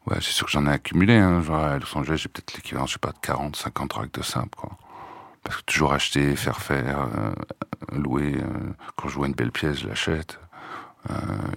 Ouais, 0.07 0.17
c'est 0.21 0.31
sûr 0.31 0.45
que 0.45 0.51
j'en 0.53 0.65
ai 0.65 0.71
accumulé. 0.71 1.15
Hein. 1.17 1.41
Genre 1.41 1.57
à 1.57 1.77
Los 1.77 1.97
Angeles, 1.97 2.17
j'ai 2.17 2.29
peut-être 2.29 2.53
l'équivalent, 2.55 2.85
je 2.85 2.93
sais 2.93 2.99
pas, 2.99 3.11
de 3.11 3.19
40, 3.21 3.55
50 3.55 3.93
racks 3.93 4.13
de 4.13 4.23
sable, 4.23 4.49
quoi. 4.55 4.71
Parce 5.43 5.57
que 5.57 5.63
toujours 5.63 5.93
acheter, 5.93 6.35
faire 6.35 6.61
faire, 6.61 7.07
euh, 7.17 7.31
louer. 7.91 8.35
Euh, 8.37 8.73
quand 8.95 9.09
je 9.09 9.15
vois 9.15 9.27
une 9.27 9.33
belle 9.33 9.51
pièce, 9.51 9.79
je 9.79 9.87
l'achète. 9.87 10.39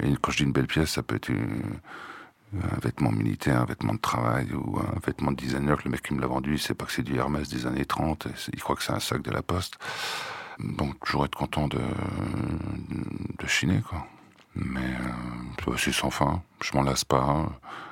et 0.01 0.14
quand 0.20 0.30
je 0.32 0.38
dis 0.38 0.42
une 0.44 0.53
belle 0.53 0.66
pièce, 0.66 0.90
ça 0.90 1.03
peut 1.03 1.16
être 1.16 1.30
un 1.30 2.80
vêtement 2.80 3.11
militaire, 3.11 3.62
un 3.62 3.64
vêtement 3.64 3.94
de 3.94 3.98
travail 3.98 4.53
ou 4.53 4.78
un 4.78 4.98
vêtement 5.05 5.32
de 5.32 5.36
designer 5.36 5.76
que 5.76 5.84
le 5.84 5.90
mec 5.90 6.03
qui 6.03 6.14
me 6.14 6.20
l'a 6.20 6.26
vendu, 6.26 6.55
il 6.55 6.59
sait 6.59 6.74
pas 6.74 6.84
que 6.84 6.92
c'est 6.92 7.03
du 7.03 7.16
Hermès 7.16 7.48
des 7.48 7.66
années 7.66 7.84
30, 7.84 8.28
il 8.53 8.61
croit 8.61 8.76
que 8.76 8.82
c'est 8.82 8.92
un 8.92 9.01
sac 9.01 9.22
de 9.22 9.30
la 9.30 9.42
poste. 9.42 9.78
Donc, 10.61 11.01
toujours 11.01 11.24
être 11.24 11.36
content 11.36 11.68
de, 11.68 11.80
de 13.38 13.46
chiner, 13.46 13.80
quoi. 13.88 14.07
Mais 14.55 14.94
euh, 15.66 15.76
c'est 15.78 15.92
sans 15.92 16.11
fin, 16.11 16.42
je 16.62 16.76
m'en 16.76 16.82
lasse 16.82 17.05
pas, 17.05 17.46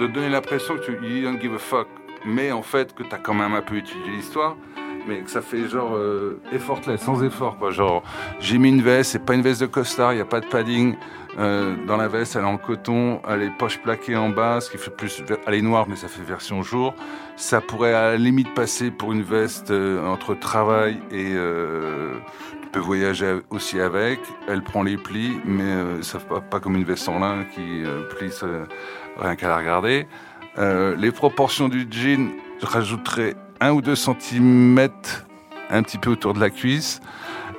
de 0.00 0.06
donner 0.06 0.28
l'impression 0.28 0.76
que 0.76 0.84
tu 0.84 0.92
you 0.92 1.22
don't 1.22 1.40
give 1.40 1.54
a 1.54 1.58
fuck, 1.58 1.88
mais 2.24 2.52
en 2.52 2.62
fait 2.62 2.94
que 2.94 3.02
tu 3.02 3.14
as 3.14 3.18
quand 3.18 3.34
même 3.34 3.54
un 3.54 3.62
peu 3.62 3.76
étudié 3.76 4.10
l'histoire 4.10 4.56
mais 5.06 5.20
que 5.20 5.30
ça 5.30 5.42
fait 5.42 5.68
genre 5.68 5.94
euh, 5.96 6.40
effortless, 6.52 7.02
sans 7.02 7.22
effort 7.22 7.58
quoi. 7.58 7.70
Genre 7.70 8.02
j'ai 8.40 8.58
mis 8.58 8.70
une 8.70 8.82
veste, 8.82 9.12
c'est 9.12 9.24
pas 9.24 9.34
une 9.34 9.42
veste 9.42 9.60
de 9.60 9.66
costard, 9.66 10.12
il 10.12 10.18
y 10.18 10.22
a 10.22 10.24
pas 10.24 10.40
de 10.40 10.46
padding 10.46 10.96
euh, 11.38 11.74
dans 11.86 11.96
la 11.96 12.08
veste, 12.08 12.36
elle 12.36 12.42
est 12.42 12.46
en 12.46 12.56
coton, 12.56 13.20
elle 13.28 13.42
est 13.42 13.50
poche 13.50 13.78
plaquée 13.78 14.16
en 14.16 14.28
bas, 14.28 14.60
ce 14.60 14.70
qui 14.70 14.78
fait 14.78 14.90
plus, 14.90 15.22
elle 15.46 15.54
est 15.54 15.62
noire 15.62 15.86
mais 15.88 15.96
ça 15.96 16.08
fait 16.08 16.22
version 16.22 16.62
jour. 16.62 16.94
Ça 17.36 17.60
pourrait 17.60 17.94
à 17.94 18.12
la 18.12 18.16
limite 18.16 18.54
passer 18.54 18.90
pour 18.90 19.12
une 19.12 19.22
veste 19.22 19.70
euh, 19.70 20.06
entre 20.06 20.34
travail 20.34 21.00
et 21.10 21.34
euh, 22.76 22.80
peux 22.80 22.86
voyager 22.86 23.40
aussi 23.50 23.80
avec. 23.80 24.20
Elle 24.48 24.62
prend 24.62 24.82
les 24.82 24.96
plis, 24.96 25.38
mais 25.44 25.62
euh, 25.62 26.02
ça 26.02 26.18
pas, 26.18 26.40
pas 26.40 26.60
comme 26.60 26.76
une 26.76 26.84
veste 26.84 27.08
en 27.08 27.18
lin 27.18 27.44
qui 27.54 27.82
plie 28.16 28.30
rien 29.18 29.36
qu'à 29.36 29.48
la 29.48 29.58
regarder. 29.58 30.06
les 30.58 31.12
proportions 31.12 31.68
du 31.68 31.86
jean, 31.90 32.30
je 32.60 32.66
rajouterais 32.66 33.34
un 33.60 33.72
ou 33.72 33.80
deux 33.80 33.96
centimètres 33.96 35.24
un 35.70 35.82
petit 35.82 35.98
peu 35.98 36.10
autour 36.10 36.34
de 36.34 36.40
la 36.40 36.50
cuisse. 36.50 37.00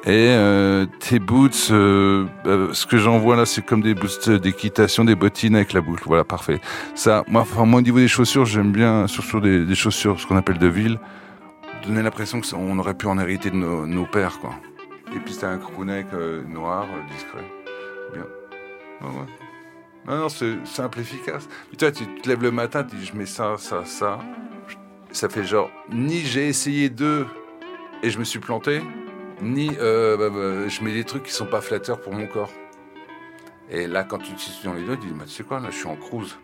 Et 0.06 0.30
euh, 0.30 0.86
tes 1.00 1.18
boots, 1.18 1.70
euh, 1.72 2.28
euh, 2.46 2.72
ce 2.74 2.86
que 2.86 2.96
j'en 2.96 3.18
vois 3.18 3.36
là, 3.36 3.48
c'est 3.48 3.66
comme 3.66 3.82
des 3.82 3.96
boots 3.96 4.30
d'équitation, 4.30 5.04
des 5.04 5.16
bottines 5.16 5.56
avec 5.56 5.74
la 5.74 5.82
boucle. 5.82 6.04
Voilà, 6.06 6.24
parfait. 6.24 6.62
Ça, 6.94 7.24
moi, 7.28 7.42
enfin, 7.42 7.66
moi 7.66 7.80
au 7.80 7.82
niveau 7.82 7.98
des 7.98 8.08
chaussures, 8.08 8.46
j'aime 8.46 8.72
bien, 8.72 9.08
surtout 9.08 9.40
des, 9.40 9.74
chaussures, 9.74 10.20
ce 10.20 10.28
qu'on 10.28 10.38
appelle 10.38 10.60
de 10.60 10.68
ville, 10.68 11.00
donner 11.88 12.04
l'impression 12.04 12.40
que 12.40 12.46
on 12.56 12.78
aurait 12.78 12.94
pu 12.94 13.08
en 13.08 13.18
hériter 13.18 13.50
de 13.50 13.56
nos 13.56 14.06
pères, 14.06 14.38
quoi. 14.40 14.52
Et 15.16 15.20
puis 15.20 15.34
c'était 15.34 15.46
un 15.46 15.58
crewneck 15.58 16.08
noir, 16.48 16.88
discret. 17.12 17.46
Bien. 18.14 18.26
Non, 19.02 20.18
non, 20.18 20.30
c'est 20.30 20.66
simple, 20.66 21.00
efficace. 21.00 21.48
Puis 21.70 21.78
toi, 21.78 21.92
tu 21.92 22.06
te 22.06 22.30
lèves 22.30 22.44
le 22.44 22.52
matin, 22.52 22.84
tu 22.84 22.96
dis, 22.96 23.06
je 23.06 23.16
mets 23.16 23.26
ça, 23.26 23.56
ça, 23.58 23.86
ça 23.86 24.20
ça 25.16 25.30
fait 25.30 25.46
genre 25.46 25.72
ni 25.90 26.20
j'ai 26.20 26.48
essayé 26.48 26.90
deux 26.90 27.26
et 28.04 28.10
je 28.10 28.20
me 28.20 28.26
suis 28.26 28.40
planté, 28.40 28.82
ni 29.42 29.72
euh, 29.80 30.18
bah, 30.18 30.30
bah, 30.30 30.68
je 30.68 30.84
mets 30.84 30.92
des 30.92 31.06
trucs 31.06 31.24
qui 31.24 31.32
sont 31.32 31.46
pas 31.46 31.62
flatteurs 31.62 32.02
pour 32.02 32.14
mon 32.14 32.28
corps. 32.28 32.52
Et 33.72 33.88
là, 33.88 34.04
quand 34.04 34.20
tu 34.20 34.34
te 34.34 34.40
situes 34.40 34.68
dans 34.68 34.74
les 34.74 34.84
deux, 34.84 34.98
tu 34.98 35.08
dis, 35.08 35.14
bah, 35.14 35.24
tu 35.26 35.32
sais 35.32 35.44
quoi, 35.44 35.60
là, 35.60 35.70
je 35.72 35.78
suis 35.78 35.88
en 35.88 35.96
cruise. 35.96 36.38